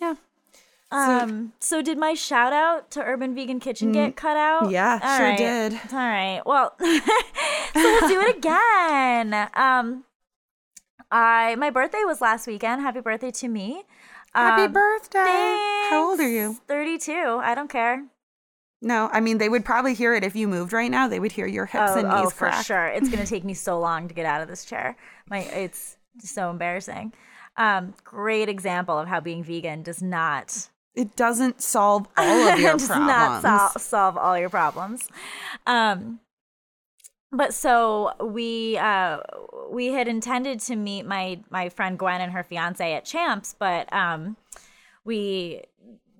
Yeah. 0.00 0.14
Um. 0.90 1.52
So 1.60 1.82
did 1.82 1.98
my 1.98 2.14
shout 2.14 2.52
out 2.52 2.90
to 2.92 3.02
Urban 3.02 3.34
Vegan 3.34 3.60
Kitchen 3.60 3.92
get 3.92 4.16
cut 4.16 4.36
out? 4.38 4.64
Mm, 4.64 4.70
Yeah, 4.72 4.98
All 5.02 5.16
sure 5.18 5.26
right. 5.28 5.36
did. 5.38 5.72
All 5.92 5.98
right. 5.98 6.40
Well, 6.46 6.74
so 6.80 6.90
we'll 7.74 8.08
do 8.08 8.20
it 8.22 8.36
again. 8.38 9.48
Um, 9.54 10.04
I 11.10 11.54
my 11.56 11.70
birthday 11.70 12.02
was 12.04 12.20
last 12.20 12.46
weekend. 12.46 12.82
Happy 12.82 13.00
birthday 13.00 13.30
to 13.32 13.48
me. 13.48 13.84
Happy 14.34 14.62
Um, 14.64 14.72
birthday. 14.72 15.88
How 15.90 16.08
old 16.10 16.20
are 16.20 16.28
you? 16.28 16.58
Thirty-two. 16.68 17.40
I 17.42 17.54
don't 17.54 17.70
care. 17.70 18.04
No, 18.80 19.08
I 19.12 19.20
mean 19.20 19.38
they 19.38 19.48
would 19.48 19.64
probably 19.64 19.94
hear 19.94 20.14
it 20.14 20.22
if 20.22 20.36
you 20.36 20.46
moved 20.46 20.72
right 20.72 20.90
now. 20.90 21.08
They 21.08 21.18
would 21.18 21.32
hear 21.32 21.46
your 21.46 21.66
hips 21.66 21.92
Oh, 21.92 21.98
and 21.98 22.08
knees 22.08 22.26
oh 22.26 22.30
for 22.30 22.48
crack. 22.50 22.64
sure. 22.66 22.86
It's 22.86 23.08
gonna 23.08 23.26
take 23.34 23.44
me 23.44 23.54
so 23.54 23.78
long 23.80 24.06
to 24.08 24.14
get 24.14 24.26
out 24.26 24.40
of 24.42 24.48
this 24.48 24.64
chair. 24.64 24.96
My 25.28 25.38
it's 25.40 25.96
so 26.20 26.50
embarrassing. 26.50 27.12
Um, 27.56 27.94
great 28.04 28.48
example 28.48 28.96
of 28.98 29.08
how 29.08 29.18
being 29.20 29.42
vegan 29.42 29.82
does 29.82 30.00
not 30.00 30.68
It 30.94 31.16
doesn't 31.16 31.60
solve 31.60 32.06
all 32.16 32.48
of 32.48 32.60
your 32.60 32.72
does 32.74 32.86
problems. 32.86 33.42
not 33.42 33.72
sol- 33.72 33.80
solve 33.80 34.16
all 34.16 34.38
your 34.38 34.48
problems. 34.50 35.08
Um, 35.66 36.20
but 37.32 37.52
so 37.54 38.12
we 38.24 38.76
uh, 38.78 39.18
we 39.70 39.88
had 39.88 40.08
intended 40.08 40.60
to 40.60 40.76
meet 40.76 41.04
my 41.06 41.40
my 41.50 41.68
friend 41.68 41.98
Gwen 41.98 42.20
and 42.20 42.32
her 42.32 42.42
fiance 42.42 42.92
at 42.92 43.04
Champs, 43.04 43.54
but 43.58 43.92
um, 43.92 44.36
we 45.04 45.62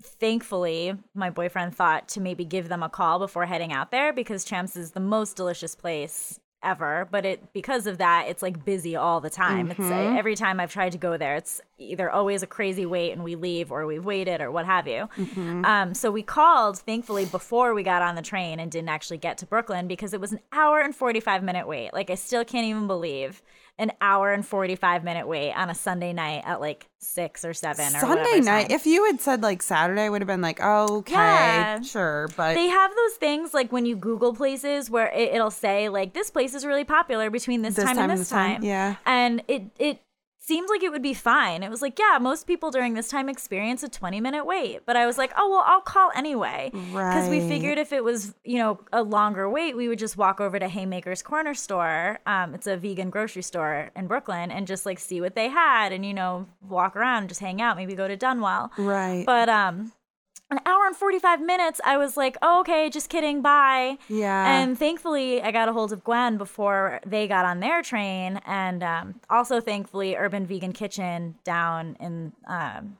thankfully 0.03 0.95
my 1.15 1.31
boyfriend 1.31 1.75
thought 1.75 2.09
to 2.09 2.21
maybe 2.21 2.45
give 2.45 2.69
them 2.69 2.83
a 2.83 2.89
call 2.89 3.19
before 3.19 3.47
heading 3.47 3.73
out 3.73 3.91
there 3.91 4.13
because 4.13 4.45
Champs 4.45 4.77
is 4.77 4.93
the 4.93 5.01
most 5.01 5.37
delicious 5.37 5.75
place 5.75 6.39
ever 6.63 7.09
but 7.13 7.25
it 7.25 7.53
because 7.53 7.87
of 7.87 7.99
that 7.99 8.27
it's 8.29 8.43
like 8.43 8.65
busy 8.65 8.97
all 8.97 9.21
the 9.21 9.31
time. 9.31 9.71
It's 9.71 9.79
uh, 9.81 10.15
every 10.19 10.35
time 10.35 10.59
i've 10.59 10.73
tried 10.73 10.93
to 10.93 10.99
go 10.99 11.17
there 11.17 11.37
it's 11.37 11.61
either 11.79 12.11
always 12.11 12.43
a 12.43 12.47
crazy 12.47 12.85
wait 12.85 13.13
and 13.13 13.23
we 13.23 13.37
leave 13.37 13.71
or 13.71 13.87
we've 13.87 14.05
waited 14.05 14.41
or 14.41 14.51
what 14.51 14.67
have 14.67 14.89
you. 14.89 15.09
Um, 15.65 15.95
so 15.95 16.11
we 16.11 16.23
called 16.23 16.79
thankfully 16.79 17.27
before 17.27 17.75
we 17.75 17.83
got 17.85 18.03
on 18.03 18.17
the 18.17 18.23
train 18.23 18.59
and 18.59 18.71
didn't 18.73 18.89
actually 18.89 19.19
get 19.19 19.39
to 19.39 19.47
brooklyn 19.47 19.87
because 19.87 20.13
it 20.13 20.21
was 20.21 20.33
an 20.33 20.41
hour 20.53 20.81
and 20.81 20.95
45 20.95 21.43
minute 21.45 21.69
wait. 21.69 21.93
Like 21.93 22.11
i 22.11 22.17
still 22.17 22.45
can't 22.45 22.67
even 22.67 22.87
believe 22.89 23.41
an 23.79 23.93
hour 24.01 24.33
and 24.33 24.45
45 24.45 25.05
minute 25.05 25.26
wait 25.29 25.53
on 25.53 25.70
a 25.70 25.74
sunday 25.74 26.12
night 26.12 26.43
at 26.45 26.61
like 26.61 26.89
six 26.99 27.45
or 27.45 27.55
seven 27.55 27.87
or 27.95 28.01
Sunday 28.01 28.41
night. 28.41 28.68
time. 28.68 28.70
If 28.74 28.87
you 28.87 29.05
had 29.07 29.20
said 29.20 29.41
like 29.43 29.62
Saturday, 29.62 30.03
I 30.03 30.09
would 30.09 30.20
have 30.20 30.26
been 30.26 30.41
like, 30.41 30.61
okay, 30.61 31.12
Yeah. 31.14 31.81
sure, 31.83 32.29
but 32.37 32.55
They 32.55 32.66
have 32.66 32.91
those 32.95 33.14
things 33.14 33.55
like 33.55 33.70
when 33.70 33.87
you 33.87 33.95
Google 33.95 34.35
places 34.35 34.91
where 34.91 35.07
it, 35.12 35.33
it'll 35.35 35.51
say 35.53 35.89
like 35.89 36.12
this 36.12 36.31
place 36.31 36.55
is 36.55 36.66
really 36.66 36.85
popular 36.85 37.31
between 37.31 37.62
this, 37.62 37.76
This 37.76 37.85
time, 37.85 37.97
time 37.97 38.11
and 38.11 38.20
this 38.20 38.29
time, 38.29 38.55
time. 38.57 38.64
yeah. 38.64 38.97
and 39.07 39.43
it 39.49 39.62
it 39.79 40.01
seemed 40.49 40.68
like 40.70 40.82
it 40.82 40.90
would 40.90 41.03
be 41.03 41.12
fine. 41.14 41.62
It 41.62 41.70
was 41.70 41.82
like 41.82 41.99
yeah, 41.99 42.18
most 42.18 42.46
people 42.46 42.70
during 42.70 42.94
this 42.94 43.09
time 43.09 43.28
experience 43.28 43.82
a 43.82 43.88
twenty 43.88 44.20
minute 44.20 44.46
wait, 44.46 44.80
but 44.86 44.96
I 44.96 45.07
was 45.07 45.18
like 45.18 45.32
oh 45.36 45.51
well, 45.51 45.64
I'll 45.66 45.82
call 45.82 46.11
anyway 46.16 46.70
because 46.72 47.28
we 47.28 47.46
figured 47.46 47.76
if 47.76 47.92
it 47.92 48.03
was 48.03 48.34
you 48.44 48.59
know 48.59 48.80
a 48.92 49.03
longer 49.03 49.49
wait, 49.51 49.76
we 49.76 49.88
would 49.88 49.99
just 49.99 50.16
walk 50.16 50.40
over 50.40 50.59
to 50.59 50.66
Haymaker's 50.66 51.22
Corner 51.22 51.55
Store. 51.55 52.18
Um, 52.26 52.55
it's 52.55 52.66
a 52.66 52.76
vegan 52.78 53.11
grocery 53.11 53.42
store 53.42 53.90
in 53.94 54.07
Brooklyn, 54.07 54.51
and 54.51 54.66
just 54.66 54.86
like 54.86 54.99
see 54.99 55.20
what 55.20 55.34
they 55.34 55.49
had, 55.49 55.92
and 55.92 56.05
you 56.05 56.14
know 56.14 56.46
walk 56.66 56.96
around, 56.96 57.28
just 57.28 57.40
hang 57.40 57.61
out, 57.61 57.76
maybe 57.76 57.94
go 57.94 58.09
to 58.09 58.16
Dunwell. 58.16 58.70
right. 58.78 59.24
But 59.26 59.51
um 59.51 59.92
an 60.51 60.61
hour 60.64 60.86
and 60.86 60.96
45 60.96 61.40
minutes, 61.42 61.80
I 61.84 61.99
was 61.99 62.16
like, 62.16 62.36
oh, 62.40 62.61
okay, 62.61 62.88
just 62.88 63.11
kidding, 63.11 63.42
bye. 63.42 63.99
Yeah. 64.09 64.61
And 64.61 64.78
thankfully, 64.78 65.42
I 65.42 65.51
got 65.51 65.68
a 65.68 65.72
hold 65.72 65.92
of 65.92 66.03
Gwen 66.05 66.38
before 66.38 67.01
they 67.05 67.28
got 67.28 67.44
on 67.44 67.61
their 67.61 67.82
train. 67.82 68.40
And 68.46 68.82
um, 68.82 69.20
also, 69.28 69.61
thankfully, 69.61 70.16
Urban 70.16 70.46
Vegan 70.46 70.72
Kitchen 70.72 71.34
down 71.44 71.96
in 72.01 72.32
um, 72.46 72.96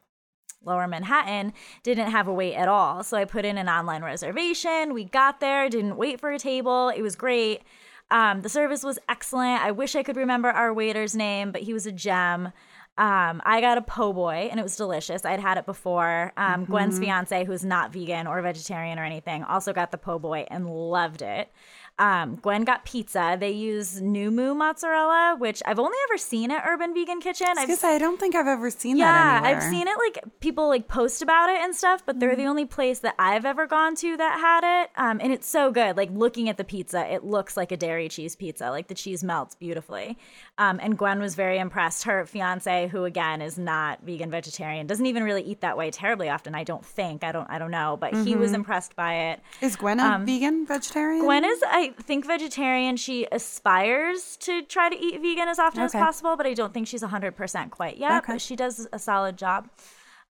lower 0.65 0.87
Manhattan 0.87 1.55
didn't 1.83 2.11
have 2.11 2.29
a 2.29 2.33
wait 2.35 2.55
at 2.55 2.69
all. 2.69 3.03
So 3.03 3.17
I 3.17 3.25
put 3.25 3.47
in 3.47 3.57
an 3.57 3.69
online 3.69 4.03
reservation. 4.03 4.93
We 4.93 5.05
got 5.05 5.41
there, 5.41 5.71
didn't 5.71 5.97
wait 5.97 6.21
for 6.21 6.31
a 6.31 6.39
table. 6.39 6.91
It 6.91 7.01
was 7.01 7.17
great. 7.17 7.63
Um, 8.11 8.43
the 8.43 8.49
service 8.49 8.83
was 8.83 8.99
excellent. 9.09 9.63
I 9.63 9.71
wish 9.71 9.95
I 9.95 10.03
could 10.03 10.17
remember 10.17 10.49
our 10.49 10.73
waiter's 10.73 11.15
name, 11.15 11.53
but 11.53 11.63
he 11.63 11.73
was 11.73 11.87
a 11.87 11.93
gem. 11.93 12.53
Um, 12.99 13.41
I 13.47 13.61
got 13.61 13.79
a 13.79 13.83
po' 13.83 14.13
boy 14.13 14.49
and 14.51 14.59
it 14.59 14.63
was 14.65 14.77
delicious. 14.77 15.25
I'd 15.25 15.39
had 15.39 15.57
it 15.57 15.67
before. 15.67 16.33
Um, 16.37 16.65
Gwen's 16.65 16.99
fiance, 16.99 17.45
who's 17.45 17.65
not 17.65 17.93
vegan 17.93 18.27
or 18.27 18.43
vegetarian 18.43 18.99
or 18.99 19.05
anything, 19.05 19.45
also 19.45 19.73
got 19.73 19.93
the 19.93 19.99
po' 19.99 20.19
boy 20.19 20.47
and 20.51 20.69
loved 20.69 21.23
it. 21.23 21.51
Um, 21.99 22.37
Gwen 22.37 22.63
got 22.63 22.85
pizza. 22.85 23.37
They 23.39 23.51
use 23.51 24.01
New 24.01 24.31
Moo 24.31 24.55
mozzarella, 24.55 25.37
which 25.39 25.63
I've 25.67 25.81
only 25.81 25.97
ever 26.09 26.17
seen 26.17 26.53
at 26.53 26.65
Urban 26.65 26.95
Vegan 26.95 27.21
Kitchen. 27.21 27.49
I 27.57 27.67
was 27.67 27.83
I've 27.83 27.97
I 27.97 27.99
don't 27.99 28.21
think 28.21 28.37
I've 28.37 28.47
ever 28.47 28.71
seen 28.71 28.97
yeah, 28.97 29.13
that 29.13 29.45
anywhere. 29.45 29.57
I've 29.57 29.71
seen 29.71 29.89
it 29.89 29.99
like 29.99 30.41
people 30.41 30.69
like 30.69 30.87
post 30.87 31.23
about 31.23 31.51
it 31.51 31.61
and 31.61 31.75
stuff, 31.75 32.05
but 32.07 32.21
they're 32.21 32.37
the 32.37 32.45
only 32.45 32.67
place 32.67 33.01
that 33.01 33.17
I've 33.19 33.45
ever 33.45 33.67
gone 33.67 33.97
to 33.97 34.17
that 34.17 34.39
had 34.39 34.83
it. 34.83 34.91
Um, 34.97 35.21
and 35.21 35.33
it's 35.33 35.49
so 35.49 35.73
good. 35.73 35.97
Like 35.97 36.11
looking 36.13 36.49
at 36.49 36.57
the 36.57 36.65
pizza, 36.65 37.05
it 37.13 37.25
looks 37.25 37.57
like 37.57 37.73
a 37.73 37.77
dairy 37.77 38.09
cheese 38.09 38.37
pizza. 38.37 38.71
Like 38.71 38.87
the 38.87 38.95
cheese 38.95 39.25
melts 39.25 39.57
beautifully. 39.57 40.17
Um, 40.59 40.81
and 40.83 40.99
Gwen 40.99 41.21
was 41.21 41.37
very 41.37 41.59
impressed. 41.59 42.03
Her 42.03 42.27
fiance, 42.27 42.89
who 42.89 43.05
again 43.05 43.41
is 43.41 43.59
not 43.59 44.01
vegan 44.03 44.29
vegetarian, 44.31 44.89
doesn't 44.89 45.07
even 45.07 45.23
really 45.23 45.43
eat 45.43 45.61
that 45.61 45.77
way 45.77 45.91
terribly 45.93 46.29
often. 46.29 46.55
I 46.57 46.65
don't 46.65 46.85
think. 46.85 47.23
I 47.23 47.31
don't. 47.31 47.49
I 47.49 47.59
don't 47.61 47.71
know. 47.71 47.97
But 47.99 48.15
he 48.15 48.35
was 48.35 48.53
impressed 48.53 48.97
by 48.97 49.15
it. 49.31 49.41
Is 49.61 49.77
Gwen 49.77 50.01
a 50.01 50.19
vegan 50.25 50.67
vegetarian? 50.67 51.21
Um, 51.21 51.27
Gwen 51.27 51.45
is, 51.45 51.63
I 51.65 51.95
think, 52.03 52.27
vegetarian. 52.27 52.97
She 52.97 53.27
aspires 53.31 54.37
to 54.39 54.63
try 54.63 54.89
to 54.89 54.97
eat 54.97 55.21
vegan 55.23 55.49
as 55.49 55.61
often 55.61 55.83
as 55.83 55.93
possible, 55.93 56.37
but 56.37 56.47
I 56.47 56.55
don't 56.55 56.75
think 56.75 56.89
she's 56.89 57.03
100% 57.03 57.71
quite 57.71 57.97
yet. 57.97 58.25
Okay. 58.25 58.35
But 58.35 58.41
she 58.43 58.57
does 58.57 58.89
a 58.93 58.99
solid 58.99 59.37
job. 59.37 59.69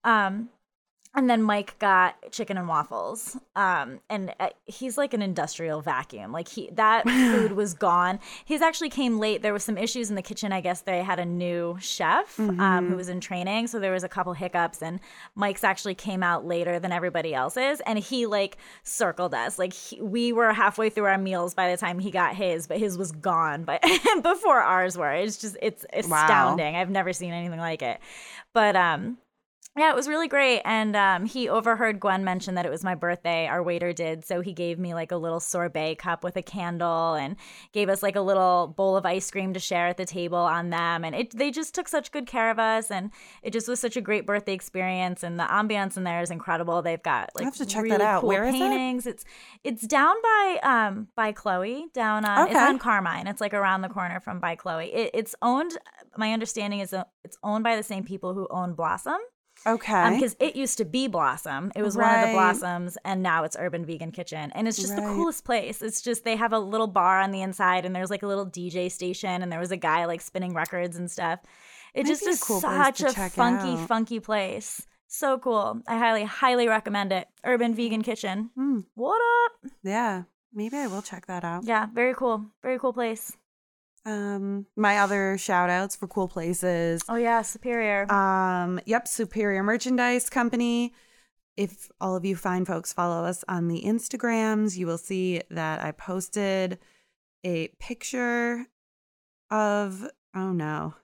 Um, 0.04 0.50
and 1.18 1.28
then 1.28 1.42
Mike 1.42 1.76
got 1.80 2.14
chicken 2.30 2.56
and 2.56 2.68
waffles. 2.68 3.36
Um, 3.56 3.98
and 4.08 4.32
uh, 4.38 4.50
he's 4.66 4.96
like 4.96 5.12
an 5.14 5.20
industrial 5.20 5.80
vacuum. 5.80 6.30
Like 6.30 6.46
he 6.46 6.70
that 6.74 7.08
food 7.08 7.52
was 7.52 7.74
gone. 7.74 8.20
He's 8.44 8.62
actually 8.62 8.90
came 8.90 9.18
late. 9.18 9.42
There 9.42 9.52
was 9.52 9.64
some 9.64 9.76
issues 9.76 10.10
in 10.10 10.14
the 10.14 10.22
kitchen. 10.22 10.52
I 10.52 10.60
guess 10.60 10.82
they 10.82 11.02
had 11.02 11.18
a 11.18 11.24
new 11.24 11.76
chef 11.80 12.38
um, 12.38 12.88
who 12.88 12.94
was 12.94 13.08
in 13.08 13.20
training, 13.20 13.66
so 13.66 13.80
there 13.80 13.90
was 13.90 14.04
a 14.04 14.08
couple 14.08 14.32
hiccups. 14.32 14.80
And 14.80 15.00
Mike's 15.34 15.64
actually 15.64 15.96
came 15.96 16.22
out 16.22 16.46
later 16.46 16.78
than 16.78 16.92
everybody 16.92 17.34
else's, 17.34 17.80
and 17.80 17.98
he 17.98 18.26
like 18.26 18.56
circled 18.84 19.34
us. 19.34 19.58
Like 19.58 19.72
he, 19.72 20.00
we 20.00 20.32
were 20.32 20.52
halfway 20.52 20.88
through 20.88 21.06
our 21.06 21.18
meals 21.18 21.52
by 21.52 21.68
the 21.68 21.76
time 21.76 21.98
he 21.98 22.12
got 22.12 22.36
his, 22.36 22.68
but 22.68 22.78
his 22.78 22.96
was 22.96 23.10
gone. 23.10 23.64
But 23.64 23.82
before 24.22 24.60
ours 24.60 24.96
were, 24.96 25.12
it's 25.12 25.36
just 25.36 25.56
it's 25.60 25.84
astounding. 25.92 26.76
I've 26.76 26.90
never 26.90 27.12
seen 27.12 27.32
anything 27.32 27.58
like 27.58 27.82
it. 27.82 27.98
But 28.52 28.76
um. 28.76 29.18
Yeah, 29.78 29.90
it 29.90 29.96
was 29.96 30.08
really 30.08 30.28
great. 30.28 30.60
And 30.64 30.96
um, 30.96 31.24
he 31.24 31.48
overheard 31.48 32.00
Gwen 32.00 32.24
mention 32.24 32.56
that 32.56 32.66
it 32.66 32.70
was 32.70 32.82
my 32.82 32.94
birthday. 32.94 33.46
Our 33.46 33.62
waiter 33.62 33.92
did. 33.92 34.24
So 34.24 34.40
he 34.40 34.52
gave 34.52 34.78
me 34.78 34.94
like 34.94 35.12
a 35.12 35.16
little 35.16 35.40
sorbet 35.40 35.96
cup 35.96 36.24
with 36.24 36.36
a 36.36 36.42
candle 36.42 37.14
and 37.14 37.36
gave 37.72 37.88
us 37.88 38.02
like 38.02 38.16
a 38.16 38.20
little 38.20 38.74
bowl 38.76 38.96
of 38.96 39.06
ice 39.06 39.30
cream 39.30 39.54
to 39.54 39.60
share 39.60 39.86
at 39.86 39.96
the 39.96 40.04
table 40.04 40.38
on 40.38 40.70
them. 40.70 41.04
And 41.04 41.14
it, 41.14 41.36
they 41.36 41.50
just 41.50 41.74
took 41.74 41.88
such 41.88 42.10
good 42.10 42.26
care 42.26 42.50
of 42.50 42.58
us. 42.58 42.90
And 42.90 43.10
it 43.42 43.52
just 43.52 43.68
was 43.68 43.78
such 43.78 43.96
a 43.96 44.00
great 44.00 44.26
birthday 44.26 44.52
experience. 44.52 45.22
And 45.22 45.38
the 45.38 45.44
ambiance 45.44 45.96
in 45.96 46.04
there 46.04 46.22
is 46.22 46.30
incredible. 46.30 46.82
They've 46.82 47.02
got 47.02 47.30
like 47.34 47.44
have 47.44 47.56
to 47.56 47.66
check 47.66 47.82
really 47.82 47.98
that 47.98 48.04
out. 48.04 48.20
cool 48.22 48.28
Where 48.28 48.44
is 48.44 48.54
it? 48.54 48.58
paintings. 48.58 49.06
It's 49.06 49.24
it's 49.62 49.86
down 49.86 50.14
by 50.22 50.58
um 50.62 51.08
by 51.14 51.32
Chloe 51.32 51.86
down 51.94 52.24
on 52.24 52.48
it's 52.48 52.56
on 52.56 52.78
Carmine. 52.78 53.26
It's 53.26 53.40
like 53.40 53.54
around 53.54 53.82
the 53.82 53.88
corner 53.88 54.20
from 54.20 54.40
by 54.40 54.56
Chloe. 54.56 54.92
It, 54.92 55.10
it's 55.14 55.34
owned. 55.40 55.78
My 56.16 56.32
understanding 56.32 56.80
is 56.80 56.94
it's 57.24 57.38
owned 57.42 57.64
by 57.64 57.76
the 57.76 57.82
same 57.82 58.04
people 58.04 58.34
who 58.34 58.48
own 58.50 58.74
Blossom 58.74 59.18
okay. 59.74 60.14
because 60.14 60.36
it 60.40 60.56
used 60.56 60.78
to 60.78 60.84
be 60.84 61.08
Blossom. 61.08 61.72
It 61.74 61.82
was 61.82 61.96
one 61.96 62.14
of 62.14 62.26
the 62.26 62.32
Blossoms, 62.32 62.98
and 63.04 63.22
now 63.22 63.44
it's 63.44 63.56
Urban 63.58 63.84
Vegan 63.84 64.12
Kitchen, 64.12 64.50
and 64.54 64.68
it's 64.68 64.76
just 64.76 64.96
the 64.96 65.02
coolest 65.02 65.44
place. 65.44 65.82
It's 65.82 66.02
just 66.02 66.24
they 66.24 66.36
have 66.36 66.52
a 66.52 66.58
little 66.58 66.86
bar 66.86 67.20
on 67.20 67.30
the 67.30 67.42
inside, 67.42 67.84
and 67.84 67.94
there's 67.94 68.10
like 68.10 68.22
a 68.22 68.26
little 68.26 68.46
DJ 68.46 68.90
station, 68.90 69.42
and 69.42 69.50
there 69.50 69.60
was 69.60 69.70
a 69.70 69.76
guy 69.76 70.04
like 70.04 70.20
spinning 70.20 70.54
records 70.54 70.96
and 70.96 71.10
stuff. 71.10 71.40
It 71.94 72.06
just 72.06 72.26
is 72.26 72.42
cool 72.42 72.60
such 72.60 73.00
a 73.00 73.12
funky, 73.12 73.80
out. 73.80 73.88
funky 73.88 74.20
place. 74.20 74.86
So 75.06 75.38
cool. 75.38 75.80
I 75.88 75.96
highly, 75.96 76.24
highly 76.24 76.68
recommend 76.68 77.12
it. 77.12 77.28
Urban 77.44 77.74
Vegan 77.74 78.02
Kitchen. 78.02 78.50
Hmm. 78.54 78.80
What 78.94 79.20
up? 79.44 79.70
yeah, 79.82 80.24
maybe 80.52 80.76
I 80.76 80.86
will 80.86 81.02
check 81.02 81.26
that 81.26 81.44
out. 81.44 81.64
Yeah, 81.64 81.86
very 81.92 82.14
cool. 82.14 82.44
Very 82.62 82.78
cool 82.78 82.92
place. 82.92 83.36
Um, 84.08 84.64
my 84.74 84.98
other 85.00 85.36
shout 85.36 85.68
outs 85.68 85.94
for 85.94 86.06
cool 86.06 86.28
places. 86.28 87.02
Oh 87.10 87.16
yeah, 87.16 87.42
Superior. 87.42 88.10
Um, 88.10 88.80
yep, 88.86 89.06
Superior 89.06 89.62
Merchandise 89.62 90.30
Company. 90.30 90.94
if 91.58 91.90
all 92.00 92.16
of 92.16 92.24
you 92.24 92.34
fine 92.36 92.64
folks 92.64 92.92
follow 92.92 93.24
us 93.24 93.44
on 93.48 93.68
the 93.68 93.82
Instagrams, 93.84 94.76
you 94.78 94.86
will 94.86 94.96
see 94.98 95.42
that 95.50 95.84
I 95.84 95.92
posted 95.92 96.78
a 97.44 97.68
picture 97.80 98.64
of, 99.50 100.08
oh 100.34 100.52
no. 100.52 100.94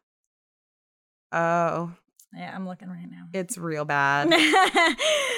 Oh, 1.32 1.92
Yeah, 2.34 2.52
I'm 2.54 2.66
looking 2.66 2.88
right 2.88 3.10
now. 3.10 3.26
it's 3.34 3.58
real 3.58 3.84
bad. 3.84 4.28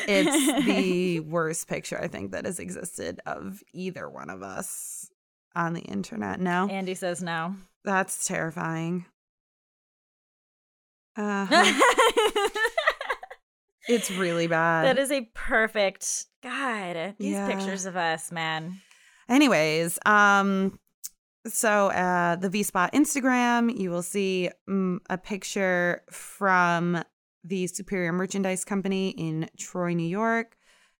it's 0.07 0.67
the 0.67 1.21
worst 1.27 1.67
picture 1.67 1.99
I 2.01 2.07
think 2.09 2.31
that 2.31 2.45
has 2.45 2.61
existed 2.61 3.21
of 3.27 3.63
either 3.73 4.09
one 4.09 4.31
of 4.31 4.43
us 4.43 5.11
on 5.57 5.73
the 5.73 5.81
internet. 5.81 6.39
No, 6.41 6.69
Andy 6.69 6.95
says 6.95 7.23
no. 7.23 7.57
that's 7.85 8.27
terrifying. 8.27 9.07
Uh, 11.19 11.47
it's 13.89 14.11
really 14.11 14.47
bad. 14.47 14.85
that 14.85 14.99
is 14.99 15.11
a 15.11 15.23
perfect 15.35 16.27
God. 16.43 17.15
These 17.19 17.33
Yeah. 17.33 17.47
pictures 17.49 17.87
of 17.87 17.97
us, 17.97 18.31
man. 18.31 18.81
Anyways, 19.29 19.99
um, 20.05 20.79
so 21.47 21.89
uh, 21.89 22.37
the 22.37 22.51
V 22.51 22.63
Spot 22.65 22.93
Instagram, 22.93 23.77
you 23.79 23.91
will 23.91 24.03
see 24.03 24.51
mm, 24.69 24.99
a 25.09 25.17
picture 25.17 26.03
from 26.11 27.03
the 27.45 27.67
Superior 27.69 28.13
Merchandise 28.13 28.65
Company 28.65 29.11
in 29.11 29.49
Troy, 29.57 29.95
New 29.95 30.07
York. 30.09 30.57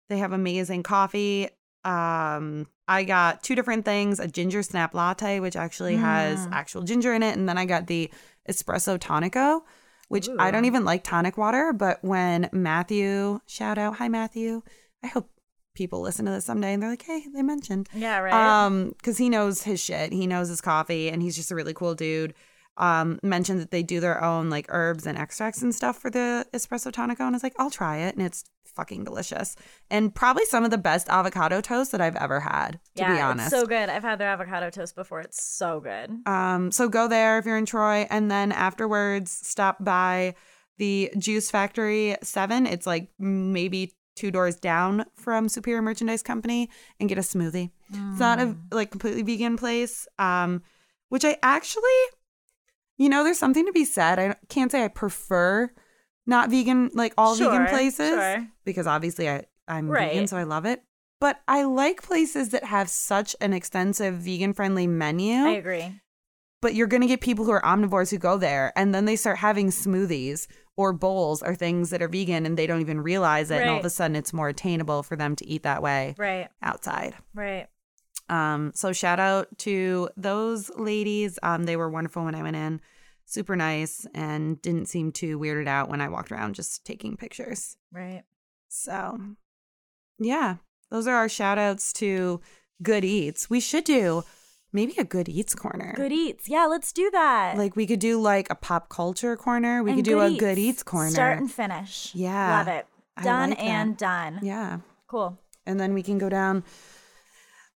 They 0.09 0.17
have 0.17 0.31
amazing 0.31 0.83
coffee. 0.83 1.49
Um, 1.87 2.67
I 2.87 3.03
got 3.03 3.43
two 3.43 3.55
different 3.55 3.85
things: 3.85 4.19
a 4.19 4.27
ginger 4.27 4.61
snap 4.63 4.93
latte, 4.93 5.39
which 5.39 5.55
actually 5.55 5.97
has 5.97 6.45
Mm. 6.47 6.49
actual 6.51 6.81
ginger 6.83 7.13
in 7.13 7.23
it, 7.23 7.37
and 7.37 7.47
then 7.47 7.57
I 7.57 7.65
got 7.65 7.87
the 7.87 8.11
espresso 8.49 8.97
tonico, 8.99 9.61
which 10.09 10.27
I 10.39 10.51
don't 10.51 10.65
even 10.65 10.85
like 10.85 11.03
tonic 11.03 11.37
water. 11.37 11.73
But 11.73 12.03
when 12.03 12.49
Matthew, 12.51 13.39
shout 13.45 13.77
out, 13.77 13.95
hi 13.97 14.07
Matthew, 14.07 14.61
I 15.03 15.07
hope 15.07 15.29
people 15.75 16.01
listen 16.01 16.25
to 16.25 16.31
this 16.31 16.45
someday 16.45 16.73
and 16.73 16.81
they're 16.81 16.89
like, 16.89 17.03
hey, 17.03 17.23
they 17.33 17.43
mentioned 17.43 17.87
Yeah, 17.93 18.17
right. 18.19 18.33
um 18.65 18.89
because 18.97 19.17
he 19.19 19.29
knows 19.29 19.61
his 19.61 19.79
shit 19.79 20.11
he 20.11 20.25
knows 20.25 20.47
his 20.49 20.59
coffee 20.59 21.07
and 21.09 21.21
he's 21.21 21.35
just 21.35 21.51
a 21.51 21.55
really 21.55 21.73
cool 21.75 21.93
dude 21.93 22.33
um 22.77 23.19
mentioned 23.21 23.59
that 23.61 23.69
they 23.69 23.83
do 23.83 23.99
their 23.99 24.23
own 24.23 24.49
like 24.49 24.65
herbs 24.69 25.05
and 25.05 25.19
extracts 25.19 25.61
and 25.61 25.75
stuff 25.75 25.95
for 25.99 26.09
the 26.09 26.47
espresso 26.51 26.91
tonico 26.91 27.19
and 27.19 27.27
i 27.35 27.37
was 27.37 27.43
like 27.43 27.53
i'll 27.59 27.69
try 27.69 27.97
it 27.97 28.15
and 28.15 28.25
it's 28.25 28.43
fucking 28.77 29.03
delicious 29.03 29.55
and 29.89 30.13
probably 30.15 30.45
some 30.45 30.63
of 30.63 30.71
the 30.71 30.77
best 30.77 31.09
avocado 31.09 31.59
toast 31.59 31.91
that 31.91 31.99
i've 31.99 32.15
ever 32.15 32.39
had 32.39 32.79
to 32.95 33.01
yeah, 33.01 33.13
be 33.13 33.19
honest 33.19 33.51
it's 33.51 33.61
so 33.61 33.65
good. 33.65 33.89
I've 33.89 34.03
had 34.03 34.19
their 34.19 34.29
avocado 34.29 34.69
toast 34.69 34.95
before. 34.95 35.19
It's 35.21 35.43
so 35.43 35.81
good. 35.81 36.11
um 36.25 36.71
so 36.71 36.87
go 36.87 37.07
there 37.07 37.37
if 37.39 37.45
you're 37.45 37.57
in 37.57 37.65
troy 37.65 38.07
and 38.09 38.31
then 38.31 38.51
afterwards 38.51 39.31
stop 39.31 39.83
by 39.83 40.35
the 40.77 41.11
juice 41.17 41.49
factory 41.51 42.15
7 42.23 42.65
it's 42.67 42.85
like 42.87 43.09
maybe 43.19 43.93
two 44.15 44.31
doors 44.31 44.55
down 44.55 45.05
from 45.15 45.47
superior 45.49 45.81
merchandise 45.81 46.23
company 46.23 46.69
and 46.99 47.09
get 47.09 47.17
a 47.17 47.21
smoothie 47.21 47.69
It's 47.91 48.19
not 48.19 48.39
a 48.39 48.55
like 48.71 48.89
completely 48.91 49.21
vegan 49.23 49.57
place. 49.57 50.07
Um, 50.17 50.63
which 51.09 51.23
I 51.23 51.37
actually, 51.41 51.99
you 52.97 53.09
know, 53.09 53.23
there's 53.23 53.37
something 53.39 53.65
to 53.65 53.71
be 53.71 53.85
said. 53.85 54.19
I 54.19 54.35
can't 54.49 54.71
say 54.71 54.83
I 54.83 54.87
prefer 54.89 55.71
not 56.27 56.49
vegan 56.51 56.91
like 56.93 57.13
all 57.17 57.35
vegan 57.35 57.65
places 57.67 58.09
sure. 58.09 58.47
because 58.65 58.85
obviously 58.85 59.27
I 59.29 59.45
I'm 59.67 59.89
Right. 59.89 60.09
vegan, 60.11 60.27
so 60.27 60.37
I 60.37 60.43
love 60.43 60.65
it. 60.65 60.83
But 61.19 61.39
I 61.47 61.63
like 61.63 62.03
places 62.03 62.49
that 62.49 62.63
have 62.65 62.89
such 62.89 63.35
an 63.41 63.51
extensive 63.53 64.15
vegan 64.15 64.53
friendly 64.53 64.85
menu. 64.85 65.33
I 65.35 65.51
agree. 65.51 65.99
but 66.61 66.75
you're 66.75 66.87
gonna 66.87 67.07
get 67.07 67.21
people 67.21 67.45
who 67.45 67.51
are 67.51 67.61
omnivores 67.61 68.11
who 68.11 68.17
go 68.17 68.37
there 68.37 68.71
and 68.75 68.93
then 68.93 69.05
they 69.05 69.15
start 69.15 69.37
having 69.37 69.69
smoothies 69.69 70.47
or 70.75 70.93
bowls 70.93 71.41
or 71.41 71.55
things 71.55 71.89
that 71.89 72.01
are 72.03 72.07
vegan 72.07 72.45
and 72.45 72.55
they 72.57 72.67
don't 72.67 72.81
even 72.81 73.01
realize 73.01 73.49
it, 73.49 73.61
and 73.61 73.69
all 73.69 73.79
of 73.79 73.85
a 73.85 73.89
sudden 73.89 74.15
it's 74.15 74.31
more 74.33 74.47
attainable 74.49 75.01
for 75.01 75.15
them 75.15 75.35
to 75.35 75.47
eat 75.47 75.63
that 75.63 75.81
way 75.81 76.13
Right, 76.19 76.49
outside. 76.61 77.15
right. 77.33 77.67
Um, 78.29 78.71
so 78.75 78.91
shout 78.93 79.19
out 79.19 79.47
to 79.59 80.09
those 80.17 80.69
ladies. 80.77 81.39
Um, 81.41 81.63
they 81.63 81.77
were 81.77 81.89
wonderful 81.89 82.25
when 82.25 82.35
I 82.35 82.43
went 82.43 82.57
in, 82.57 82.81
super 83.29 83.55
nice, 83.55 84.07
and 84.15 84.61
didn't 84.61 84.87
seem 84.87 85.11
too 85.11 85.37
weirded 85.37 85.67
out 85.67 85.89
when 85.89 86.01
I 86.01 86.09
walked 86.09 86.31
around 86.31 86.55
just 86.55 86.83
taking 86.85 87.15
pictures. 87.17 87.77
Right. 87.91 88.23
So 88.69 89.19
yeah, 90.17 90.55
those 90.89 91.05
are 91.07 91.15
our 91.15 91.29
shout 91.29 91.57
outs 91.57 91.93
to 91.93 92.41
good 92.81 93.05
eats. 93.05 93.49
We 93.49 93.59
should 93.59 93.83
do 93.83 94.23
maybe 94.73 94.93
a 94.97 95.03
good 95.03 95.29
eats 95.29 95.53
corner. 95.55 95.93
Good 95.95 96.11
eats. 96.11 96.49
Yeah, 96.49 96.65
let's 96.65 96.91
do 96.91 97.09
that. 97.11 97.57
Like 97.57 97.75
we 97.75 97.85
could 97.85 97.99
do 97.99 98.19
like 98.19 98.47
a 98.49 98.55
pop 98.55 98.89
culture 98.89 99.35
corner. 99.37 99.83
We 99.83 99.91
And 99.91 99.97
could 99.99 100.05
do 100.05 100.21
a 100.21 100.35
good 100.37 100.57
eats 100.57 100.83
corner. 100.83 101.11
Start 101.11 101.37
and 101.37 101.51
finish. 101.51 102.11
Yeah, 102.15 102.57
Love 102.59 102.67
it. 102.67 102.87
Done 103.23 103.49
like 103.51 103.63
and 103.63 103.97
done. 103.97 104.39
yeah. 104.43 104.79
Cool. 105.07 105.37
And 105.65 105.79
then 105.79 105.93
we 105.93 106.03
can 106.03 106.17
go 106.17 106.29
down 106.29 106.63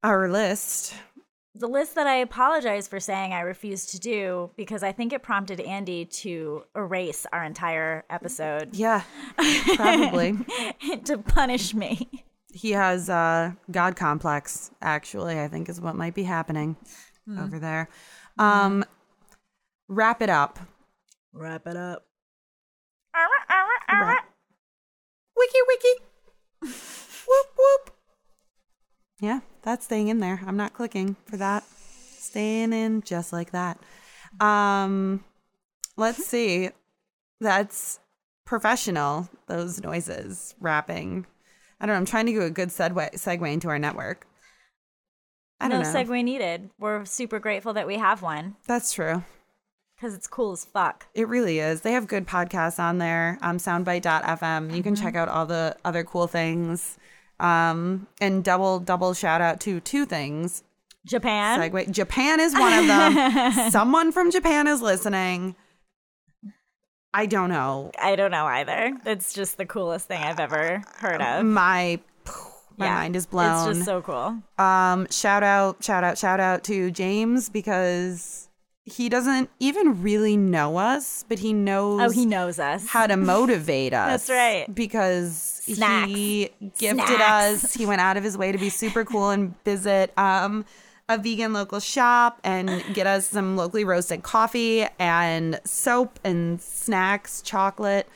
our 0.02 0.28
list. 0.28 0.94
The 1.60 1.68
list 1.68 1.94
that 1.96 2.06
I 2.06 2.14
apologize 2.14 2.88
for 2.88 2.98
saying 2.98 3.34
I 3.34 3.40
refuse 3.40 3.84
to 3.86 4.00
do 4.00 4.50
because 4.56 4.82
I 4.82 4.92
think 4.92 5.12
it 5.12 5.22
prompted 5.22 5.60
Andy 5.60 6.06
to 6.06 6.64
erase 6.74 7.26
our 7.34 7.44
entire 7.44 8.02
episode. 8.08 8.74
Yeah, 8.74 9.02
probably. 9.76 10.38
to 11.04 11.18
punish 11.18 11.74
me. 11.74 12.08
he 12.52 12.70
has 12.70 13.08
uh 13.10 13.52
god 13.70 13.94
complex 13.94 14.72
actually 14.82 15.38
i 15.38 15.46
think 15.46 15.68
is 15.68 15.80
what 15.80 15.94
might 15.94 16.14
be 16.14 16.24
happening 16.24 16.76
over 17.38 17.58
there. 17.60 17.88
Um 18.38 18.82
wrap 19.86 20.22
it 20.22 20.30
up. 20.30 20.58
Wrap 21.34 21.66
it 21.66 21.76
up. 21.76 22.06
Wrap- 23.92 24.28
wiki 25.36 25.58
wiki. 25.68 25.94
Whoop 27.28 27.46
whoop 27.58 27.99
yeah 29.20 29.40
that's 29.62 29.84
staying 29.84 30.08
in 30.08 30.18
there 30.18 30.40
i'm 30.46 30.56
not 30.56 30.72
clicking 30.72 31.16
for 31.26 31.36
that 31.36 31.64
staying 32.18 32.72
in 32.72 33.02
just 33.02 33.32
like 33.32 33.52
that 33.52 33.78
um 34.40 35.24
let's 35.96 36.24
see 36.24 36.70
that's 37.40 38.00
professional 38.44 39.28
those 39.46 39.80
noises 39.82 40.54
rapping 40.60 41.26
i 41.80 41.86
don't 41.86 41.94
know 41.94 41.98
i'm 41.98 42.06
trying 42.06 42.26
to 42.26 42.32
do 42.32 42.42
a 42.42 42.50
good 42.50 42.68
segue 42.68 43.12
segue 43.14 43.52
into 43.52 43.68
our 43.68 43.78
network 43.78 44.26
i 45.60 45.68
no 45.68 45.76
don't 45.76 45.92
know 45.92 46.00
segue 46.00 46.24
needed. 46.24 46.70
We're 46.78 47.04
super 47.04 47.38
grateful 47.38 47.74
that 47.74 47.86
we 47.86 47.96
have 47.96 48.22
one 48.22 48.56
that's 48.66 48.92
true 48.92 49.22
because 50.00 50.14
it's 50.14 50.26
cool 50.26 50.52
as 50.52 50.64
fuck. 50.64 51.06
It 51.14 51.28
really 51.28 51.58
is. 51.58 51.82
They 51.82 51.92
have 51.92 52.08
good 52.08 52.26
podcasts 52.26 52.78
on 52.78 52.96
there. 52.96 53.38
Um, 53.42 53.58
soundbite.fm. 53.58 54.74
You 54.74 54.82
can 54.82 54.96
check 54.96 55.14
out 55.14 55.28
all 55.28 55.44
the 55.44 55.76
other 55.84 56.04
cool 56.04 56.26
things. 56.26 56.96
Um, 57.40 58.06
and 58.20 58.44
double 58.44 58.78
double 58.80 59.14
shout 59.14 59.40
out 59.40 59.60
to 59.60 59.80
two 59.80 60.04
things. 60.06 60.62
Japan. 61.06 61.58
Segue. 61.58 61.90
Japan 61.90 62.38
is 62.40 62.52
one 62.52 62.72
of 62.74 62.86
them. 62.86 63.70
Someone 63.70 64.12
from 64.12 64.30
Japan 64.30 64.66
is 64.66 64.82
listening. 64.82 65.56
I 67.14 67.24
don't 67.26 67.48
know. 67.48 67.90
I 67.98 68.14
don't 68.16 68.30
know 68.30 68.44
either. 68.44 68.92
It's 69.06 69.32
just 69.32 69.56
the 69.56 69.64
coolest 69.66 70.06
thing 70.08 70.22
I've 70.22 70.38
ever 70.38 70.82
heard 70.98 71.22
of. 71.22 71.44
My 71.46 71.98
my 72.76 72.86
Yeah, 72.86 72.94
mind 72.96 73.16
is 73.16 73.24
blown. 73.26 73.68
It's 73.70 73.78
just 73.78 73.86
so 73.86 74.02
cool. 74.02 74.36
um, 74.58 75.06
shout 75.10 75.42
out, 75.42 75.82
shout 75.82 76.04
out, 76.04 76.18
shout 76.18 76.38
out 76.38 76.62
to 76.64 76.90
James 76.90 77.48
because 77.48 78.49
he 78.90 79.08
doesn't 79.08 79.50
even 79.60 80.02
really 80.02 80.36
know 80.36 80.76
us, 80.76 81.24
but 81.28 81.38
he 81.38 81.52
knows 81.52 82.00
Oh, 82.02 82.10
he 82.10 82.26
knows 82.26 82.58
us. 82.58 82.86
how 82.86 83.06
to 83.06 83.16
motivate 83.16 83.92
us. 83.94 84.26
That's 84.26 84.30
right. 84.30 84.74
Because 84.74 85.36
Snacks. 85.64 86.10
he 86.10 86.50
gifted 86.78 87.06
Snacks. 87.06 87.64
us. 87.64 87.74
He 87.74 87.86
went 87.86 88.00
out 88.00 88.16
of 88.16 88.24
his 88.24 88.36
way 88.36 88.52
to 88.52 88.58
be 88.58 88.68
super 88.70 89.04
cool 89.04 89.30
and 89.30 89.54
visit 89.64 90.12
um, 90.18 90.64
a 91.08 91.18
vegan 91.18 91.52
local 91.52 91.80
shop 91.80 92.40
and 92.44 92.82
get 92.94 93.06
us 93.06 93.28
some 93.28 93.56
locally 93.56 93.84
roasted 93.84 94.22
coffee 94.22 94.86
and 94.98 95.60
soap 95.64 96.18
and 96.24 96.60
snacks, 96.60 97.42
chocolate, 97.42 98.08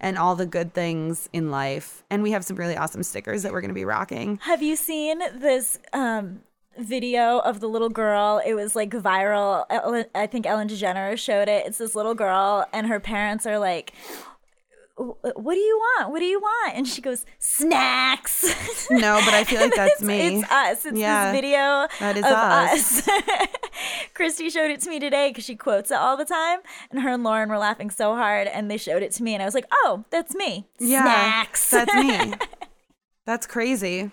and 0.00 0.18
all 0.18 0.34
the 0.34 0.46
good 0.46 0.74
things 0.74 1.28
in 1.32 1.50
life. 1.50 2.02
And 2.10 2.22
we 2.22 2.32
have 2.32 2.44
some 2.44 2.56
really 2.56 2.76
awesome 2.76 3.02
stickers 3.04 3.42
that 3.44 3.52
we're 3.52 3.60
going 3.60 3.68
to 3.70 3.74
be 3.74 3.84
rocking. 3.84 4.38
Have 4.42 4.62
you 4.62 4.76
seen 4.76 5.18
this 5.38 5.78
um, 5.92 6.40
video 6.78 7.38
of 7.40 7.60
the 7.60 7.68
little 7.68 7.88
girl? 7.88 8.40
It 8.44 8.54
was 8.54 8.74
like 8.76 8.90
viral. 8.90 9.64
Ellen, 9.70 10.06
I 10.14 10.26
think 10.26 10.46
Ellen 10.46 10.68
DeGeneres 10.68 11.18
showed 11.18 11.48
it. 11.48 11.66
It's 11.66 11.78
this 11.78 11.94
little 11.94 12.14
girl, 12.14 12.66
and 12.72 12.86
her 12.86 13.00
parents 13.00 13.46
are 13.46 13.58
like, 13.58 13.92
"What 14.96 15.54
do 15.54 15.60
you 15.60 15.78
want? 15.78 16.10
What 16.10 16.18
do 16.20 16.24
you 16.26 16.40
want?" 16.40 16.74
And 16.76 16.86
she 16.86 17.00
goes, 17.02 17.24
"Snacks." 17.38 18.44
No, 18.90 19.20
but 19.24 19.34
I 19.34 19.44
feel 19.44 19.60
like 19.60 19.74
that's 19.76 20.02
me. 20.02 20.38
It's 20.40 20.50
us. 20.50 20.84
It's 20.86 20.98
Yeah, 20.98 21.32
this 21.32 21.40
video 21.40 21.88
that 22.00 22.16
is 22.16 22.24
of 22.24 22.32
us. 22.32 23.08
us. 23.08 23.48
Christy 24.14 24.50
showed 24.50 24.70
it 24.70 24.80
to 24.82 24.90
me 24.90 25.00
today 25.00 25.30
because 25.30 25.44
she 25.44 25.56
quotes 25.56 25.90
it 25.90 25.96
all 25.96 26.16
the 26.16 26.24
time, 26.26 26.60
and 26.90 27.00
her 27.00 27.08
and 27.10 27.24
Lauren 27.24 27.48
were 27.48 27.58
laughing 27.58 27.90
so 27.90 28.14
hard, 28.14 28.46
and 28.48 28.70
they 28.70 28.76
showed 28.76 29.02
it 29.02 29.12
to 29.12 29.22
me, 29.22 29.34
and 29.34 29.42
I 29.42 29.46
was 29.46 29.54
like, 29.54 29.66
"Oh, 29.72 30.04
that's 30.10 30.34
me." 30.34 30.66
Yeah, 30.78 31.02
Snacks. 31.02 31.70
That's 31.70 31.94
me. 31.94 32.34
That's 33.24 33.46
crazy. 33.46 34.10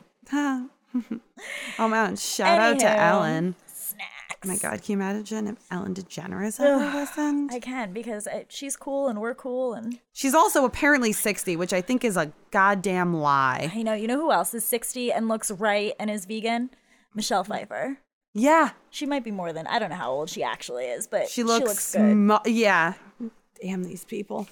Oh 1.78 1.88
man, 1.88 2.16
shout 2.16 2.60
out 2.60 2.80
to 2.80 2.90
Ellen. 2.90 3.56
Snacks. 3.68 4.10
Oh 4.44 4.48
my 4.48 4.56
God, 4.58 4.82
can 4.82 4.94
you 4.94 4.98
imagine 4.98 5.48
if 5.48 5.58
Ellen 5.72 5.94
DeGeneres 5.94 6.60
ever 6.60 6.98
listened? 6.98 7.50
I 7.54 7.60
can 7.60 7.94
because 7.94 8.28
I, 8.28 8.46
she's 8.50 8.76
cool 8.76 9.08
and 9.08 9.20
we're 9.22 9.36
cool 9.36 9.74
and 9.74 10.00
She's 10.14 10.34
also 10.34 10.66
apparently 10.66 11.12
60, 11.12 11.56
which 11.58 11.74
I 11.74 11.82
think 11.82 12.04
is 12.06 12.16
a 12.18 12.32
goddamn 12.52 13.14
lie. 13.16 13.72
I 13.74 13.82
know. 13.84 13.94
You 13.94 14.08
know 14.08 14.20
who 14.20 14.32
else 14.32 14.54
is 14.54 14.66
60 14.66 15.12
and 15.12 15.28
looks 15.28 15.52
right 15.52 15.94
and 16.00 16.10
is 16.10 16.26
vegan? 16.26 16.70
Michelle 17.14 17.44
Pfeiffer. 17.44 17.98
Yeah, 18.34 18.72
She 18.92 19.06
might 19.08 19.24
be 19.24 19.32
more 19.32 19.52
than 19.52 19.66
I 19.68 19.80
don't 19.80 19.90
know 19.90 19.96
how 19.96 20.12
old 20.12 20.30
she 20.30 20.44
actually 20.44 20.86
is, 20.86 21.08
but 21.08 21.28
she 21.30 21.42
looks, 21.44 21.96
good. 21.96 22.40
yeah. 22.46 22.94
Damn 23.62 23.84
these 23.84 24.06
people. 24.06 24.48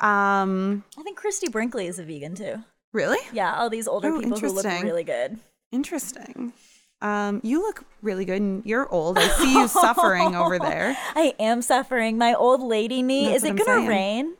Um, 0.00 0.84
I 0.98 1.02
think 1.02 1.16
Christie 1.16 1.48
Brinkley 1.48 1.86
is 1.86 1.98
a 1.98 2.04
vegan 2.04 2.34
too. 2.34 2.56
really? 2.92 3.18
Yeah, 3.32 3.54
all 3.56 3.70
these 3.70 3.88
older 3.88 4.08
Oh, 4.08 4.20
people 4.20 4.38
who 4.38 4.48
look 4.48 4.64
interesting. 4.64 4.84
really 4.84 5.04
good. 5.04 5.38
Interesting. 5.72 6.52
Um, 7.00 7.40
you 7.42 7.60
look 7.62 7.84
really 8.00 8.24
good 8.24 8.40
and 8.40 8.64
you're 8.64 8.88
old. 8.92 9.18
I 9.18 9.26
see 9.28 9.54
you 9.54 9.66
suffering 9.66 10.36
over 10.36 10.58
there. 10.58 10.96
I 11.16 11.34
am 11.40 11.60
suffering. 11.62 12.16
My 12.18 12.34
old 12.34 12.60
lady 12.62 13.02
knee. 13.02 13.24
That's 13.26 13.42
is 13.42 13.50
it 13.50 13.56
gonna 13.56 13.88
rain? 13.88 14.34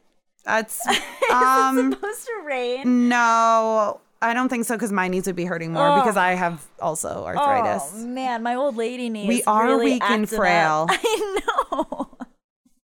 That's 0.44 0.86
Is 0.86 0.96
um 1.32 1.78
it 1.78 1.94
supposed 1.94 2.26
to 2.26 2.42
rain? 2.46 3.08
no, 3.08 4.00
I 4.20 4.34
don't 4.34 4.48
think 4.48 4.64
so 4.66 4.76
because 4.76 4.92
my 4.92 5.08
knees 5.08 5.26
would 5.26 5.34
be 5.34 5.44
hurting 5.44 5.72
more 5.72 5.96
because 5.96 6.16
I 6.16 6.34
have 6.34 6.64
also 6.80 7.24
arthritis. 7.24 7.90
Oh 7.94 8.06
man, 8.06 8.42
my 8.44 8.54
old 8.54 8.76
lady 8.76 9.08
knee. 9.08 9.26
We 9.26 9.42
are 9.44 9.66
really 9.66 9.84
weak 9.94 10.02
and 10.04 10.28
frail. 10.28 10.86
up. 10.88 10.90
I 11.02 11.40
know. 11.72 12.16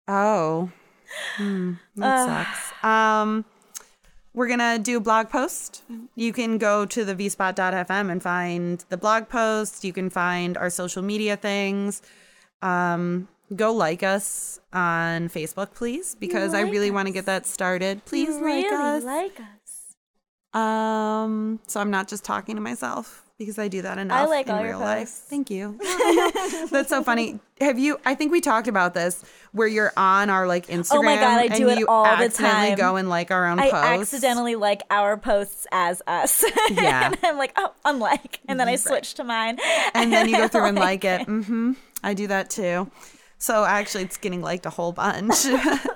Oh, 0.09 0.71
Hmm, 1.37 1.73
that 1.97 2.27
sucks. 2.47 2.85
Um, 2.85 3.45
we're 4.37 4.47
gonna 4.47 4.79
do 4.79 4.99
a 4.99 5.01
blog 5.01 5.29
post. 5.31 5.83
You 6.15 6.33
can 6.33 6.59
go 6.59 6.87
to 6.87 7.05
the 7.05 7.15
vspot.fm 7.15 8.11
and 8.13 8.23
find 8.23 8.85
the 8.91 8.97
blog 8.97 9.29
post. 9.29 9.83
You 9.83 9.93
can 9.93 10.11
find 10.11 10.57
our 10.57 10.71
social 10.71 11.03
media 11.03 11.37
things. 11.37 12.03
Um, 12.63 13.29
go 13.55 13.73
like 13.73 14.03
us 14.03 14.61
on 14.73 15.29
Facebook, 15.31 15.75
please, 15.75 16.15
because 16.15 16.55
I 16.55 16.61
really 16.61 16.91
want 16.91 17.07
to 17.09 17.13
get 17.13 17.27
that 17.27 17.47
started. 17.47 18.05
Please 18.05 18.29
You 18.29 18.35
like 18.35 18.65
really 18.65 18.99
us. 18.99 19.05
like 19.05 19.41
us. 19.41 20.61
Um, 20.61 21.61
so 21.67 21.81
I'm 21.81 21.91
not 21.91 22.07
just 22.07 22.25
talking 22.25 22.55
to 22.57 22.63
myself 22.63 23.26
because 23.39 23.59
I 23.59 23.69
do 23.69 23.83
that 23.83 23.99
enough 23.99 24.29
like 24.29 24.47
in 24.47 24.55
all 24.55 24.61
your 24.61 24.71
real 24.71 24.81
life. 24.81 25.01
posts. 25.01 25.21
Thank 25.29 25.51
you. 25.51 25.79
That's 26.71 26.89
so 26.89 27.03
funny. 27.03 27.39
Have 27.61 27.79
you? 27.79 27.99
I 28.05 28.15
think 28.15 28.33
we 28.33 28.41
talked 28.41 28.69
about 28.69 28.95
this 28.95 29.25
where 29.53 29.67
you're 29.67 29.93
on 29.97 30.31
our 30.31 30.47
like 30.47 30.67
Instagram. 30.69 30.97
Oh 30.99 31.03
my 31.03 31.17
God, 31.17 31.41
I 31.41 31.49
do 31.49 31.69
it 31.69 31.85
all 31.89 32.05
the 32.05 32.11
accidentally 32.11 32.69
time. 32.69 32.79
Go 32.79 32.97
and 32.97 33.09
like 33.09 33.31
our 33.31 33.47
own 33.47 33.59
I 33.59 33.71
posts. 33.71 34.15
accidentally 34.15 34.55
like 34.55 34.83
our 34.91 35.17
posts 35.17 35.67
as 35.73 36.03
us. 36.07 36.45
Yeah. 36.71 37.07
and 37.07 37.19
I'm 37.23 37.39
like, 37.39 37.53
oh, 37.57 37.73
unlike. 37.85 38.41
And 38.49 38.59
then 38.59 38.69
I 38.69 38.77
switch 38.77 39.15
to 39.15 39.25
mine. 39.25 39.59
and 39.95 40.13
then 40.13 40.29
you 40.29 40.37
go 40.37 40.49
through 40.49 40.67
and 40.67 40.77
like 40.79 41.05
it. 41.05 41.27
Mm-hmm. 41.27 41.73
I 42.03 42.13
do 42.13 42.27
that 42.27 42.51
too. 42.51 42.91
So 43.39 43.65
actually, 43.65 44.05
it's 44.05 44.17
getting 44.17 44.43
liked 44.43 44.67
a 44.67 44.71
whole 44.71 44.93
bunch 44.93 45.47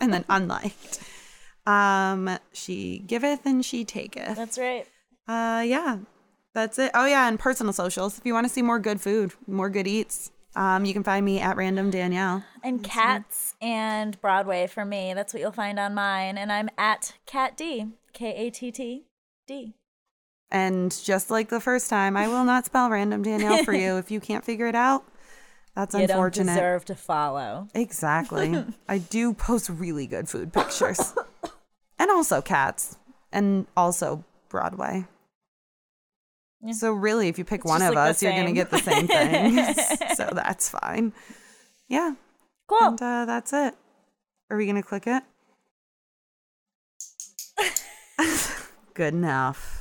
and 0.00 0.12
then 0.12 0.24
unliked. 0.28 1.00
Um, 1.66 2.38
she 2.52 3.02
giveth 3.06 3.44
and 3.44 3.64
she 3.64 3.84
taketh. 3.84 4.36
That's 4.36 4.58
right. 4.58 4.86
Uh, 5.28 5.62
yeah, 5.66 5.98
that's 6.54 6.78
it. 6.78 6.90
Oh 6.94 7.06
yeah, 7.06 7.28
and 7.28 7.38
personal 7.38 7.72
socials. 7.72 8.18
If 8.18 8.26
you 8.26 8.34
want 8.34 8.46
to 8.46 8.52
see 8.52 8.62
more 8.62 8.78
good 8.78 9.00
food, 9.00 9.32
more 9.46 9.70
good 9.70 9.86
eats, 9.86 10.30
um, 10.56 10.84
you 10.84 10.92
can 10.92 11.04
find 11.04 11.24
me 11.24 11.40
at 11.40 11.56
Random 11.56 11.90
Danielle. 11.90 12.44
And 12.62 12.82
cats 12.82 13.54
and 13.60 14.20
Broadway 14.20 14.66
for 14.66 14.84
me. 14.84 15.14
That's 15.14 15.32
what 15.32 15.40
you'll 15.40 15.52
find 15.52 15.78
on 15.78 15.94
mine. 15.94 16.36
And 16.36 16.50
I'm 16.52 16.68
at 16.76 17.14
Cat 17.26 17.56
D. 17.56 17.86
K 18.12 18.34
A 18.34 18.50
T 18.50 18.72
T 18.72 19.04
D. 19.46 19.74
And 20.50 20.96
just 21.04 21.30
like 21.30 21.48
the 21.48 21.60
first 21.60 21.88
time, 21.88 22.16
I 22.16 22.26
will 22.26 22.44
not 22.44 22.66
spell 22.66 22.90
Random 22.90 23.22
Danielle 23.22 23.64
for 23.64 23.72
you 23.72 23.96
if 23.98 24.10
you 24.10 24.18
can't 24.18 24.44
figure 24.44 24.66
it 24.66 24.74
out. 24.74 25.04
That's 25.76 25.94
unfortunate. 25.94 26.42
You 26.42 26.48
don't 26.48 26.56
deserve 26.56 26.84
to 26.86 26.94
follow. 26.96 27.68
Exactly. 27.74 28.64
I 28.88 28.98
do 28.98 29.32
post 29.32 29.68
really 29.68 30.08
good 30.08 30.28
food 30.28 30.52
pictures. 30.52 31.14
and 31.98 32.10
also 32.10 32.42
cats. 32.42 32.96
And 33.32 33.68
also 33.76 34.24
Broadway. 34.48 35.06
Yeah. 36.62 36.72
So 36.72 36.92
really 36.92 37.28
if 37.28 37.38
you 37.38 37.44
pick 37.44 37.60
It's 37.60 37.68
one 37.68 37.82
of 37.82 37.94
like 37.94 38.10
us, 38.10 38.22
you're 38.22 38.32
gonna 38.32 38.52
get 38.52 38.70
the 38.70 38.78
same 38.78 39.06
thing. 39.06 39.74
so 40.16 40.28
that's 40.32 40.68
fine. 40.68 41.12
Yeah. 41.88 42.14
Cool. 42.66 42.88
And 42.88 43.02
uh, 43.02 43.24
that's 43.24 43.52
it. 43.52 43.74
Are 44.50 44.56
we 44.56 44.66
gonna 44.66 44.82
click 44.82 45.06
it? 45.06 45.22
Good 48.94 49.14
enough. 49.14 49.79